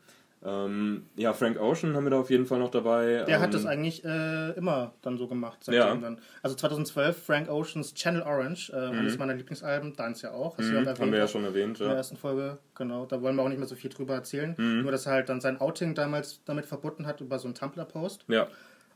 Ähm, 0.45 1.07
ja, 1.15 1.33
Frank 1.35 1.61
Ocean 1.61 1.95
haben 1.95 2.03
wir 2.05 2.11
da 2.11 2.19
auf 2.19 2.29
jeden 2.31 2.47
Fall 2.47 2.59
noch 2.59 2.71
dabei. 2.71 3.23
Der 3.27 3.37
ähm, 3.37 3.41
hat 3.41 3.55
das 3.55 3.65
eigentlich 3.65 4.05
äh, 4.05 4.51
immer 4.53 4.93
dann 5.01 5.17
so 5.17 5.29
gemacht, 5.29 5.59
seitdem 5.63 5.81
Ja. 5.81 5.95
dann. 5.95 6.19
Also 6.43 6.57
2012 6.57 7.17
Frank 7.25 7.49
Oceans 7.49 7.95
Channel 7.95 8.23
Orange, 8.23 8.71
äh, 8.73 8.77
eines 8.77 9.19
meiner 9.19 9.35
Lieblingsalben, 9.35 9.95
deins 9.95 10.21
ja 10.23 10.33
auch, 10.33 10.59
hast 10.59 10.65
ja 10.67 10.73
Mhm, 10.81 10.87
erwähnt. 10.87 10.99
haben 11.01 11.13
wir 11.13 11.19
ja 11.21 11.29
schon 11.29 11.45
erwähnt, 11.45 11.79
in 11.79 11.85
der 11.85 11.93
ja. 11.93 11.95
ersten 11.95 12.17
Folge, 12.17 12.59
genau. 12.75 13.07
Da 13.07 13.23
wollen 13.23 13.37
wir 13.37 13.43
auch 13.45 13.49
nicht 13.49 13.59
mehr 13.59 13.69
so 13.69 13.77
viel 13.77 13.91
drüber 13.91 14.15
erzählen. 14.15 14.57
Mhm. 14.59 14.83
Nur, 14.83 14.91
dass 14.91 15.07
er 15.07 15.13
halt 15.13 15.29
dann 15.29 15.41
sein 15.41 15.61
Outing 15.61 15.95
damals 15.95 16.41
damit 16.45 16.67
verbunden 16.67 17.07
hat 17.07 17.21
über 17.21 17.39
so 17.39 17.47
einen 17.47 17.55
Tumblr-Post. 17.55 18.25
Ja, 18.27 18.49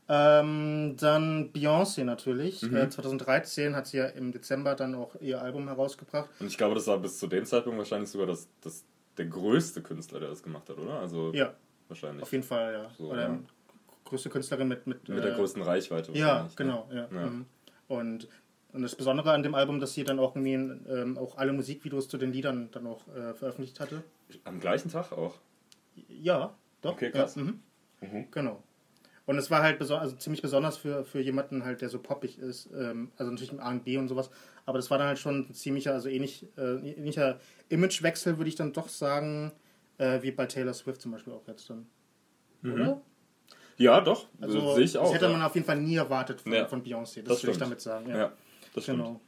Ähm, 0.09 0.95
dann 0.97 1.51
Beyoncé 1.51 2.03
natürlich. 2.03 2.61
Mhm. 2.61 2.75
Äh, 2.75 2.89
2013 2.89 3.75
hat 3.75 3.87
sie 3.87 3.97
ja 3.97 4.05
im 4.05 4.31
Dezember 4.31 4.75
dann 4.75 4.95
auch 4.95 5.15
ihr 5.19 5.41
Album 5.41 5.67
herausgebracht. 5.67 6.29
und 6.39 6.47
ich 6.47 6.57
glaube, 6.57 6.75
das 6.75 6.87
war 6.87 6.97
bis 6.97 7.19
zu 7.19 7.27
dem 7.27 7.45
Zeitpunkt 7.45 7.77
wahrscheinlich 7.77 8.09
sogar 8.09 8.27
das, 8.27 8.47
das, 8.61 8.85
der 9.17 9.25
größte 9.25 9.81
Künstler, 9.81 10.19
der 10.19 10.29
das 10.29 10.41
gemacht 10.41 10.69
hat, 10.69 10.77
oder? 10.77 10.99
Also 10.99 11.33
Ja, 11.33 11.53
wahrscheinlich. 11.89 12.23
auf 12.23 12.31
jeden 12.31 12.43
Fall, 12.43 12.73
ja. 12.73 12.89
So, 12.97 13.11
Oder 13.11 13.21
ja. 13.23 13.39
größte 14.05 14.29
Künstlerin 14.29 14.69
mit... 14.69 14.87
Mit, 14.87 15.09
Mit 15.09 15.23
der 15.23 15.33
äh, 15.33 15.35
größten 15.35 15.61
Reichweite. 15.61 16.13
Ja, 16.13 16.47
genau. 16.55 16.87
Ja. 16.89 17.09
Ja. 17.11 17.25
Mhm. 17.27 17.45
Und, 17.89 18.29
und 18.71 18.81
das 18.81 18.95
Besondere 18.95 19.33
an 19.33 19.43
dem 19.43 19.55
Album, 19.55 19.81
dass 19.81 19.93
sie 19.93 20.05
dann 20.05 20.19
auch, 20.19 20.37
irgendwie, 20.37 20.53
ähm, 20.53 21.17
auch 21.17 21.37
alle 21.37 21.51
Musikvideos 21.51 22.07
zu 22.07 22.17
den 22.17 22.31
Liedern 22.31 22.69
dann 22.71 22.87
auch 22.87 23.01
äh, 23.09 23.33
veröffentlicht 23.33 23.81
hatte. 23.81 24.03
Am 24.45 24.61
gleichen 24.61 24.89
Tag 24.89 25.11
auch. 25.11 25.35
Ja, 26.07 26.53
doch. 26.81 26.93
Okay, 26.93 27.11
krass. 27.11 27.35
Ja, 27.35 27.43
mhm. 27.43 27.59
Mhm. 27.99 28.27
Genau. 28.31 28.63
Und 29.27 29.37
es 29.37 29.51
war 29.51 29.61
halt 29.61 29.79
also 29.81 29.99
ziemlich 30.15 30.41
besonders 30.41 30.77
für, 30.77 31.03
für 31.03 31.19
jemanden 31.19 31.63
halt, 31.65 31.81
der 31.81 31.89
so 31.89 31.99
poppig 31.99 32.39
ist. 32.39 32.69
Ähm, 32.73 33.11
also 33.17 33.29
natürlich 33.31 33.51
im 33.51 33.59
R&B 33.59 33.97
und 33.97 34.07
sowas. 34.07 34.31
Aber 34.65 34.77
das 34.79 34.89
war 34.89 34.97
dann 34.97 35.07
halt 35.07 35.19
schon 35.19 35.47
ein 35.49 35.53
ziemlicher, 35.53 35.93
also 35.93 36.07
ähnlich, 36.09 36.47
äh, 36.57 36.77
ähnlicher 36.91 37.39
Imagewechsel, 37.69 38.37
würde 38.37 38.47
ich 38.49 38.55
dann 38.55 38.73
doch 38.73 38.87
sagen, 38.87 39.51
äh, 39.99 40.21
wie 40.23 40.31
bei 40.31 40.45
Taylor 40.47 40.73
Swift 40.73 41.01
zum 41.01 41.11
Beispiel 41.11 41.33
auch 41.33 41.45
jetzt 41.47 41.69
dann. 41.69 41.87
Oder? 42.63 43.01
Ja, 43.77 44.01
doch. 44.01 44.25
Also 44.41 44.59
Mhm. 44.61 44.75
sehe 44.75 44.83
ich 44.85 44.97
auch. 44.97 45.03
das 45.03 45.13
hätte 45.15 45.25
ja. 45.25 45.31
man 45.31 45.41
auf 45.43 45.53
jeden 45.55 45.67
Fall 45.67 45.77
nie 45.79 45.97
erwartet 45.97 46.41
von, 46.41 46.53
Ja. 46.53 46.65
von 46.65 46.81
Beyoncé. 46.83 47.21
Das, 47.21 47.35
Das 47.35 47.43
würde 47.43 47.51
ich 47.51 47.57
damit 47.57 47.81
sagen. 47.81 48.09
ja. 48.09 48.31
das 48.73 48.83
stimmt. 48.83 48.99
Genau. 48.99 49.19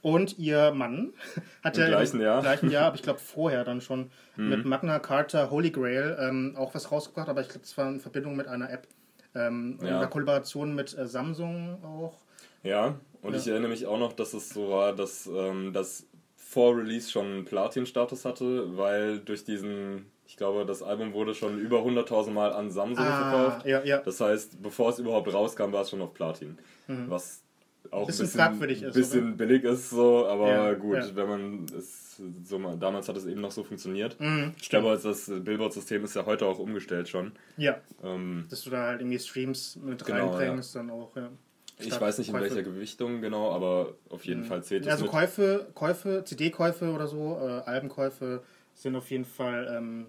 Und 0.00 0.38
ihr 0.38 0.70
Mann 0.70 1.12
hat 1.64 1.76
Im 1.76 1.82
ja 1.82 1.88
gleichen 1.88 2.20
Jahr. 2.20 2.36
Mhm. 2.38 2.42
gleichen 2.42 2.70
Jahr, 2.70 2.84
aber 2.86 2.94
ich 2.96 3.02
glaube 3.02 3.18
vorher 3.18 3.64
dann 3.64 3.80
schon 3.80 4.10
mit 4.36 4.64
Magna 4.64 5.00
Carta 5.00 5.50
Holy 5.50 5.72
Grail 5.72 6.16
ähm, 6.20 6.54
auch 6.56 6.72
was 6.76 6.92
rausgebracht, 6.92 7.28
aber 7.28 7.40
ich 7.40 7.48
glaube, 7.48 7.62
das 7.62 7.76
war 7.76 7.88
in 7.88 7.98
Verbindung 7.98 8.36
mit 8.36 8.46
einer 8.46 8.70
App. 8.70 8.86
Ähm, 9.34 9.78
Ja. 9.82 9.88
In 9.94 9.98
der 10.00 10.08
Kollaboration 10.08 10.74
mit 10.74 10.96
äh, 10.96 11.06
Samsung 11.06 11.78
auch. 11.84 12.16
Ja, 12.62 12.96
und 13.22 13.32
Ja. 13.34 13.38
ich 13.38 13.46
erinnere 13.48 13.70
mich 13.70 13.86
auch 13.86 13.98
noch, 13.98 14.12
dass 14.12 14.32
es 14.34 14.48
so 14.50 14.70
war, 14.70 14.92
dass 14.94 15.26
ähm, 15.26 15.72
das 15.72 16.06
vor 16.36 16.76
Release 16.76 17.10
schon 17.10 17.44
Platin-Status 17.44 18.24
hatte, 18.24 18.76
weil 18.76 19.18
durch 19.20 19.44
diesen, 19.44 20.10
ich 20.26 20.36
glaube, 20.36 20.64
das 20.64 20.82
Album 20.82 21.12
wurde 21.12 21.34
schon 21.34 21.58
über 21.58 21.80
100.000 21.80 22.30
Mal 22.30 22.52
an 22.52 22.70
Samsung 22.70 23.04
verkauft. 23.04 23.62
Ah, 23.64 23.68
ja, 23.68 23.84
ja. 23.84 23.98
Das 23.98 24.20
heißt, 24.20 24.62
bevor 24.62 24.88
es 24.90 24.98
überhaupt 24.98 25.32
rauskam, 25.32 25.72
war 25.72 25.82
es 25.82 25.90
schon 25.90 26.00
auf 26.00 26.14
Platin. 26.14 26.58
Was 26.86 27.42
auch 27.90 28.06
Bisschen 28.06 28.24
ein 28.24 28.26
bisschen, 28.26 28.40
fragwürdig 28.40 28.82
ist, 28.82 28.94
bisschen 28.94 29.36
billig 29.36 29.64
ist, 29.64 29.90
so, 29.90 30.26
aber 30.26 30.48
Ja, 30.48 30.74
gut, 30.74 30.96
ja. 30.96 31.16
wenn 31.16 31.28
man 31.28 31.66
es 31.76 32.20
so 32.44 32.58
mal, 32.58 32.76
damals 32.76 33.08
hat 33.08 33.16
es 33.16 33.26
eben 33.26 33.40
noch 33.40 33.50
so 33.52 33.62
funktioniert. 33.62 34.18
Mhm, 34.20 34.52
Ich 34.60 34.68
glaube, 34.68 34.98
das 35.02 35.26
Billboard-System 35.32 36.04
ist 36.04 36.14
ja 36.16 36.26
heute 36.26 36.46
auch 36.46 36.58
umgestellt 36.58 37.08
schon. 37.08 37.32
Ja, 37.56 37.80
Ähm, 38.02 38.46
dass 38.50 38.62
du 38.64 38.70
da 38.70 38.86
halt 38.88 39.00
irgendwie 39.00 39.18
Streams 39.18 39.76
mit 39.76 40.04
Genau, 40.04 40.30
reinbringst, 40.34 40.74
dann 40.74 40.90
auch, 40.90 41.14
ja. 41.16 41.30
ich 41.78 41.86
Stark. 41.86 42.00
weiß 42.02 42.18
nicht 42.18 42.28
in 42.28 42.34
Käufe. 42.34 42.50
welcher 42.50 42.62
Gewichtung 42.64 43.20
genau, 43.20 43.52
aber 43.52 43.94
auf 44.10 44.24
jeden 44.26 44.44
Fall 44.44 44.62
zählt 44.64 44.84
es 44.84 44.90
Also 44.90 45.04
mit. 45.04 45.12
Käufe, 45.12 45.68
Käufe, 45.74 46.24
CD-Käufe 46.24 46.90
oder 46.92 47.06
so, 47.06 47.38
äh, 47.40 47.62
Albenkäufe 47.70 48.42
sind 48.74 48.96
auf 48.96 49.10
jeden 49.10 49.24
Fall 49.24 49.72
ähm, 49.78 50.06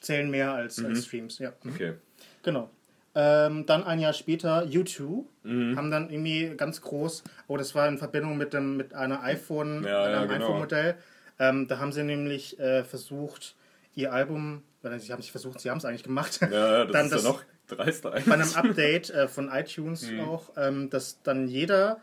zählen 0.00 0.30
mehr 0.30 0.52
als, 0.52 0.78
Mhm. 0.78 0.86
als 0.86 1.04
Streams, 1.06 1.38
ja. 1.40 1.52
Okay. 1.68 1.94
Genau. 2.44 2.70
Ähm, 3.14 3.66
dann 3.66 3.84
ein 3.84 3.98
Jahr 3.98 4.14
später 4.14 4.62
U2 4.64 5.24
Mhm. 5.42 5.76
haben 5.76 5.90
dann 5.90 6.08
irgendwie 6.08 6.54
ganz 6.56 6.80
groß, 6.80 7.24
oh, 7.48 7.56
das 7.58 7.74
war 7.74 7.86
in 7.88 7.98
Verbindung 7.98 8.38
mit 8.38 8.52
dem 8.54 8.76
mit 8.76 8.94
einer 8.94 9.22
iPhone, 9.22 9.82
Ja, 9.84 10.08
ja, 10.10 10.18
einem 10.20 10.28
genau. 10.30 10.44
iPhone-Modell. 10.46 10.94
Ähm, 11.38 11.68
da 11.68 11.78
haben 11.78 11.92
sie 11.92 12.04
nämlich 12.04 12.58
äh, 12.58 12.84
versucht, 12.84 13.54
ihr 13.94 14.12
Album, 14.12 14.62
oder 14.82 14.98
sie 14.98 15.12
haben 15.12 15.20
es 15.20 15.28
versucht, 15.28 15.60
sie 15.60 15.68
haben 15.70 15.78
es 15.78 15.84
eigentlich 15.84 16.04
gemacht. 16.04 16.40
Ja, 16.40 16.84
das 16.84 16.92
Dann 16.92 17.06
ist 17.06 17.12
das- 17.12 17.22
ja 17.24 17.28
noch 17.30 17.42
dreister 17.68 18.10
Bei 18.26 18.32
einem 18.34 18.52
Update 18.54 19.10
äh, 19.10 19.28
von 19.28 19.48
iTunes 19.52 20.10
Mhm. 20.10 20.20
auch, 20.20 20.50
ähm, 20.56 20.88
dass 20.88 21.22
dann 21.22 21.48
jeder 21.48 22.00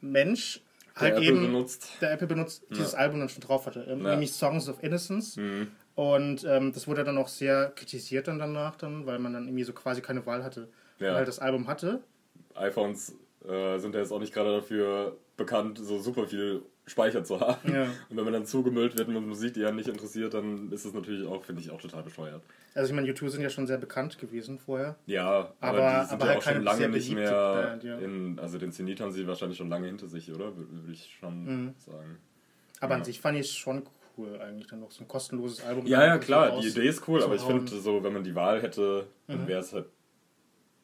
Mensch 0.00 0.60
der 0.94 1.00
halt 1.02 1.14
Apple 1.14 1.26
eben 1.26 1.40
benutzt. 1.42 1.88
der 2.00 2.12
Apple 2.12 2.26
benutzt, 2.26 2.62
dieses 2.70 2.94
Album 2.94 3.20
dann 3.20 3.28
schon 3.28 3.42
drauf 3.42 3.66
hatte. 3.66 3.80
Ähm, 3.88 4.02
Ja. 4.04 4.10
Nämlich 4.10 4.32
Songs 4.32 4.68
of 4.68 4.82
Innocence. 4.82 5.36
Mhm. 5.36 5.68
Und 5.96 6.44
ähm, 6.44 6.72
das 6.72 6.86
wurde 6.86 7.02
dann 7.04 7.16
auch 7.18 7.26
sehr 7.28 7.72
kritisiert 7.74 8.28
dann 8.28 8.38
danach, 8.38 8.76
dann, 8.76 9.06
weil 9.06 9.18
man 9.18 9.32
dann 9.32 9.46
irgendwie 9.48 9.64
so 9.64 9.72
quasi 9.72 10.02
keine 10.02 10.24
Wahl 10.26 10.44
hatte. 10.44 10.68
Ja. 10.98 11.08
Weil 11.08 11.14
halt 11.16 11.28
das 11.28 11.38
Album 11.40 11.66
hatte. 11.66 12.00
iPhones 12.54 13.16
äh, 13.48 13.78
sind 13.78 13.94
ja 13.94 14.00
jetzt 14.02 14.12
auch 14.12 14.20
nicht 14.20 14.32
gerade 14.32 14.52
dafür 14.52 15.16
bekannt, 15.38 15.78
so 15.78 15.98
super 15.98 16.26
viel 16.26 16.62
Speicher 16.86 17.24
zu 17.24 17.40
haben. 17.40 17.72
Ja. 17.74 17.84
Und 18.10 18.16
wenn 18.16 18.24
man 18.24 18.32
dann 18.34 18.44
zugemüllt 18.46 18.96
wird 18.96 19.08
mit 19.08 19.20
Musik, 19.26 19.54
die 19.54 19.64
einen 19.64 19.76
nicht 19.76 19.88
interessiert, 19.88 20.34
dann 20.34 20.70
ist 20.70 20.84
es 20.84 20.92
natürlich 20.94 21.26
auch, 21.26 21.42
finde 21.44 21.62
ich, 21.62 21.70
auch 21.70 21.80
total 21.80 22.02
bescheuert. 22.02 22.42
Also 22.74 22.90
ich 22.90 22.94
meine, 22.94 23.10
U2 23.10 23.28
sind 23.30 23.40
ja 23.42 23.48
schon 23.50 23.66
sehr 23.66 23.78
bekannt 23.78 24.18
gewesen 24.18 24.58
vorher. 24.58 24.96
Ja, 25.06 25.52
aber, 25.60 25.78
Aber- 25.82 26.00
die 26.02 26.08
sind 26.08 26.12
aber 26.12 26.24
ja 26.26 26.28
halt 26.34 26.38
auch 26.38 26.42
schon 26.52 26.62
lange 26.62 26.88
nicht 26.90 27.10
mehr 27.12 27.54
Band, 27.54 27.84
ja. 27.84 27.98
in, 27.98 28.38
also 28.38 28.58
den 28.58 28.70
Zenit 28.70 29.00
haben 29.00 29.12
sie 29.12 29.26
wahrscheinlich 29.26 29.56
schon 29.56 29.70
lange 29.70 29.86
hinter 29.86 30.08
sich, 30.08 30.30
oder? 30.30 30.48
Wür- 30.48 30.70
Würde 30.70 30.92
ich 30.92 31.16
schon 31.18 31.44
Mhm. 31.44 31.74
sagen. 31.78 32.18
Aber 32.80 32.92
Ja. 32.92 32.98
an 32.98 33.04
sich 33.04 33.18
fand 33.20 33.38
ich 33.38 33.46
es 33.46 33.52
schon 33.54 33.82
cool 34.16 34.38
eigentlich 34.40 34.66
dann 34.66 34.80
noch 34.80 34.90
so 34.90 35.04
ein 35.04 35.08
kostenloses 35.08 35.64
Album. 35.64 35.86
Ja, 35.86 36.04
ja, 36.04 36.18
klar, 36.18 36.48
raus- 36.50 36.62
die 36.62 36.68
Idee 36.68 36.88
ist 36.88 37.06
cool, 37.08 37.22
aber 37.22 37.34
ich 37.34 37.42
finde 37.42 37.70
so, 37.80 38.02
wenn 38.02 38.12
man 38.12 38.24
die 38.24 38.34
Wahl 38.34 38.60
hätte, 38.62 39.06
dann 39.26 39.46
wäre 39.46 39.60
es 39.60 39.72
halt 39.72 39.86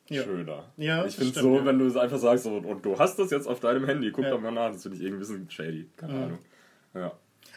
Ja. 0.09 0.23
schöner. 0.25 0.65
Ja, 0.77 1.05
ich 1.07 1.17
finde 1.17 1.39
so, 1.39 1.57
ja. 1.57 1.65
wenn 1.65 1.79
du 1.79 1.87
es 1.87 1.97
einfach 1.97 2.19
sagst, 2.19 2.45
so, 2.45 2.57
und 2.57 2.85
du 2.85 2.99
hast 2.99 3.19
das 3.19 3.31
jetzt 3.31 3.47
auf 3.47 3.61
deinem 3.61 3.85
Handy, 3.87 4.11
guck 4.11 4.25
Ja. 4.25 4.31
doch 4.31 4.41
mal 4.41 4.51
nach, 4.51 4.73
das 4.73 4.83
finde 4.83 4.99
ich 4.99 5.03
irgendwie 5.05 5.25
ein 5.25 5.27
bisschen 5.27 5.51
shady. 5.51 5.89
Keine 5.97 6.15
Ahnung. 6.15 6.39
Ja. 6.95 7.13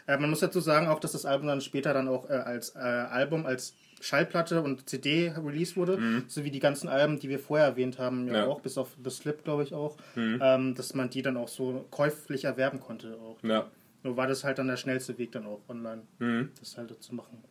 Äh, 0.06 0.18
man 0.18 0.30
muss 0.30 0.40
dazu 0.40 0.60
sagen 0.60 0.88
auch, 0.88 1.00
dass 1.00 1.12
das 1.12 1.26
Album 1.26 1.48
dann 1.48 1.60
später 1.60 1.92
dann 1.92 2.08
auch 2.08 2.28
äh, 2.30 2.34
als 2.34 2.74
äh, 2.76 2.78
Album, 2.78 3.44
als 3.46 3.74
Schallplatte 4.00 4.62
und 4.62 4.88
CD 4.88 5.32
released 5.36 5.76
wurde, 5.76 5.96
mhm. 5.96 6.24
so 6.28 6.44
wie 6.44 6.50
die 6.50 6.58
ganzen 6.60 6.88
Alben, 6.88 7.18
die 7.18 7.28
wir 7.28 7.38
vorher 7.38 7.66
erwähnt 7.66 7.98
haben, 7.98 8.28
ja, 8.28 8.34
ja. 8.34 8.46
auch, 8.46 8.60
bis 8.60 8.76
auf 8.78 8.90
The 9.02 9.10
Slip, 9.10 9.42
glaube 9.44 9.62
ich 9.62 9.72
auch, 9.74 9.96
mhm. 10.14 10.38
ähm, 10.42 10.74
dass 10.74 10.94
man 10.94 11.08
die 11.10 11.22
dann 11.22 11.36
auch 11.36 11.48
so 11.48 11.86
käuflich 11.90 12.44
erwerben 12.44 12.78
konnte. 12.80 13.16
Auch. 13.20 13.42
Ja. 13.42 13.66
Nur 14.06 14.16
war 14.16 14.28
das 14.28 14.44
halt 14.44 14.58
dann 14.58 14.68
der 14.68 14.76
schnellste 14.76 15.18
Weg 15.18 15.32
dann 15.32 15.46
auch 15.46 15.62
online, 15.68 16.02
mhm. 16.20 16.50
das 16.60 16.76
halt 16.78 17.02
zu 17.02 17.12
machen. 17.12 17.42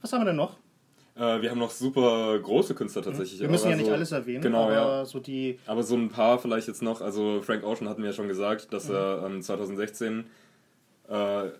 Was 0.00 0.10
haben 0.14 0.22
wir 0.22 0.24
denn 0.24 0.36
noch? 0.36 0.56
Äh, 1.14 1.42
wir 1.42 1.50
haben 1.50 1.58
noch 1.58 1.70
super 1.70 2.38
große 2.38 2.74
Künstler 2.74 3.02
tatsächlich. 3.02 3.38
Wir 3.38 3.50
müssen 3.50 3.68
ja 3.68 3.76
so, 3.76 3.82
nicht 3.82 3.92
alles 3.92 4.12
erwähnen, 4.12 4.40
genau, 4.40 4.64
aber 4.64 4.72
ja. 4.72 5.04
so 5.04 5.20
die. 5.20 5.58
Aber 5.66 5.82
so 5.82 5.94
ein 5.94 6.08
paar 6.08 6.38
vielleicht 6.38 6.68
jetzt 6.68 6.80
noch. 6.80 7.02
Also 7.02 7.42
Frank 7.42 7.64
Ocean 7.64 7.86
hatten 7.86 8.00
wir 8.00 8.08
ja 8.08 8.14
schon 8.14 8.28
gesagt, 8.28 8.72
dass 8.72 8.88
mhm. 8.88 8.94
er 8.94 9.26
ähm, 9.26 9.42
2016 9.42 10.24
äh, 11.10 11.50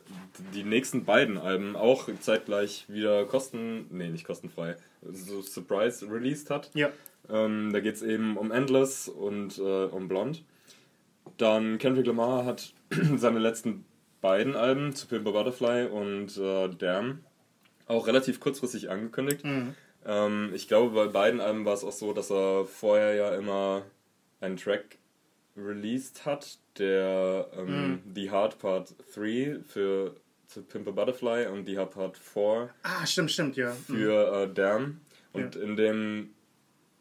die 0.55 0.65
nächsten 0.65 1.05
beiden 1.05 1.37
Alben 1.37 1.77
auch 1.77 2.09
zeitgleich 2.21 2.87
wieder 2.89 3.27
kosten, 3.27 3.89
nee, 3.91 4.09
nicht 4.09 4.25
kostenfrei, 4.25 4.77
so 5.03 5.43
Surprise 5.43 6.11
released 6.11 6.49
hat. 6.49 6.71
Ja. 6.73 6.89
Ähm, 7.29 7.75
da 7.75 7.81
geht 7.81 7.97
es 7.97 8.03
eben 8.03 8.39
um 8.39 8.53
Endless 8.53 9.07
und 9.07 9.59
äh, 9.59 9.85
um 9.85 10.09
Blonde. 10.09 10.39
Dann 11.37 11.77
Kendrick 11.77 12.07
Lamar 12.07 12.47
hat 12.47 12.73
seine 13.17 13.39
letzten 13.39 13.85
beiden 14.21 14.57
Alben, 14.57 14.95
zu 14.95 15.07
Pimp 15.07 15.27
a 15.27 15.31
Butterfly 15.31 15.87
und 15.87 16.37
äh, 16.37 16.69
Damn, 16.69 17.25
auch 17.87 18.07
relativ 18.07 18.41
kurzfristig 18.41 18.91
angekündigt. 18.91 19.45
Mhm. 19.45 19.75
Ähm, 20.07 20.53
ich 20.55 20.69
glaube, 20.69 20.95
bei 20.95 21.07
beiden 21.07 21.41
Alben 21.41 21.65
war 21.65 21.75
es 21.75 21.85
auch 21.85 21.93
so, 21.93 22.13
dass 22.13 22.31
er 22.31 22.65
vorher 22.65 23.15
ja 23.15 23.35
immer 23.35 23.83
einen 24.41 24.57
Track 24.57 24.99
released 25.57 26.25
hat, 26.25 26.59
der 26.79 27.49
ähm, 27.57 27.67
mhm. 27.67 28.03
The 28.15 28.31
Hard 28.31 28.59
Part 28.59 28.95
3 29.15 29.61
für 29.67 30.17
To 30.55 30.63
Pimp 30.63 30.89
a 30.89 30.91
Butterfly 30.91 31.47
und 31.47 31.67
The 31.67 31.79
Hard 31.79 31.91
Part 31.93 32.17
4 32.17 32.71
ah, 32.83 33.07
stimmt, 33.07 33.31
stimmt, 33.31 33.57
ja. 33.57 33.73
für 33.73 34.47
mhm. 34.47 34.51
äh, 34.51 34.55
Damn. 34.55 35.01
Und 35.33 35.55
ja. 35.55 35.63
in 35.63 35.77
dem 35.77 36.31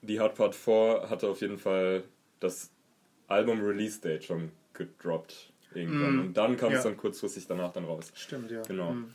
The 0.02 0.20
Hard 0.20 0.36
Part 0.36 0.56
4 0.56 1.08
hatte 1.10 1.30
auf 1.30 1.42
jeden 1.42 1.58
Fall 1.58 2.04
das 2.40 2.72
Album 3.28 3.62
Release 3.62 4.00
Date 4.02 4.26
schon 4.26 4.52
gedroppt 4.74 5.49
irgendwann. 5.74 6.16
Mm. 6.16 6.20
Und 6.20 6.38
dann 6.38 6.58
kam 6.58 6.72
ja. 6.72 6.78
es 6.78 6.84
dann 6.84 6.98
kurzfristig 6.98 7.48
danach 7.48 7.72
dann 7.74 7.86
raus. 7.86 8.12
Stimmt, 8.14 8.52
ja. 8.52 8.62
Genau. 8.64 8.94
Mm. 8.94 9.14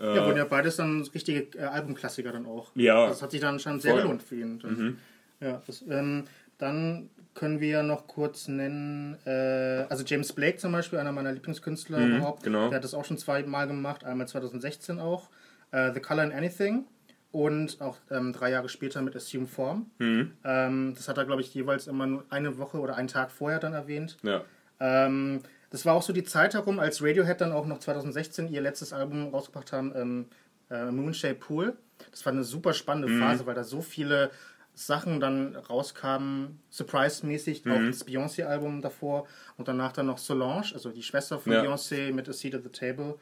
Ja, 0.00 0.24
wurden 0.24 0.38
ja 0.38 0.44
beides 0.44 0.76
dann 0.76 1.02
richtige 1.14 1.58
äh, 1.58 1.64
Albumklassiker 1.64 2.32
dann 2.32 2.46
auch. 2.46 2.70
Ja. 2.74 3.08
Das 3.08 3.20
hat 3.20 3.32
sich 3.32 3.40
dann 3.40 3.58
schon 3.58 3.80
sehr 3.80 3.92
voll. 3.92 4.02
gelohnt 4.02 4.22
für 4.22 4.36
ihn. 4.36 4.62
Mhm. 4.64 4.98
Ja, 5.40 5.62
das, 5.66 5.84
ähm, 5.88 6.24
dann 6.56 7.10
können 7.34 7.60
wir 7.60 7.82
noch 7.82 8.06
kurz 8.06 8.48
nennen, 8.48 9.16
äh, 9.26 9.86
also 9.88 10.02
James 10.04 10.32
Blake 10.32 10.56
zum 10.56 10.72
Beispiel, 10.72 10.98
einer 10.98 11.12
meiner 11.12 11.32
Lieblingskünstler 11.32 11.98
mhm, 11.98 12.16
überhaupt. 12.16 12.42
Genau. 12.42 12.68
Der 12.68 12.76
hat 12.76 12.84
das 12.84 12.94
auch 12.94 13.04
schon 13.04 13.18
zweimal 13.18 13.66
gemacht, 13.66 14.04
einmal 14.04 14.26
2016 14.26 14.98
auch. 14.98 15.28
Äh, 15.70 15.92
The 15.92 16.00
Color 16.00 16.24
in 16.24 16.32
Anything 16.32 16.86
und 17.32 17.80
auch 17.80 17.98
ähm, 18.10 18.32
drei 18.32 18.50
Jahre 18.50 18.68
später 18.68 19.02
mit 19.02 19.14
Assume 19.14 19.46
Form. 19.46 19.90
Mhm. 19.98 20.32
Ähm, 20.44 20.94
das 20.94 21.08
hat 21.08 21.18
er, 21.18 21.24
glaube 21.24 21.42
ich, 21.42 21.54
jeweils 21.54 21.86
immer 21.86 22.06
nur 22.06 22.24
eine 22.30 22.58
Woche 22.58 22.78
oder 22.78 22.96
einen 22.96 23.08
Tag 23.08 23.30
vorher 23.30 23.60
dann 23.60 23.72
erwähnt. 23.72 24.16
Ja. 24.22 24.44
Ähm, 24.80 25.40
das 25.70 25.86
war 25.86 25.94
auch 25.94 26.02
so 26.02 26.12
die 26.12 26.24
Zeit 26.24 26.54
herum, 26.54 26.78
als 26.78 27.02
Radiohead 27.02 27.40
dann 27.40 27.52
auch 27.52 27.66
noch 27.66 27.78
2016 27.78 28.48
ihr 28.48 28.60
letztes 28.60 28.92
Album 28.92 29.28
rausgebracht 29.28 29.72
haben, 29.72 29.92
ähm, 29.94 30.26
äh, 30.70 30.90
Moonshape 30.90 31.34
Pool. 31.34 31.76
Das 32.10 32.24
war 32.26 32.32
eine 32.32 32.44
super 32.44 32.74
spannende 32.74 33.08
mhm. 33.08 33.20
Phase, 33.20 33.46
weil 33.46 33.54
da 33.54 33.64
so 33.64 33.80
viele 33.80 34.30
Sachen 34.74 35.20
dann 35.20 35.56
rauskamen, 35.56 36.60
Surprise-mäßig, 36.70 37.64
mhm. 37.64 37.72
auch 37.72 37.80
das 37.86 38.04
Beyoncé-Album 38.04 38.82
davor 38.82 39.26
und 39.56 39.68
danach 39.68 39.92
dann 39.92 40.06
noch 40.06 40.18
Solange, 40.18 40.72
also 40.72 40.90
die 40.90 41.02
Schwester 41.02 41.38
von 41.38 41.52
ja. 41.52 41.62
Beyoncé 41.62 42.12
mit 42.12 42.28
A 42.28 42.32
Seat 42.32 42.54
at 42.54 42.62
the 42.62 42.70
Table. 42.70 43.16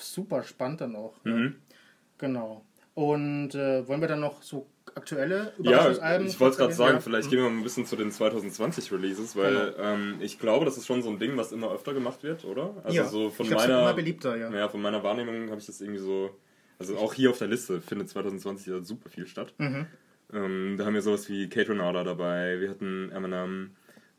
Super 0.00 0.42
spannend 0.42 0.80
dann 0.80 0.96
auch. 0.96 1.14
Mhm. 1.24 1.44
Ja. 1.44 1.76
Genau. 2.18 2.64
Und 2.94 3.54
äh, 3.54 3.86
wollen 3.86 4.00
wir 4.00 4.08
dann 4.08 4.20
noch 4.20 4.42
so 4.42 4.66
aktuelle 4.94 5.52
Überraschungsalben? 5.58 6.26
Ja, 6.26 6.32
ich 6.32 6.40
wollte 6.40 6.52
es 6.52 6.58
gerade 6.58 6.74
sagen, 6.74 7.00
vielleicht 7.00 7.30
gehen 7.30 7.40
wir 7.40 7.50
mal 7.50 7.56
ein 7.56 7.62
bisschen 7.62 7.86
zu 7.86 7.96
den 7.96 8.10
2020 8.10 8.92
Releases, 8.92 9.36
weil 9.36 9.72
genau. 9.72 9.88
ähm, 9.88 10.16
ich 10.20 10.38
glaube, 10.38 10.64
das 10.64 10.76
ist 10.76 10.86
schon 10.86 11.02
so 11.02 11.10
ein 11.10 11.18
Ding, 11.18 11.36
was 11.36 11.52
immer 11.52 11.72
öfter 11.72 11.94
gemacht 11.94 12.22
wird, 12.22 12.44
oder? 12.44 12.74
Also 12.84 12.96
ja, 12.96 13.04
so 13.04 13.30
von 13.30 13.48
meiner 13.48 13.80
immer 13.80 13.94
beliebter, 13.94 14.36
ja. 14.36 14.50
ja. 14.50 14.68
von 14.68 14.80
meiner 14.82 15.02
Wahrnehmung 15.02 15.50
habe 15.50 15.60
ich 15.60 15.66
das 15.66 15.80
irgendwie 15.80 16.00
so 16.00 16.30
also 16.78 16.96
auch 16.98 17.14
hier 17.14 17.30
auf 17.30 17.38
der 17.38 17.48
Liste 17.48 17.80
findet 17.80 18.08
2020 18.08 18.66
ja 18.66 18.80
super 18.80 19.08
viel 19.08 19.26
statt. 19.26 19.54
Mhm. 19.58 19.86
Ähm, 20.32 20.74
da 20.76 20.86
haben 20.86 20.94
wir 20.94 21.02
sowas 21.02 21.28
wie 21.28 21.48
Kate 21.48 21.70
Renata 21.70 22.02
dabei, 22.02 22.60
wir 22.60 22.70
hatten 22.70 23.10
Eminem, 23.12 23.70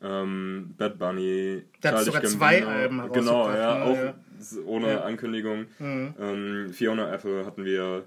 ähm, 0.01 0.73
Bad 0.77 0.97
Bunny, 0.97 1.63
da 1.81 1.93
hat 1.93 2.05
sogar 2.05 2.23
zwei 2.23 2.65
Alben 2.65 3.11
Genau, 3.11 3.49
ja, 3.49 3.83
auch 3.83 3.95
ja. 3.95 4.15
ohne 4.65 4.87
ja. 4.87 5.01
Ankündigung. 5.01 5.65
Mhm. 5.79 6.13
Ähm, 6.19 6.69
Fiona 6.73 7.13
Apple 7.13 7.45
hatten 7.45 7.65
wir. 7.65 8.05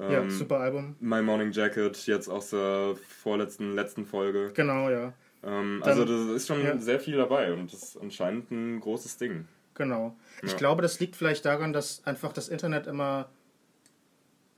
Ja, 0.00 0.20
ähm, 0.20 0.30
super 0.30 0.60
Album. 0.60 0.96
My 1.00 1.22
Morning 1.22 1.52
Jacket, 1.52 2.06
jetzt 2.06 2.28
aus 2.28 2.50
der 2.50 2.94
vorletzten, 3.22 3.74
letzten 3.74 4.06
Folge. 4.06 4.52
Genau, 4.54 4.88
ja. 4.88 5.12
Ähm, 5.42 5.82
also 5.84 6.04
das 6.04 6.36
ist 6.36 6.46
schon 6.46 6.62
ja. 6.62 6.76
sehr 6.78 7.00
viel 7.00 7.16
dabei 7.16 7.52
und 7.52 7.72
das 7.72 7.82
ist 7.82 7.96
anscheinend 8.00 8.50
ein 8.50 8.80
großes 8.80 9.16
Ding. 9.16 9.46
Genau. 9.74 10.16
Ich 10.42 10.56
glaube, 10.56 10.82
das 10.82 11.00
liegt 11.00 11.16
vielleicht 11.16 11.44
daran, 11.44 11.72
dass 11.72 12.04
einfach 12.04 12.32
das 12.32 12.48
Internet 12.48 12.86
immer, 12.86 13.30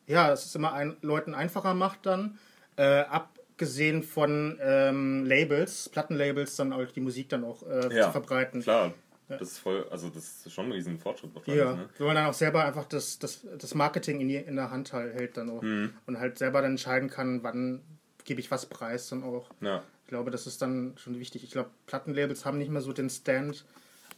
ja, 0.07 0.33
es 0.33 0.47
ist 0.47 0.57
immer 0.57 0.73
ein, 0.73 0.97
Leuten 1.01 1.35
einfacher 1.35 1.75
macht 1.75 2.07
dann 2.07 2.39
äh, 2.77 3.03
abgesehen 3.03 4.03
von 4.03 4.59
ähm, 4.61 5.25
Labels, 5.25 5.89
Plattenlabels, 5.91 6.57
dann 6.57 6.73
auch 6.73 6.91
die 6.91 7.01
Musik 7.01 7.29
dann 7.29 7.45
auch 7.45 7.63
äh, 7.63 7.95
ja, 7.95 8.07
zu 8.07 8.13
verbreiten. 8.13 8.63
Klar. 8.63 8.95
Das 9.29 9.53
ist 9.53 9.59
voll, 9.59 9.87
also 9.91 10.09
das 10.09 10.47
ist 10.47 10.53
schon 10.53 10.67
ein 10.67 10.73
riesen 10.73 10.99
Fortschritt 10.99 11.31
Ja, 11.47 11.75
ne? 11.75 11.89
wenn 11.99 12.07
man 12.07 12.17
dann 12.17 12.27
auch 12.27 12.35
selber 12.35 12.65
einfach 12.65 12.85
das, 12.85 13.19
das, 13.19 13.47
das 13.59 13.75
Marketing 13.75 14.21
in, 14.21 14.29
die, 14.29 14.37
in 14.37 14.57
der 14.57 14.71
Hand 14.71 14.93
hält 14.93 15.37
dann 15.37 15.51
auch 15.51 15.63
mhm. 15.63 15.95
und 16.07 16.19
halt 16.19 16.39
selber 16.39 16.61
dann 16.61 16.73
entscheiden 16.73 17.09
kann, 17.09 17.43
wann 17.43 17.83
gebe 18.25 18.41
ich 18.41 18.51
was 18.51 18.67
preis 18.67 19.09
dann 19.09 19.23
auch. 19.23 19.51
Ja. 19.61 19.83
Ich 20.05 20.09
glaube, 20.09 20.31
das 20.31 20.47
ist 20.47 20.61
dann 20.61 20.95
schon 20.97 21.19
wichtig. 21.19 21.45
Ich 21.45 21.51
glaube, 21.51 21.71
Plattenlabels 21.87 22.45
haben 22.45 22.59
nicht 22.59 22.71
mehr 22.71 22.83
so 22.83 22.93
den 22.93 23.09
Stand, 23.09 23.65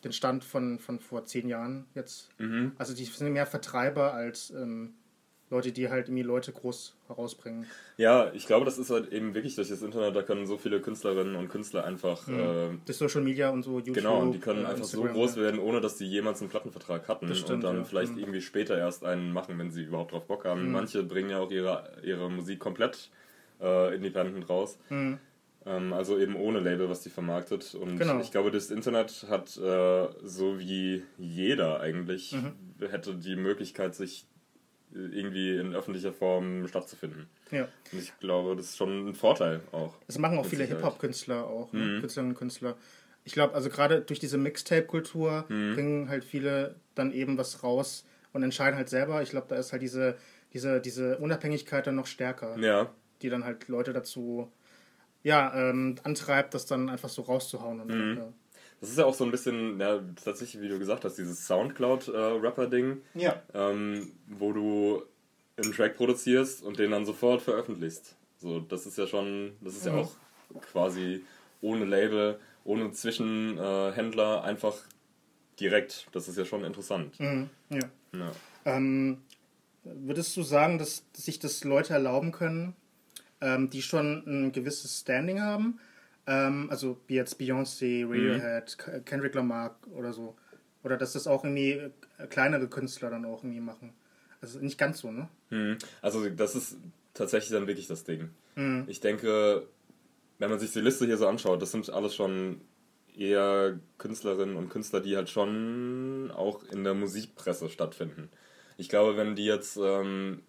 den 0.03 0.13
Stand 0.13 0.45
von, 0.45 0.79
von 0.79 0.99
vor 0.99 1.25
zehn 1.25 1.49
Jahren 1.49 1.87
jetzt. 1.95 2.31
Mhm. 2.39 2.73
Also 2.79 2.95
die 2.95 3.05
sind 3.05 3.33
mehr 3.33 3.47
Vertreiber 3.47 4.15
als 4.15 4.51
ähm, 4.51 4.95
Leute, 5.55 5.73
die 5.73 5.89
halt 5.89 6.09
irgendwie 6.09 6.25
Leute 6.25 6.53
groß 6.53 6.95
herausbringen. 7.07 7.67
Ja, 7.97 8.33
ich 8.35 8.47
glaube, 8.47 8.65
das 8.65 8.77
ist 8.77 8.91
halt 8.91 9.13
eben 9.13 9.35
wirklich 9.35 9.55
durch 9.55 9.69
das 9.69 9.83
Internet, 9.83 10.17
da 10.17 10.23
können 10.23 10.47
so 10.47 10.59
viele 10.59 10.81
Künstlerinnen 10.81 11.37
und 11.37 11.49
Künstler 11.49 11.85
einfach. 11.85 12.27
Mhm. 12.27 12.39
Äh, 12.39 12.79
durch 12.85 12.99
Social 12.99 13.23
Media 13.23 13.51
und 13.51 13.63
so, 13.63 13.79
YouTube. 13.79 13.95
Genau, 13.95 14.21
und 14.21 14.33
die 14.33 14.41
können 14.41 14.65
äh, 14.65 14.69
einfach 14.69 14.79
Instagram, 14.79 15.09
so 15.09 15.15
groß 15.15 15.37
ja. 15.37 15.43
werden, 15.43 15.61
ohne 15.61 15.81
dass 15.81 15.97
die 15.97 16.07
jemals 16.07 16.41
einen 16.41 16.51
Plattenvertrag 16.51 17.07
hatten 17.07 17.33
stimmt, 17.35 17.51
und 17.51 17.61
dann 17.65 17.77
ja. 17.79 17.85
vielleicht 17.85 18.13
mhm. 18.13 18.19
irgendwie 18.19 18.41
später 18.41 18.77
erst 18.77 19.05
einen 19.05 19.33
machen, 19.33 19.57
wenn 19.59 19.71
sie 19.71 19.85
überhaupt 19.85 20.13
drauf 20.13 20.27
Bock 20.27 20.45
haben. 20.45 20.67
Mhm. 20.67 20.73
Manche 20.73 21.05
bringen 21.05 21.31
ja 21.31 21.39
auch 21.39 21.51
ihre, 21.53 21.89
ihre 22.03 22.29
Musik 22.29 22.59
komplett 22.59 23.11
äh, 23.61 23.95
independent 23.95 24.49
raus. 24.51 24.77
Mhm. 24.91 25.19
Ähm, 25.67 25.93
also 25.93 26.19
eben 26.19 26.35
ohne 26.35 26.59
Label, 26.59 26.89
was 26.89 27.03
die 27.03 27.11
vermarktet. 27.11 27.77
Und 27.77 27.97
genau. 27.97 28.19
ich 28.19 28.33
glaube, 28.33 28.51
das 28.51 28.71
Internet 28.73 29.27
hat 29.31 29.57
äh, 29.57 30.09
so 30.25 30.59
wie 30.59 31.05
jeder 31.17 31.81
eigentlich 31.81 32.33
mhm. 32.33 32.89
hätte 32.89 33.15
die 33.15 33.37
Möglichkeit, 33.37 33.95
sich 33.95 34.27
irgendwie 34.95 35.57
in 35.57 35.75
öffentlicher 35.75 36.13
Form 36.13 36.67
stattzufinden. 36.69 37.27
Ja. 37.51 37.69
Und 37.93 37.99
ich 37.99 38.13
glaube, 38.21 38.57
das 38.57 38.67
ist 38.67 38.77
schon 38.77 39.09
ein 39.09 39.15
Vorteil 39.15 39.61
auch. 39.73 39.95
Das 40.07 40.19
machen 40.19 40.39
auch 40.39 40.47
viele 40.47 40.65
Hip-Hop-Künstler 40.65 41.45
auch, 41.45 41.73
ne? 41.73 41.81
mhm. 41.81 42.01
Künstlerinnen 42.01 42.33
und 42.33 42.39
Künstler. 42.39 42.77
Ich 43.25 43.33
glaube, 43.33 43.55
also 43.55 43.71
gerade 43.71 44.03
durch 44.03 44.21
diese 44.21 44.39
Mixtape-Kultur 44.39 45.47
mhm. 45.49 45.75
bringen 45.75 46.09
halt 46.09 46.25
viele 46.25 46.77
dann 46.95 47.13
eben 47.13 47.39
was 47.39 47.63
raus 47.63 48.07
und 48.33 48.43
entscheiden 48.43 48.77
halt 48.77 48.89
selber. 48.89 49.23
Ich 49.23 49.31
glaube, 49.31 49.47
da 49.49 49.57
ist 49.57 49.73
halt 49.73 49.83
diese, 49.83 50.17
diese, 50.53 50.81
diese 50.81 51.19
Unabhängigkeit 51.19 51.87
dann 51.87 51.97
noch 51.97 52.07
stärker. 52.07 52.57
Ja. 52.59 52.91
Die 53.23 53.31
dann 53.31 53.45
halt 53.45 53.69
Leute 53.69 53.93
dazu 53.93 54.53
ja, 55.23 55.53
ähm, 55.55 55.97
antreibt, 56.05 56.55
das 56.55 56.67
dann 56.67 56.89
einfach 56.91 57.09
so 57.09 57.23
rauszuhauen. 57.23 57.81
Und, 57.81 57.89
mhm. 57.89 58.17
ja. 58.19 58.33
Das 58.85 58.91
ist 58.91 58.99
ja 58.99 59.07
auch 59.07 59.15
so 59.15 59.25
ein 59.25 59.31
bisschen, 59.31 59.81
ja, 59.81 59.99
tatsächlich, 60.23 60.61
wie 60.61 60.69
du 60.69 60.79
gesagt 60.79 61.07
hast, 61.07 61.17
dieses 61.17 61.47
Soundcloud-Rapper-Ding, 61.47 63.01
ja. 63.15 63.41
ähm, 63.55 64.13
wo 64.27 64.53
du 64.53 65.03
einen 65.57 65.73
Track 65.73 65.97
produzierst 65.97 66.63
und 66.63 66.79
den 66.79 66.91
dann 66.91 67.07
sofort 67.07 67.41
veröffentlichst. 67.41 68.15
So, 68.37 68.61
das 68.61 68.85
ist 68.85 68.99
ja 68.99 69.07
schon, 69.07 69.53
das 69.63 69.77
ist 69.77 69.87
mhm. 69.87 69.93
ja 69.93 69.99
auch 70.03 70.13
quasi 70.71 71.25
ohne 71.63 71.87
Label, 71.87 72.39
ohne 72.65 72.93
Zwischenhändler, 72.93 74.43
äh, 74.43 74.47
einfach 74.49 74.77
direkt. 75.59 76.07
Das 76.13 76.29
ist 76.29 76.37
ja 76.37 76.45
schon 76.45 76.63
interessant. 76.63 77.19
Mhm. 77.19 77.49
Ja. 77.71 77.89
ja. 78.13 78.33
Ähm, 78.67 79.23
würdest 79.85 80.37
du 80.37 80.43
sagen, 80.43 80.77
dass 80.77 81.07
sich 81.15 81.39
das 81.39 81.65
Leute 81.65 81.95
erlauben 81.95 82.33
können, 82.33 82.77
ähm, 83.41 83.71
die 83.71 83.81
schon 83.81 84.25
ein 84.27 84.53
gewisses 84.53 85.01
Standing 85.01 85.41
haben? 85.41 85.81
Ähm, 86.27 86.69
also 86.71 86.99
wie 87.07 87.15
jetzt 87.15 87.41
Beyoncé, 87.41 88.09
Radiohead, 88.09 88.77
mhm. 88.87 89.05
Kendrick 89.05 89.35
Lamar 89.35 89.79
oder 89.93 90.13
so. 90.13 90.37
Oder 90.83 90.97
dass 90.97 91.13
das 91.13 91.27
auch 91.27 91.45
irgendwie 91.45 91.91
äh, 92.19 92.27
kleinere 92.29 92.69
Künstler 92.69 93.11
dann 93.11 93.25
auch 93.25 93.43
irgendwie 93.43 93.61
machen. 93.61 93.93
Also 94.41 94.59
nicht 94.59 94.79
ganz 94.79 94.99
so, 94.99 95.11
ne? 95.11 95.29
Mhm. 95.51 95.79
Also 96.03 96.29
das 96.29 96.55
ist 96.55 96.79
tatsächlich 97.15 97.53
dann 97.53 97.67
wirklich 97.67 97.87
das 97.87 98.05
Ding. 98.05 98.31
Mhm. 98.57 98.85
Ich 98.87 99.01
denke, 99.01 99.67
wenn 100.39 100.51
man 100.51 100.59
sich 100.59 100.73
die 100.73 100.81
Liste 100.81 101.07
hier 101.07 101.17
so 101.17 101.27
anschaut, 101.27 101.63
das 101.63 101.73
sind 101.73 101.89
alles 101.91 102.15
schon 102.15 102.61
eher 103.17 103.79
Künstlerinnen 103.99 104.57
und 104.57 104.71
Künstler, 104.71 105.01
die 105.01 105.17
halt 105.17 105.31
schon 105.31 106.31
auch 106.35 106.65
in 106.65 106.85
der 106.85 106.95
Musikpresse 106.95 107.69
stattfinden. 107.69 108.29
Ich 108.77 108.89
glaube, 108.89 109.17
wenn 109.17 109.37
die 109.37 109.45
jetzt 109.45 109.77
ähm, 109.77 110.43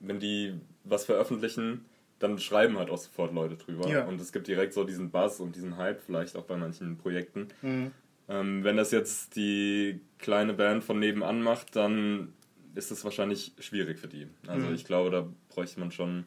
wenn 0.00 0.18
die 0.18 0.54
was 0.84 1.04
veröffentlichen, 1.04 1.84
dann 2.20 2.38
schreiben 2.38 2.78
halt 2.78 2.90
auch 2.90 2.98
sofort 2.98 3.32
Leute 3.34 3.56
drüber. 3.56 3.88
Ja. 3.88 4.04
Und 4.04 4.20
es 4.20 4.30
gibt 4.30 4.46
direkt 4.46 4.72
so 4.74 4.84
diesen 4.84 5.10
Buzz 5.10 5.40
und 5.40 5.56
diesen 5.56 5.76
Hype 5.76 6.00
vielleicht 6.00 6.36
auch 6.36 6.44
bei 6.44 6.56
manchen 6.56 6.96
Projekten. 6.98 7.48
Mhm. 7.62 7.90
Ähm, 8.28 8.62
wenn 8.62 8.76
das 8.76 8.92
jetzt 8.92 9.34
die 9.34 10.00
kleine 10.18 10.52
Band 10.54 10.84
von 10.84 10.98
nebenan 11.00 11.42
macht, 11.42 11.74
dann 11.74 12.32
ist 12.76 12.92
es 12.92 13.04
wahrscheinlich 13.04 13.52
schwierig 13.58 13.98
für 13.98 14.06
die. 14.06 14.28
Also 14.46 14.68
Mhm. 14.68 14.74
ich 14.74 14.84
glaube, 14.84 15.10
da 15.10 15.26
bräuchte 15.48 15.80
man 15.80 15.90
schon. 15.90 16.24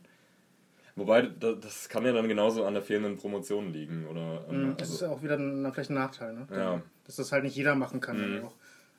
Wobei, 0.96 1.22
da- 1.24 1.54
das 1.54 1.90
kann 1.90 2.06
ja 2.06 2.12
dann 2.12 2.28
genauso 2.28 2.66
an 2.66 2.74
der 2.74 2.84
fehlenden 2.84 3.18
Promotion 3.18 3.72
liegen. 3.72 4.06
Oder, 4.08 4.46
ähm, 4.50 4.76
Das 4.78 4.90
ist 4.90 5.02
ja 5.02 5.10
auch 5.10 5.24
wieder 5.24 5.38
ein, 5.38 5.72
vielleicht 5.74 5.90
ein 5.90 5.96
Nachteil, 5.96 6.34
ne? 6.34 6.48
Ja. 6.52 6.82
Dass 7.06 7.16
das 7.16 7.32
halt 7.32 7.44
nicht 7.46 7.56
jeder 7.56 7.76
machen 7.76 8.00
kann. 8.00 8.40
Mhm. 8.40 8.46
Auch. 8.46 8.54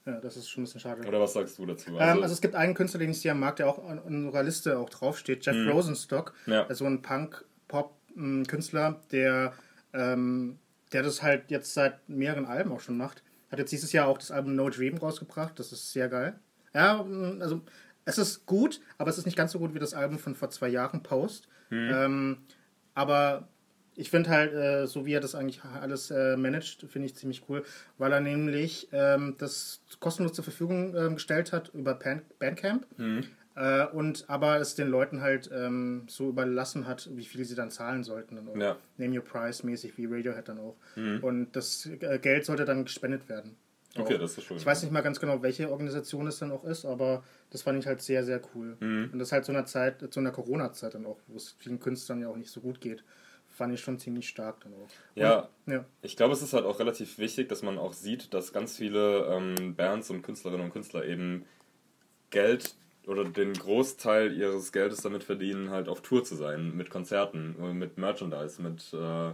Ja, 0.06 0.20
das 0.20 0.36
ist 0.36 0.50
schon 0.50 0.62
ein 0.62 0.64
bisschen 0.66 0.80
schade. 0.80 1.06
oder 1.08 1.20
was 1.20 1.32
sagst 1.32 1.58
du 1.58 1.64
dazu? 1.64 1.90
ähm, 1.98 2.22
also 2.22 2.32
es 2.34 2.40
gibt 2.42 2.54
einen 2.54 2.74
Künstler, 2.74 3.00
den 3.00 3.10
ich 3.10 3.20
sehr 3.20 3.34
mag, 3.34 3.56
der 3.56 3.68
auch 3.68 3.82
an 3.88 3.98
unserer 3.98 4.42
Liste 4.42 4.78
auch 4.78 4.90
draufsteht, 4.90 5.46
Jeff 5.46 5.56
Rosenstock. 5.72 6.34
Mhm. 6.46 6.52
Ja. 6.52 6.66
Also 6.66 6.84
ein 6.84 7.00
Punk-Pop-Künstler, 7.02 9.00
der, 9.12 9.52
ähm, 9.92 10.58
der 10.92 11.02
das 11.02 11.22
halt 11.22 11.50
jetzt 11.50 11.74
seit 11.74 12.08
mehreren 12.08 12.44
Alben 12.46 12.72
auch 12.72 12.80
schon 12.80 12.96
macht. 12.96 13.22
Hat 13.50 13.58
jetzt 13.58 13.72
dieses 13.72 13.92
Jahr 13.92 14.08
auch 14.08 14.18
das 14.18 14.30
Album 14.30 14.54
No 14.54 14.68
Dream 14.68 14.96
rausgebracht. 14.98 15.58
Das 15.58 15.72
ist 15.72 15.92
sehr 15.92 16.08
geil. 16.08 16.38
Ja, 16.74 17.02
mh, 17.02 17.42
also 17.42 17.60
es 18.04 18.18
ist 18.18 18.46
gut, 18.46 18.80
aber 18.98 19.10
es 19.10 19.18
ist 19.18 19.24
nicht 19.26 19.36
ganz 19.36 19.52
so 19.52 19.58
gut 19.58 19.74
wie 19.74 19.78
das 19.78 19.94
Album 19.94 20.18
von 20.18 20.34
vor 20.34 20.50
zwei 20.50 20.68
Jahren, 20.68 21.02
Post. 21.02 21.48
Mhm. 21.70 21.90
Ähm, 21.94 22.38
aber 22.94 23.48
ich 23.96 24.10
finde 24.10 24.30
halt, 24.30 24.52
äh, 24.52 24.86
so 24.86 25.06
wie 25.06 25.12
er 25.12 25.20
das 25.20 25.34
eigentlich 25.34 25.62
alles 25.64 26.10
äh, 26.10 26.36
managt, 26.36 26.86
finde 26.88 27.06
ich 27.06 27.14
ziemlich 27.14 27.48
cool, 27.48 27.62
weil 27.98 28.12
er 28.12 28.20
nämlich 28.20 28.88
ähm, 28.92 29.34
das 29.38 29.82
kostenlos 30.00 30.32
zur 30.32 30.44
Verfügung 30.44 30.94
ähm, 30.96 31.14
gestellt 31.14 31.52
hat 31.52 31.70
über 31.74 31.94
Pan 31.94 32.22
Bandcamp 32.38 32.86
Mhm. 32.98 33.24
äh, 33.56 33.86
und 33.86 34.24
aber 34.28 34.58
es 34.58 34.74
den 34.74 34.88
Leuten 34.88 35.20
halt 35.20 35.50
ähm, 35.52 36.04
so 36.08 36.28
überlassen 36.28 36.86
hat, 36.86 37.08
wie 37.14 37.24
viel 37.24 37.44
sie 37.44 37.54
dann 37.54 37.70
zahlen 37.70 38.02
sollten. 38.04 38.36
Dann. 38.36 38.60
Ja. 38.60 38.76
Name 38.96 39.16
Your 39.16 39.24
Price 39.24 39.62
mäßig, 39.62 39.96
wie 39.96 40.06
Radiohead 40.06 40.48
dann 40.48 40.58
auch. 40.58 40.76
Mhm. 40.96 41.22
Und 41.22 41.52
das 41.56 41.86
äh, 41.86 42.18
Geld 42.18 42.44
sollte 42.44 42.64
dann 42.64 42.84
gespendet 42.84 43.28
werden. 43.28 43.56
Okay, 43.96 44.16
Auch. 44.16 44.20
das 44.22 44.36
ist 44.36 44.44
schön. 44.44 44.56
Ich 44.56 44.66
weiß 44.66 44.82
nicht 44.82 44.90
mal 44.92 45.02
ganz 45.02 45.20
genau, 45.20 45.40
welche 45.42 45.70
Organisation 45.70 46.26
es 46.26 46.40
dann 46.40 46.50
auch 46.50 46.64
ist, 46.64 46.84
aber 46.84 47.22
das 47.50 47.62
fand 47.62 47.78
ich 47.78 47.86
halt 47.86 48.02
sehr, 48.02 48.24
sehr 48.24 48.40
cool. 48.52 48.76
Mhm. 48.80 49.10
Und 49.12 49.20
das 49.20 49.30
halt 49.30 49.44
zu 49.44 49.52
einer 49.52 49.66
Zeit, 49.66 50.12
zu 50.12 50.18
einer 50.18 50.32
Corona-Zeit 50.32 50.94
dann 50.94 51.06
auch, 51.06 51.20
wo 51.28 51.36
es 51.36 51.54
vielen 51.60 51.78
Künstlern 51.78 52.20
ja 52.20 52.26
auch 52.28 52.36
nicht 52.36 52.50
so 52.50 52.60
gut 52.60 52.80
geht, 52.80 53.04
fand 53.54 53.72
ich 53.72 53.80
schon 53.80 53.98
ziemlich 53.98 54.28
stark 54.28 54.60
dann 54.60 54.74
auch. 54.74 54.88
Ja, 55.14 55.48
ja. 55.66 55.84
Ich 56.02 56.16
glaube, 56.16 56.32
es 56.34 56.42
ist 56.42 56.52
halt 56.52 56.64
auch 56.64 56.78
relativ 56.80 57.18
wichtig, 57.18 57.48
dass 57.48 57.62
man 57.62 57.78
auch 57.78 57.92
sieht, 57.92 58.34
dass 58.34 58.52
ganz 58.52 58.76
viele 58.76 59.26
ähm, 59.26 59.74
Bands 59.76 60.10
und 60.10 60.22
Künstlerinnen 60.22 60.66
und 60.66 60.72
Künstler 60.72 61.04
eben 61.04 61.44
Geld 62.30 62.74
oder 63.06 63.24
den 63.24 63.52
Großteil 63.52 64.36
ihres 64.36 64.72
Geldes 64.72 65.02
damit 65.02 65.24
verdienen, 65.24 65.70
halt 65.70 65.88
auf 65.88 66.02
Tour 66.02 66.24
zu 66.24 66.34
sein, 66.34 66.76
mit 66.76 66.90
Konzerten, 66.90 67.54
äh, 67.60 67.72
mit 67.72 67.96
Merchandise, 67.96 68.60
mit, 68.60 68.92
äh, 68.92 69.32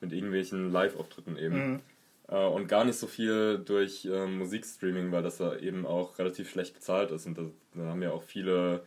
mit 0.00 0.12
irgendwelchen 0.12 0.72
Live-Auftritten 0.72 1.36
eben. 1.36 1.72
Mhm. 1.72 1.80
Äh, 2.28 2.46
und 2.46 2.66
gar 2.66 2.84
nicht 2.84 2.98
so 2.98 3.06
viel 3.06 3.58
durch 3.64 4.04
äh, 4.06 4.26
Musikstreaming, 4.26 5.12
weil 5.12 5.22
das 5.22 5.38
ja 5.38 5.54
eben 5.56 5.86
auch 5.86 6.18
relativ 6.18 6.50
schlecht 6.50 6.74
bezahlt 6.74 7.10
ist. 7.10 7.26
Und 7.26 7.38
da, 7.38 7.42
da 7.74 7.84
haben 7.84 8.02
ja 8.02 8.10
auch 8.10 8.24
viele, 8.24 8.84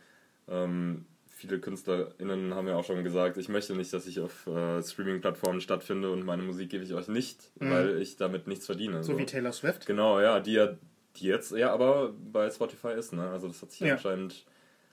ähm, 0.48 1.06
viele 1.46 1.60
KünstlerInnen 1.60 2.54
haben 2.54 2.66
ja 2.68 2.74
auch 2.76 2.84
schon 2.84 3.02
gesagt, 3.04 3.36
ich 3.36 3.48
möchte 3.48 3.74
nicht, 3.74 3.92
dass 3.92 4.06
ich 4.06 4.20
auf 4.20 4.46
äh, 4.46 4.82
Streaming-Plattformen 4.82 5.60
stattfinde 5.60 6.10
und 6.10 6.24
meine 6.24 6.42
Musik 6.42 6.70
gebe 6.70 6.84
ich 6.84 6.94
euch 6.94 7.08
nicht, 7.08 7.50
Mhm. 7.60 7.70
weil 7.70 8.02
ich 8.02 8.16
damit 8.16 8.46
nichts 8.46 8.66
verdiene. 8.66 9.02
So 9.02 9.16
wie 9.18 9.26
Taylor 9.26 9.52
Swift. 9.52 9.86
Genau, 9.86 10.20
ja, 10.20 10.40
die 10.40 10.52
ja 10.54 10.70
die 11.18 11.24
jetzt 11.26 11.52
ja 11.52 11.72
aber 11.72 12.12
bei 12.30 12.50
Spotify 12.50 12.92
ist, 12.92 13.14
ne? 13.14 13.30
Also 13.30 13.48
das 13.48 13.62
hat 13.62 13.70
sich 13.70 13.80
Ja. 13.80 13.94
anscheinend. 13.94 14.44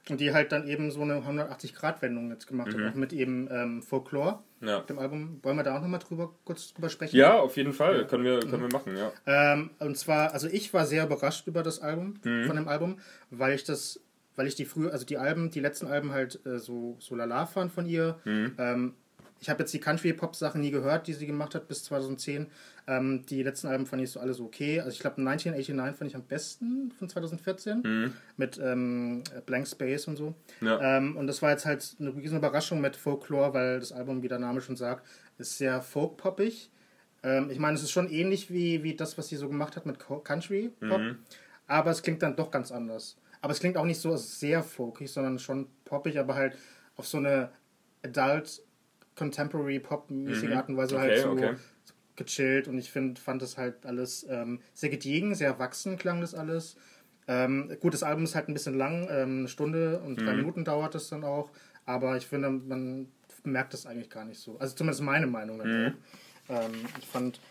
Und 0.10 0.20
die 0.22 0.34
halt 0.34 0.52
dann 0.54 0.68
eben 0.68 0.90
so 0.92 1.02
eine 1.02 1.22
180-Grad-Wendung 1.26 2.30
jetzt 2.30 2.48
gemacht 2.48 2.74
Mhm. 2.76 2.86
hat, 2.86 2.92
auch 2.92 2.96
mit 2.96 3.14
eben 3.14 3.48
ähm, 3.52 3.82
Folklore, 3.82 4.40
Ja. 4.62 4.80
dem 4.82 5.00
Album. 5.00 5.40
Wollen 5.44 5.56
wir 5.58 5.64
da 5.64 5.78
auch 5.78 5.82
nochmal 5.82 6.00
drüber, 6.00 6.34
kurz 6.46 6.74
drüber 6.74 6.90
sprechen? 6.90 7.16
Ja, 7.16 7.40
auf 7.40 7.56
jeden 7.58 7.72
Fall. 7.74 8.06
Können 8.08 8.24
wir, 8.26 8.40
können 8.40 8.62
wir 8.62 8.70
machen, 8.72 8.96
ja. 8.98 9.12
Ähm, 9.26 9.70
und 9.80 9.98
zwar, 9.98 10.34
also 10.34 10.48
ich 10.48 10.74
war 10.74 10.86
sehr 10.86 11.06
überrascht 11.06 11.48
über 11.48 11.64
das 11.64 11.80
Album, 11.82 12.16
Mhm. 12.24 12.46
von 12.48 12.56
dem 12.58 12.68
Album, 12.68 13.00
weil 13.30 13.56
ich 13.56 13.64
das, 13.64 14.02
weil 14.36 14.48
ich 14.48 14.56
die 14.56 14.66
früher, 14.66 14.92
also 14.92 15.06
die 15.06 15.18
Alben, 15.18 15.50
die 15.52 15.60
letzten 15.60 15.88
Alben 15.88 16.12
halt 16.12 16.40
äh, 16.46 16.60
so, 16.60 16.96
so 17.00 17.16
lala 17.16 17.46
fand 17.46 17.72
von 17.72 17.86
ihr. 17.86 18.20
Mhm. 18.26 18.54
Ähm, 18.58 18.94
ich 19.40 19.50
habe 19.50 19.60
jetzt 19.64 19.74
die 19.74 19.80
Country-Pop-Sachen 19.82 20.62
nie 20.62 20.72
gehört, 20.72 21.06
die 21.08 21.12
sie 21.14 21.28
gemacht 21.28 21.54
hat 21.54 21.68
bis 21.68 21.84
2010. 21.84 22.48
Ähm, 22.88 23.26
die 23.26 23.44
letzten 23.44 23.68
Alben 23.68 23.86
fand 23.86 24.02
ich 24.02 24.10
so 24.10 24.22
alle 24.22 24.34
so 24.34 24.46
okay. 24.46 24.80
Also 24.80 24.92
ich 24.92 25.00
glaube 25.00 25.18
1989 25.18 25.98
fand 25.98 26.10
ich 26.10 26.16
am 26.16 26.24
besten 26.24 26.92
von 26.98 27.10
2014 27.10 27.82
Mhm. 27.84 28.14
mit 28.38 28.58
ähm, 28.64 29.24
Blank 29.46 29.68
Space 29.68 30.08
und 30.08 30.16
so. 30.16 30.34
Ja. 30.62 30.98
Ähm, 30.98 31.18
und 31.18 31.28
das 31.28 31.42
war 31.42 31.52
jetzt 31.52 31.66
halt 31.66 31.96
eine 32.00 32.16
riesen 32.16 32.38
Überraschung 32.38 32.80
mit 32.80 32.96
Folklore, 32.96 33.54
weil 33.54 33.80
das 33.82 33.92
Album, 33.92 34.24
wie 34.24 34.30
der 34.30 34.40
Name 34.40 34.62
schon 34.62 34.78
sagt, 34.78 35.06
ist 35.38 35.58
sehr 35.58 35.82
folk-poppig. 35.82 36.70
Ähm, 37.24 37.50
ich 37.52 37.60
meine, 37.60 37.76
es 37.76 37.84
ist 37.84 37.92
schon 37.92 38.10
ähnlich 38.10 38.50
wie, 38.50 38.82
wie 38.84 38.96
das, 38.96 39.18
was 39.18 39.28
sie 39.28 39.36
so 39.36 39.50
gemacht 39.50 39.76
hat 39.76 39.86
mit 39.86 40.00
Co- 40.00 40.20
Country-Pop, 40.20 41.00
Mhm. 41.00 41.18
aber 41.68 41.92
es 41.92 42.02
klingt 42.02 42.22
dann 42.24 42.36
doch 42.38 42.50
ganz 42.52 42.72
anders. 42.72 43.18
Aber 43.44 43.52
es 43.52 43.60
klingt 43.60 43.76
auch 43.76 43.84
nicht 43.84 44.00
so 44.00 44.16
sehr 44.16 44.64
folkig, 44.64 45.12
sondern 45.12 45.38
schon 45.38 45.68
poppig, 45.84 46.18
aber 46.18 46.36
halt 46.36 46.58
auf 46.96 47.06
so 47.06 47.18
eine 47.18 47.52
Adult 48.02 48.62
Contemporary 49.18 49.82
Pop-mäßige 49.82 50.50
Mhm. 50.50 50.56
Art 50.56 50.70
und 50.70 50.78
Weise 50.78 50.96
Okay, 50.96 51.10
halt 51.10 51.20
so 51.20 51.30
okay. 51.32 51.56
gechillt 52.16 52.70
und 52.70 52.78
ich 52.78 52.90
find, 52.90 53.20
fand 53.20 53.42
das 53.42 53.58
halt 53.58 53.86
alles 53.86 54.26
ähm, 54.30 54.62
sehr 54.74 54.90
gediegen, 54.90 55.36
sehr 55.36 55.50
erwachsen 55.50 55.98
klang 55.98 56.22
das 56.22 56.34
alles. 56.34 56.78
Ähm, 57.28 57.76
gut, 57.82 57.94
das 57.94 58.04
Album 58.04 58.24
ist 58.24 58.34
halt 58.34 58.48
ein 58.48 58.54
bisschen 58.54 58.78
lang, 58.78 59.10
ähm, 59.12 59.40
eine 59.40 59.48
Stunde 59.50 60.00
und 60.00 60.22
drei 60.22 60.32
Mhm. 60.32 60.38
Minuten 60.38 60.64
dauert 60.64 60.96
es 60.96 61.10
dann 61.10 61.26
auch, 61.26 61.50
aber 61.86 62.16
ich 62.16 62.28
finde, 62.28 62.50
man 62.50 63.12
merkt 63.44 63.74
das 63.74 63.86
eigentlich 63.86 64.10
gar 64.10 64.24
nicht 64.24 64.40
so. 64.40 64.58
Also 64.58 64.74
zumindest 64.74 65.02
meine 65.02 65.28
Meinung. 65.28 65.58
Mhm. 65.58 65.98
Ähm, 66.48 66.72
ich 66.98 67.08
fand 67.08 67.42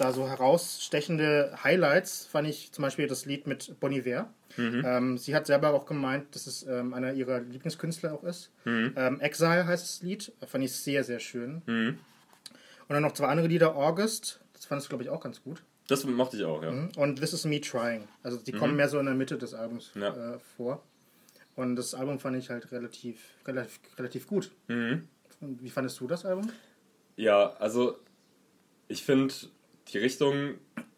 da 0.00 0.12
so 0.12 0.28
herausstechende 0.28 1.56
Highlights, 1.62 2.26
fand 2.26 2.48
ich 2.48 2.72
zum 2.72 2.82
Beispiel 2.82 3.06
das 3.06 3.26
Lied 3.26 3.46
mit 3.46 3.78
Bon 3.80 3.92
Iver. 3.92 4.32
Mhm. 4.56 4.82
Ähm, 4.84 5.18
sie 5.18 5.34
hat 5.34 5.46
selber 5.46 5.72
auch 5.72 5.86
gemeint, 5.86 6.34
dass 6.34 6.46
es 6.46 6.64
ähm, 6.66 6.92
einer 6.94 7.12
ihrer 7.12 7.40
Lieblingskünstler 7.40 8.14
auch 8.14 8.24
ist. 8.24 8.50
Ähm, 8.66 9.20
Exile 9.20 9.66
heißt 9.66 9.84
das 9.84 10.02
Lied, 10.02 10.32
fand 10.46 10.64
ich 10.64 10.72
sehr, 10.72 11.04
sehr 11.04 11.20
schön. 11.20 11.62
Mhm. 11.66 11.98
Und 12.88 12.94
dann 12.94 13.02
noch 13.02 13.12
zwei 13.12 13.26
andere 13.28 13.46
Lieder, 13.46 13.76
August, 13.76 14.40
das 14.54 14.64
fandest 14.66 14.88
du, 14.88 14.90
glaube 14.90 15.04
ich, 15.04 15.10
auch 15.10 15.20
ganz 15.20 15.42
gut. 15.42 15.62
Das 15.86 16.04
mochte 16.04 16.36
ich 16.36 16.44
auch, 16.44 16.62
ja. 16.62 16.88
Und 16.96 17.16
This 17.20 17.32
Is 17.32 17.44
Me 17.44 17.60
Trying. 17.60 18.08
Also 18.22 18.38
die 18.38 18.52
kommen 18.52 18.76
mehr 18.76 18.88
so 18.88 18.98
in 18.98 19.06
der 19.06 19.14
Mitte 19.14 19.38
des 19.38 19.54
Albums 19.54 19.90
Ja. 19.94 20.34
äh, 20.34 20.38
vor. 20.56 20.82
Und 21.56 21.76
das 21.76 21.94
Album 21.94 22.18
fand 22.20 22.36
ich 22.36 22.48
halt 22.48 22.70
relativ, 22.72 23.20
relativ, 23.46 23.80
relativ 23.98 24.26
gut. 24.26 24.50
Mhm. 24.68 25.08
Wie 25.40 25.70
fandest 25.70 25.98
du 26.00 26.06
das 26.06 26.24
Album? 26.24 26.48
Ja, 27.16 27.54
also 27.58 27.98
ich 28.88 29.04
finde 29.04 29.32
die 29.90 29.98
Richtung 29.98 30.54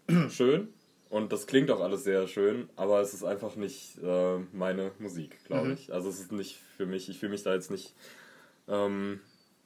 schön 0.30 0.68
und 1.08 1.32
das 1.32 1.46
klingt 1.46 1.70
auch 1.70 1.80
alles 1.80 2.04
sehr 2.04 2.26
schön, 2.28 2.68
aber 2.76 3.00
es 3.00 3.12
ist 3.14 3.24
einfach 3.24 3.56
nicht 3.56 3.98
äh, 4.02 4.38
meine 4.52 4.92
Musik, 4.98 5.44
glaube 5.44 5.68
Mhm. 5.68 5.74
ich. 5.74 5.92
Also 5.92 6.08
es 6.08 6.20
ist 6.20 6.32
nicht 6.32 6.58
für 6.76 6.86
mich, 6.86 7.08
ich 7.08 7.18
fühle 7.18 7.32
mich 7.32 7.42
da 7.42 7.54
jetzt 7.54 7.70
nicht 7.70 7.94
ähm, 8.68 9.20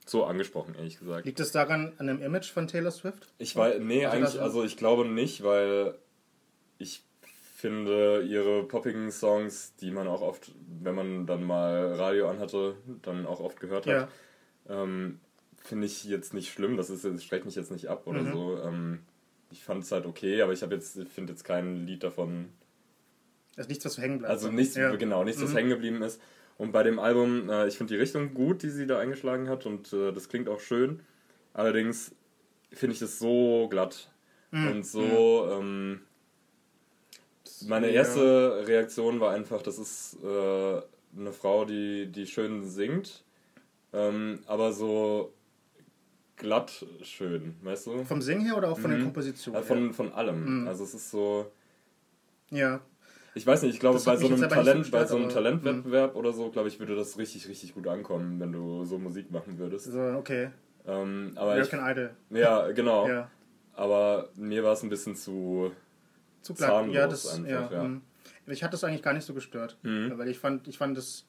so 0.06 0.24
angesprochen, 0.24 0.74
ehrlich 0.76 0.98
gesagt. 0.98 1.26
Liegt 1.26 1.40
es 1.40 1.52
daran 1.52 1.92
an 1.98 2.06
dem 2.06 2.22
Image 2.22 2.50
von 2.50 2.66
Taylor 2.68 2.90
Swift? 2.90 3.26
Ich 3.38 3.54
weiß, 3.56 3.80
nee, 3.80 4.06
eigentlich, 4.06 4.40
also 4.40 4.64
ich 4.64 4.76
glaube 4.76 5.04
nicht, 5.06 5.42
weil 5.42 5.94
ich 6.78 7.02
finde 7.54 8.22
ihre 8.22 8.64
poppigen 8.64 9.10
Songs, 9.10 9.74
die 9.80 9.90
man 9.90 10.06
auch 10.08 10.20
oft, 10.20 10.52
wenn 10.82 10.94
man 10.94 11.26
dann 11.26 11.42
mal 11.42 11.94
Radio 11.94 12.28
anhatte, 12.28 12.76
dann 13.02 13.24
auch 13.26 13.40
oft 13.40 13.58
gehört 13.60 13.86
hat, 13.86 14.08
Ja. 14.68 14.82
ähm, 14.82 15.20
finde 15.56 15.86
ich 15.86 16.04
jetzt 16.04 16.34
nicht 16.34 16.52
schlimm. 16.52 16.76
Das 16.76 16.90
ist, 16.90 17.24
schreckt 17.24 17.46
mich 17.46 17.54
jetzt 17.56 17.70
nicht 17.72 17.88
ab 17.88 18.06
oder 18.06 18.22
Mhm. 18.22 18.32
so. 18.32 18.60
Ähm, 18.62 19.00
ich 19.50 19.64
fand 19.64 19.84
es 19.84 19.92
halt 19.92 20.06
okay, 20.06 20.42
aber 20.42 20.52
ich 20.52 20.62
habe 20.62 20.74
jetzt, 20.74 20.96
ich 20.96 21.08
finde 21.08 21.32
jetzt 21.32 21.44
kein 21.44 21.86
Lied 21.86 22.02
davon, 22.02 22.50
ist 23.56 23.68
nichts, 23.68 23.84
was 23.84 23.98
hängen 23.98 24.18
bleibt. 24.18 24.30
also 24.30 24.50
nichts, 24.50 24.74
Ja. 24.74 24.94
genau, 24.94 25.24
nichts, 25.24 25.42
was 25.42 25.50
Mhm. 25.52 25.56
hängen 25.56 25.68
geblieben 25.70 26.02
ist. 26.02 26.20
Und 26.58 26.72
bei 26.72 26.82
dem 26.82 26.98
Album, 26.98 27.48
äh, 27.50 27.66
ich 27.68 27.76
finde 27.76 27.94
die 27.94 28.00
Richtung 28.00 28.34
gut, 28.34 28.62
die 28.62 28.70
sie 28.70 28.86
da 28.86 28.98
eingeschlagen 28.98 29.48
hat 29.48 29.66
und 29.66 29.92
äh, 29.92 30.12
das 30.12 30.28
klingt 30.28 30.48
auch 30.48 30.60
schön. 30.60 31.00
Allerdings 31.52 32.14
finde 32.72 32.94
ich 32.94 33.00
das 33.00 33.18
so 33.18 33.68
glatt 33.70 34.10
Mhm. 34.50 34.66
und 34.68 34.86
so. 34.86 35.48
Ähm, 35.50 36.00
meine 37.66 37.86
Ja. 37.88 37.92
erste 37.94 38.64
Reaktion 38.66 39.20
war 39.20 39.32
einfach, 39.32 39.62
das 39.62 39.78
ist 39.78 40.16
äh, 40.22 40.26
eine 41.16 41.32
Frau, 41.32 41.64
die, 41.64 42.06
die 42.06 42.26
schön 42.26 42.64
singt, 42.64 43.24
ähm, 43.92 44.40
aber 44.46 44.72
so 44.72 45.32
glatt 46.36 46.84
schön, 47.02 47.56
weißt 47.62 47.86
du? 47.86 48.04
Vom 48.04 48.20
Singen 48.22 48.44
her 48.44 48.56
oder 48.56 48.68
auch 48.70 48.78
von 48.78 48.90
Mhm. 48.90 48.94
den 48.96 49.04
Kompositionen? 49.04 49.60
Ja, 49.60 49.66
von, 49.66 49.92
von 49.92 50.12
allem. 50.12 50.62
Mhm. 50.62 50.68
Also 50.68 50.84
es 50.84 50.94
ist 50.94 51.10
so. 51.10 51.50
ja. 52.50 52.80
Ich 53.34 53.46
weiß 53.46 53.62
nicht, 53.62 53.74
ich 53.74 53.80
glaube, 53.80 53.98
bei 54.02 54.16
so 54.16 54.26
einem 54.28 54.40
nicht 54.40 54.48
so 54.50 54.54
Talent, 54.56 54.90
bei 54.90 55.04
so 55.04 55.16
einem 55.16 55.28
Talentwettbewerb 55.28 56.16
oder 56.16 56.32
so, 56.32 56.50
glaube 56.50 56.68
ich, 56.68 56.78
würde 56.80 56.96
das 56.96 57.18
richtig, 57.18 57.46
richtig 57.48 57.74
gut 57.74 57.86
ankommen, 57.86 58.40
wenn 58.40 58.50
du 58.50 58.86
so 58.86 58.98
Musik 58.98 59.30
machen 59.30 59.58
würdest. 59.58 59.92
So, 59.92 60.00
okay. 60.00 60.48
Ähm, 60.86 61.32
aber 61.34 61.60
ich, 61.60 61.70
American 61.70 61.90
Idol. 61.90 62.10
ja, 62.30 62.70
genau. 62.72 63.06
Ja. 63.06 63.30
Aber 63.74 64.30
mir 64.36 64.64
war 64.64 64.72
es 64.72 64.82
ein 64.82 64.88
bisschen 64.88 65.14
zu. 65.16 65.70
Zu. 66.40 66.54
Zahnlos 66.54 66.94
Ja, 66.96 67.06
das, 67.06 67.26
einfach, 67.34 67.50
ja, 67.50 67.70
ja. 67.70 67.82
mhm. 67.84 68.00
Ich 68.46 68.62
hatte 68.64 68.70
das 68.72 68.84
eigentlich 68.84 69.02
gar 69.02 69.12
nicht 69.12 69.26
so 69.26 69.34
gestört. 69.34 69.76
Mhm. 69.82 70.16
Weil 70.16 70.28
ich 70.28 70.38
fand, 70.38 70.66
ich 70.66 70.78
fand 70.78 70.96
das 70.96 71.26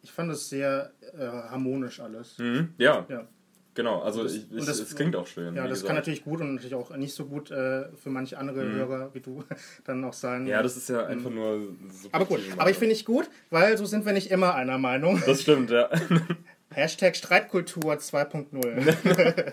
ich 0.00 0.10
fand 0.10 0.32
es 0.32 0.48
sehr 0.48 0.92
äh, 1.16 1.26
harmonisch 1.26 2.00
alles. 2.00 2.38
Mhm. 2.38 2.72
Ja, 2.78 3.04
Ja. 3.10 3.28
Genau. 3.74 4.00
Also 4.02 4.22
Das- 4.22 4.34
ich, 4.34 4.46
ich, 4.52 4.64
das- 4.66 4.78
es 4.80 4.94
klingt 4.94 5.14
auch 5.16 5.26
schön. 5.26 5.54
Ja, 5.54 5.62
das 5.62 5.70
gesagt. 5.80 5.86
kann 5.88 5.96
natürlich 5.96 6.24
gut 6.24 6.40
und 6.40 6.54
natürlich 6.54 6.74
auch 6.74 6.94
nicht 6.96 7.14
so 7.14 7.24
gut 7.26 7.50
äh, 7.50 7.84
für 7.96 8.10
manche 8.10 8.38
andere 8.38 8.62
Hörer 8.70 9.10
wie 9.14 9.20
du 9.20 9.44
dann 9.84 10.04
auch 10.04 10.12
sein. 10.12 10.46
Ja, 10.46 10.62
das 10.62 10.76
ist 10.76 10.88
ja 10.88 11.06
einfach 11.06 11.30
nur. 11.30 11.56
Mhm. 11.58 11.90
aber 12.12 12.24
gut, 12.26 12.40
aber 12.56 12.70
ich 12.70 12.76
finde 12.76 12.92
nicht 12.94 13.04
gut, 13.06 13.28
weil 13.50 13.76
so 13.78 13.84
sind 13.86 14.04
wir 14.06 14.12
nicht 14.12 14.30
immer 14.30 14.54
einer 14.54 14.78
Meinung. 14.78 15.22
Das 15.26 15.42
stimmt, 15.42 15.70
ja. 15.70 15.88
Hashtag 16.74 17.14
Streitkultur 17.16 17.94
2.0. 17.94 19.52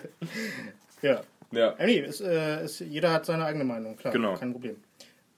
ja. 1.02 1.10
ja. 1.12 1.20
Ja, 1.52 1.74
nee, 1.84 1.98
ist, 1.98 2.20
äh, 2.20 2.64
ist, 2.64 2.80
jeder 2.80 3.12
hat 3.12 3.26
seine 3.26 3.44
eigene 3.44 3.64
Meinung, 3.64 3.96
klar, 3.96 4.12
Genau. 4.12 4.34
kein 4.36 4.52
Problem. 4.52 4.76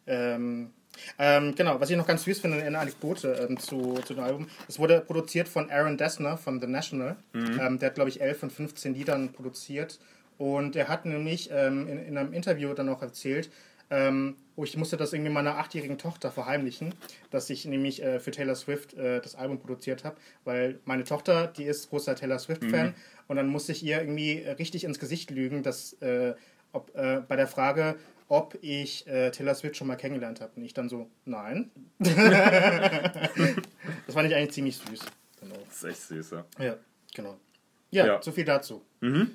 Ähm, 0.07 0.71
ähm, 1.19 1.55
genau, 1.55 1.81
was 1.81 1.91
ich 1.91 1.97
noch 1.97 2.07
ganz 2.07 2.25
süß 2.25 2.41
finde, 2.41 2.63
eine 2.63 2.79
Anekdote 2.79 3.47
ähm, 3.49 3.59
zu, 3.59 3.95
zu 4.05 4.15
dem 4.15 4.23
Album. 4.23 4.47
Es 4.69 4.79
wurde 4.79 5.01
produziert 5.01 5.49
von 5.49 5.71
Aaron 5.71 5.97
Dessner 5.97 6.37
von 6.37 6.61
The 6.61 6.67
National. 6.67 7.17
Ähm, 7.35 7.79
der 7.79 7.89
hat, 7.89 7.95
glaube 7.95 8.11
ich, 8.11 8.21
11 8.21 8.39
von 8.39 8.51
15 8.51 8.95
Liedern 8.95 9.33
produziert. 9.33 9.99
Und 10.39 10.77
er 10.77 10.89
hat 10.89 11.05
nämlich 11.05 11.51
ähm, 11.53 11.87
in, 11.89 11.99
in 11.99 12.19
einem 12.19 12.33
Interview 12.33 12.73
dann 12.75 12.89
auch 12.89 13.03
erzählt, 13.03 13.51
ähm, 13.93 14.37
oh, 14.57 14.65
ich 14.65 14.77
musste 14.77 14.97
das 14.97 15.13
irgendwie 15.13 15.31
meiner 15.31 15.59
achtjährigen 15.59 15.99
Tochter 15.99 16.31
verheimlichen, 16.31 16.95
dass 17.31 17.51
ich 17.51 17.67
nämlich 17.67 18.03
äh, 18.03 18.21
für 18.21 18.31
Taylor 18.31 18.55
Swift 18.55 18.95
äh, 18.95 19.21
das 19.21 19.35
Album 19.35 19.59
produziert 19.59 20.05
habe, 20.05 20.17
weil 20.45 20.81
meine 20.87 21.05
Tochter, 21.05 21.47
die 21.47 21.65
ist 21.65 21.91
großer 21.91 22.17
Taylor 22.17 22.39
Swift-Fan 22.39 22.95
und 23.29 23.37
dann 23.37 23.49
musste 23.49 23.73
ich 23.73 23.83
ihr 23.83 24.01
irgendwie 24.01 24.39
richtig 24.59 24.85
ins 24.85 24.99
Gesicht 24.99 25.31
lügen, 25.31 25.63
dass 25.63 25.93
äh, 26.01 26.35
ob, 26.73 26.95
äh, 26.97 27.21
bei 27.29 27.37
der 27.37 27.47
Frage, 27.47 27.97
ob 28.33 28.57
ich 28.63 29.07
äh, 29.07 29.31
Taylor 29.31 29.55
Swift 29.55 29.77
schon 29.77 29.87
mal 29.89 29.97
kennengelernt 29.97 30.41
habe. 30.41 30.53
Und 30.57 30.63
ich 30.65 30.73
dann 30.73 30.89
so, 30.89 31.11
nein. 31.27 31.71
das 31.99 32.15
fand 34.15 34.27
ich 34.29 34.35
eigentlich 34.35 34.53
ziemlich 34.53 34.77
süß. 34.79 35.01
Genau. 35.41 35.57
Das 35.67 35.77
ist 35.77 35.85
echt 35.85 36.01
süß, 36.01 36.31
ja. 36.31 36.45
Ja, 36.59 36.77
genau. 37.15 37.37
Ja, 37.91 38.07
Ja. 38.07 38.23
so 38.23 38.33
viel 38.33 38.45
dazu. 38.47 38.83
Genau. 39.01 39.29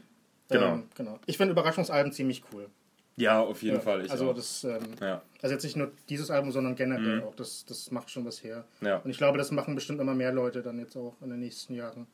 Ähm, 0.49 0.89
genau. 0.95 1.19
Ich 1.27 1.37
finde 1.37 1.51
Überraschungsalben 1.51 2.11
ziemlich 2.11 2.41
cool. 2.51 2.69
Ja, 3.17 3.39
auf 3.41 3.61
jeden 3.61 3.75
Ja, 3.77 3.81
Fall. 3.81 4.03
Ich 4.05 4.11
also 4.11 4.31
auch. 4.31 4.35
das, 4.35 4.63
ähm, 4.63 4.79
ja. 4.99 5.21
also 5.43 5.53
jetzt 5.53 5.63
nicht 5.63 5.75
nur 5.75 5.91
dieses 6.09 6.31
Album, 6.31 6.51
sondern 6.51 6.75
generell 6.75 7.21
auch. 7.21 7.35
Das, 7.35 7.65
das 7.65 7.91
macht 7.91 8.09
schon 8.09 8.25
was 8.25 8.43
her. 8.43 8.65
Ja. 8.81 8.97
Und 8.97 9.09
ich 9.11 9.17
glaube, 9.17 9.37
das 9.37 9.51
machen 9.51 9.75
bestimmt 9.75 9.99
immer 10.01 10.15
mehr 10.15 10.31
Leute 10.31 10.61
dann 10.63 10.79
jetzt 10.79 10.95
auch 10.95 11.15
in 11.21 11.29
den 11.29 11.39
nächsten 11.39 11.75
Jahren. 11.75 12.07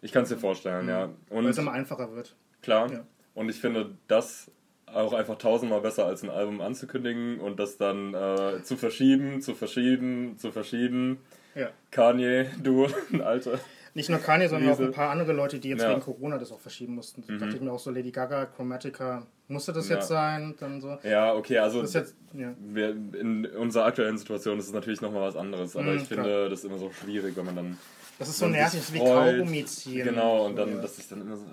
Ich 0.00 0.12
kann 0.12 0.22
es 0.22 0.28
dir 0.28 0.36
vorstellen, 0.38 0.88
ja. 0.88 1.10
Weil 1.28 1.46
es 1.46 1.58
immer 1.58 1.72
einfacher 1.72 2.12
wird. 2.14 2.36
klar. 2.62 3.04
Und 3.34 3.48
ich 3.48 3.56
finde 3.60 3.96
das 4.08 4.50
auch 4.94 5.12
einfach 5.12 5.36
tausendmal 5.38 5.80
besser 5.80 6.06
als 6.06 6.22
ein 6.22 6.30
Album 6.30 6.60
anzukündigen 6.60 7.40
und 7.40 7.58
das 7.58 7.76
dann 7.76 8.14
äh, 8.14 8.62
zu 8.62 8.76
verschieben, 8.76 9.40
zu 9.40 9.54
verschieben, 9.54 10.36
zu 10.38 10.52
verschieben. 10.52 11.18
Ja. 11.54 11.68
Kanye, 11.90 12.46
du, 12.62 12.86
ein 13.12 13.20
Alter. 13.22 13.58
Nicht 13.92 14.08
nur 14.08 14.20
Kanye, 14.20 14.48
sondern 14.48 14.70
auch 14.70 14.76
Diese- 14.76 14.88
ein 14.90 14.92
paar 14.94 15.10
andere 15.10 15.32
Leute, 15.32 15.58
die 15.58 15.70
jetzt 15.70 15.82
Ja. 15.82 15.88
Mhm. 15.88 15.92
wegen 15.94 16.02
Corona 16.02 16.38
das 16.38 16.52
auch 16.52 16.60
verschieben 16.60 16.94
mussten. 16.94 17.24
Da 17.26 17.34
dachte 17.34 17.56
ich 17.56 17.60
mir 17.60 17.72
auch 17.72 17.78
so, 17.80 17.90
Lady 17.90 18.12
Gaga, 18.12 18.46
Chromatica, 18.46 19.26
musste 19.48 19.72
das 19.72 19.88
Ja. 19.88 19.96
jetzt 19.96 20.06
sein? 20.08 20.54
Dann 20.60 20.80
so. 20.80 20.96
Ja, 21.02 21.34
okay, 21.34 21.58
also 21.58 21.82
jetzt, 21.82 22.14
wir, 22.32 22.90
in 22.90 23.46
unserer 23.46 23.86
aktuellen 23.86 24.16
Situation 24.16 24.60
ist 24.60 24.66
es 24.68 24.72
natürlich 24.72 25.00
nochmal 25.00 25.22
was 25.22 25.34
anderes, 25.36 25.74
aber 25.74 25.90
Mhm, 25.92 25.96
ich 25.98 26.04
finde 26.04 26.48
das 26.48 26.62
immer 26.62 26.78
so 26.78 26.90
schwierig, 26.92 27.36
wenn 27.36 27.46
man 27.46 27.56
dann. 27.56 27.78
Das 28.20 28.28
ist 28.28 28.38
so 28.38 28.46
nervig, 28.46 28.80
wie. 28.92 28.98
Kaugummi 28.98 29.64
ziehen. 29.64 30.04
Genau, 30.04 30.46
und 30.46 30.54
dann, 30.54 30.80
dass 30.80 30.96
ich 30.98 31.08
dann 31.08 31.22
immer 31.22 31.36
so. 31.36 31.46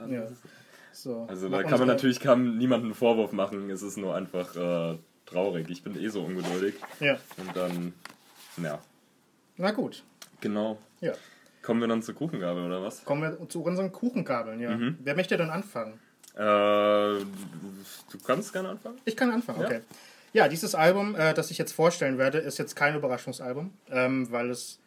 Ja. 1.06 1.12
So. 1.12 1.26
Also 1.30 1.50
da 1.50 1.64
kann 1.64 1.80
man 1.80 1.88
natürlich 1.88 2.20
kann 2.20 2.58
niemandem 2.58 2.88
einen 2.90 2.96
Vorwurf 2.96 3.32
machen, 3.32 3.70
es 3.70 3.82
ist 3.82 3.98
nur 3.98 4.16
einfach 4.16 4.56
äh, 4.56 4.98
traurig. 5.26 5.70
Ich 5.70 5.84
bin 5.84 5.96
eh 6.00 6.08
so 6.10 6.24
ungeduldig. 6.24 6.76
Ja. 7.00 7.18
Und 7.38 7.56
dann, 7.56 7.94
ja, 8.62 8.80
Na 9.58 9.72
gut. 9.72 10.04
genau. 10.42 10.80
Ja. 11.02 11.14
Kommen 11.62 11.82
wir 11.82 11.88
dann 11.88 12.02
zur 12.02 12.16
Kuchengabel 12.16 12.66
oder 12.66 12.82
was? 12.82 13.04
Kommen 13.04 13.22
wir 13.22 13.50
zu 13.50 13.62
unseren 13.62 13.92
Kuchengabeln, 13.92 14.60
ja. 14.60 14.72
Mhm. 14.76 14.98
Wer 15.04 15.16
möchte 15.16 15.36
denn 15.38 15.50
anfangen? 15.50 16.00
Äh, 16.36 16.40
du 16.40 17.26
kannst 18.26 18.54
gerne 18.54 18.70
anfangen? 18.70 18.98
Ich 19.06 19.16
kann 19.18 19.32
anfangen, 19.32 19.62
Ja. 19.62 19.68
okay. 19.68 19.82
Ja, 20.34 20.48
dieses 20.48 20.76
Album, 20.76 21.16
äh, 21.16 21.34
das 21.34 21.52
ich 21.52 21.58
jetzt 21.58 21.72
vorstellen 21.74 22.18
werde, 22.18 22.38
ist 22.38 22.58
jetzt 22.60 22.76
kein 22.76 22.96
Überraschungsalbum, 22.96 23.72
ähm, 23.90 24.32
weil 24.32 24.50
es 24.50 24.80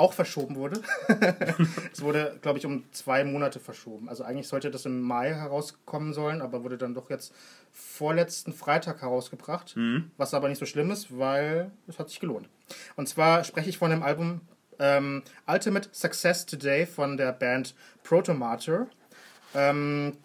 auch 0.00 0.14
verschoben 0.14 0.56
wurde. 0.56 0.80
es 1.92 2.00
wurde, 2.00 2.38
glaube 2.40 2.58
ich, 2.58 2.64
um 2.64 2.84
zwei 2.90 3.22
Monate 3.22 3.60
verschoben. 3.60 4.08
Also 4.08 4.24
eigentlich 4.24 4.48
sollte 4.48 4.70
das 4.70 4.86
im 4.86 5.02
Mai 5.02 5.34
herauskommen 5.34 6.14
sollen, 6.14 6.40
aber 6.40 6.64
wurde 6.64 6.78
dann 6.78 6.94
doch 6.94 7.10
jetzt 7.10 7.34
vorletzten 7.72 8.54
Freitag 8.54 9.02
herausgebracht. 9.02 9.74
Was 10.16 10.32
aber 10.32 10.48
nicht 10.48 10.58
so 10.58 10.64
schlimm 10.64 10.90
ist, 10.90 11.18
weil 11.18 11.70
es 11.86 11.98
hat 11.98 12.08
sich 12.08 12.18
gelohnt. 12.18 12.48
Und 12.96 13.08
zwar 13.08 13.44
spreche 13.44 13.68
ich 13.68 13.76
von 13.76 13.90
dem 13.90 14.02
Album 14.02 14.40
ähm, 14.78 15.22
Ultimate 15.46 15.90
Success 15.92 16.46
Today 16.46 16.86
von 16.86 17.18
der 17.18 17.32
Band 17.32 17.74
Protomater. 18.02 18.86
Ähm, 19.54 20.16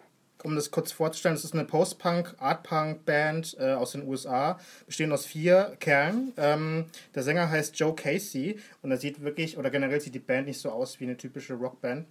um 0.45 0.55
das 0.55 0.71
kurz 0.71 0.91
vorzustellen, 0.91 1.35
es 1.35 1.43
ist 1.43 1.53
eine 1.53 1.65
Post-Punk, 1.65 2.35
Art-Punk-Band 2.37 3.57
äh, 3.59 3.73
aus 3.73 3.91
den 3.91 4.07
USA, 4.07 4.59
bestehend 4.85 5.13
aus 5.13 5.25
vier 5.25 5.75
Kerlen. 5.79 6.33
Ähm, 6.37 6.85
der 7.13 7.23
Sänger 7.23 7.49
heißt 7.49 7.77
Joe 7.77 7.95
Casey 7.95 8.59
und 8.81 8.91
er 8.91 8.97
sieht 8.97 9.21
wirklich, 9.21 9.57
oder 9.57 9.69
generell 9.69 9.99
sieht 9.99 10.15
die 10.15 10.19
Band 10.19 10.47
nicht 10.47 10.59
so 10.59 10.69
aus 10.69 10.99
wie 10.99 11.05
eine 11.05 11.17
typische 11.17 11.55
Rockband. 11.55 12.07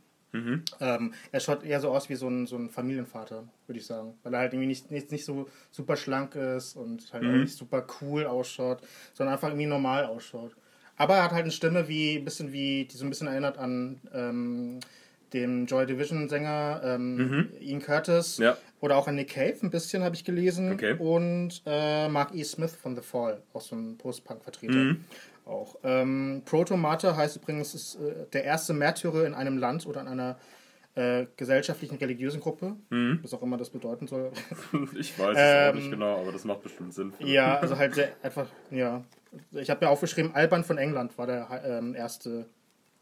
Ähm, 0.81 1.15
er 1.31 1.41
schaut 1.41 1.65
eher 1.65 1.81
so 1.81 1.91
aus 1.91 2.09
wie 2.09 2.17
so 2.17 2.29
ein, 2.29 2.47
so 2.47 2.57
ein 2.57 2.69
Familienvater, 2.69 3.45
würde 3.67 3.79
ich 3.79 3.87
sagen. 3.87 4.15
Weil 4.25 4.35
er 4.35 4.41
halt 4.41 4.53
irgendwie 4.53 4.67
nicht, 4.67 4.91
nicht, 4.91 5.13
nicht 5.13 5.25
so 5.25 5.49
super 5.71 5.97
schlank 5.97 6.35
ist 6.35 6.77
und 6.77 7.13
halt 7.13 7.25
auch 7.25 7.29
nicht 7.29 7.57
super 7.57 7.87
cool 8.01 8.27
ausschaut, 8.27 8.81
sondern 9.13 9.35
einfach 9.35 9.49
irgendwie 9.49 9.67
normal 9.67 10.05
ausschaut. 10.07 10.57
Aber 10.97 11.17
er 11.17 11.25
hat 11.25 11.33
halt 11.33 11.43
eine 11.43 11.53
Stimme, 11.53 11.89
wie 11.89 12.17
ein 12.17 12.25
bisschen 12.25 12.53
wie, 12.53 12.85
die 12.85 12.97
so 12.97 13.05
ein 13.05 13.11
bisschen 13.11 13.27
erinnert 13.27 13.59
an 13.59 14.01
ähm, 14.13 14.81
den 15.35 15.67
Joy 15.67 15.85
Division 15.85 16.29
Sänger 16.31 16.81
ähm, 16.85 17.51
Ian 17.61 17.83
Curtis 17.83 18.39
Ja. 18.39 18.57
oder 18.81 18.97
auch 18.97 19.07
an 19.09 19.17
Nick 19.17 19.31
Cave, 19.35 19.57
ein 19.63 19.71
bisschen 19.71 20.03
habe 20.03 20.15
ich 20.15 20.25
gelesen. 20.25 20.73
Okay. 20.73 20.95
Und 20.99 21.63
äh, 21.67 22.09
Mark 22.09 22.35
E. 22.35 22.43
Smith 22.45 22.75
von 22.75 22.95
The 22.97 23.03
Fall, 23.03 23.43
auch 23.53 23.61
so 23.61 23.77
ein 23.77 23.99
Post-Punk-Vertreter. 23.99 24.73
Mhm. 24.73 25.05
Auch. 25.45 25.77
Ähm, 25.85 26.41
Proto-Martyr 26.47 27.17
heißt 27.17 27.37
übrigens, 27.37 27.75
ist 27.75 27.97
äh, 27.97 28.27
der 28.33 28.45
erste 28.45 28.73
Märtyrer 28.73 29.27
in 29.27 29.35
einem 29.35 29.59
Land 29.59 29.87
oder 29.87 30.01
in 30.01 30.09
einer 30.09 30.39
äh, 30.95 31.27
gesellschaftlichen 31.37 31.97
religiösen 31.97 32.41
Gruppe, 32.41 32.77
Mhm. 32.89 33.19
was 33.23 33.35
auch 33.35 33.43
immer 33.43 33.57
das 33.59 33.69
bedeuten 33.69 34.07
soll. 34.07 34.31
Ich 34.99 35.19
weiß 35.19 35.31
es 35.33 35.37
auch 35.37 35.71
Ähm, 35.71 35.77
nicht 35.77 35.91
genau, 35.91 36.21
aber 36.21 36.33
das 36.33 36.45
macht 36.45 36.63
bestimmt 36.63 36.95
Sinn. 36.95 37.13
Ja, 37.19 37.59
also 37.59 37.77
halt 37.77 37.95
sehr, 37.95 38.13
einfach, 38.23 38.47
ja. 38.71 39.03
Ich 39.51 39.69
habe 39.69 39.85
mir 39.85 39.91
aufgeschrieben, 39.91 40.33
Alban 40.35 40.63
von 40.63 40.79
England 40.79 41.19
war 41.19 41.27
der 41.27 41.49
ähm, 41.67 41.95
erste 41.97 42.47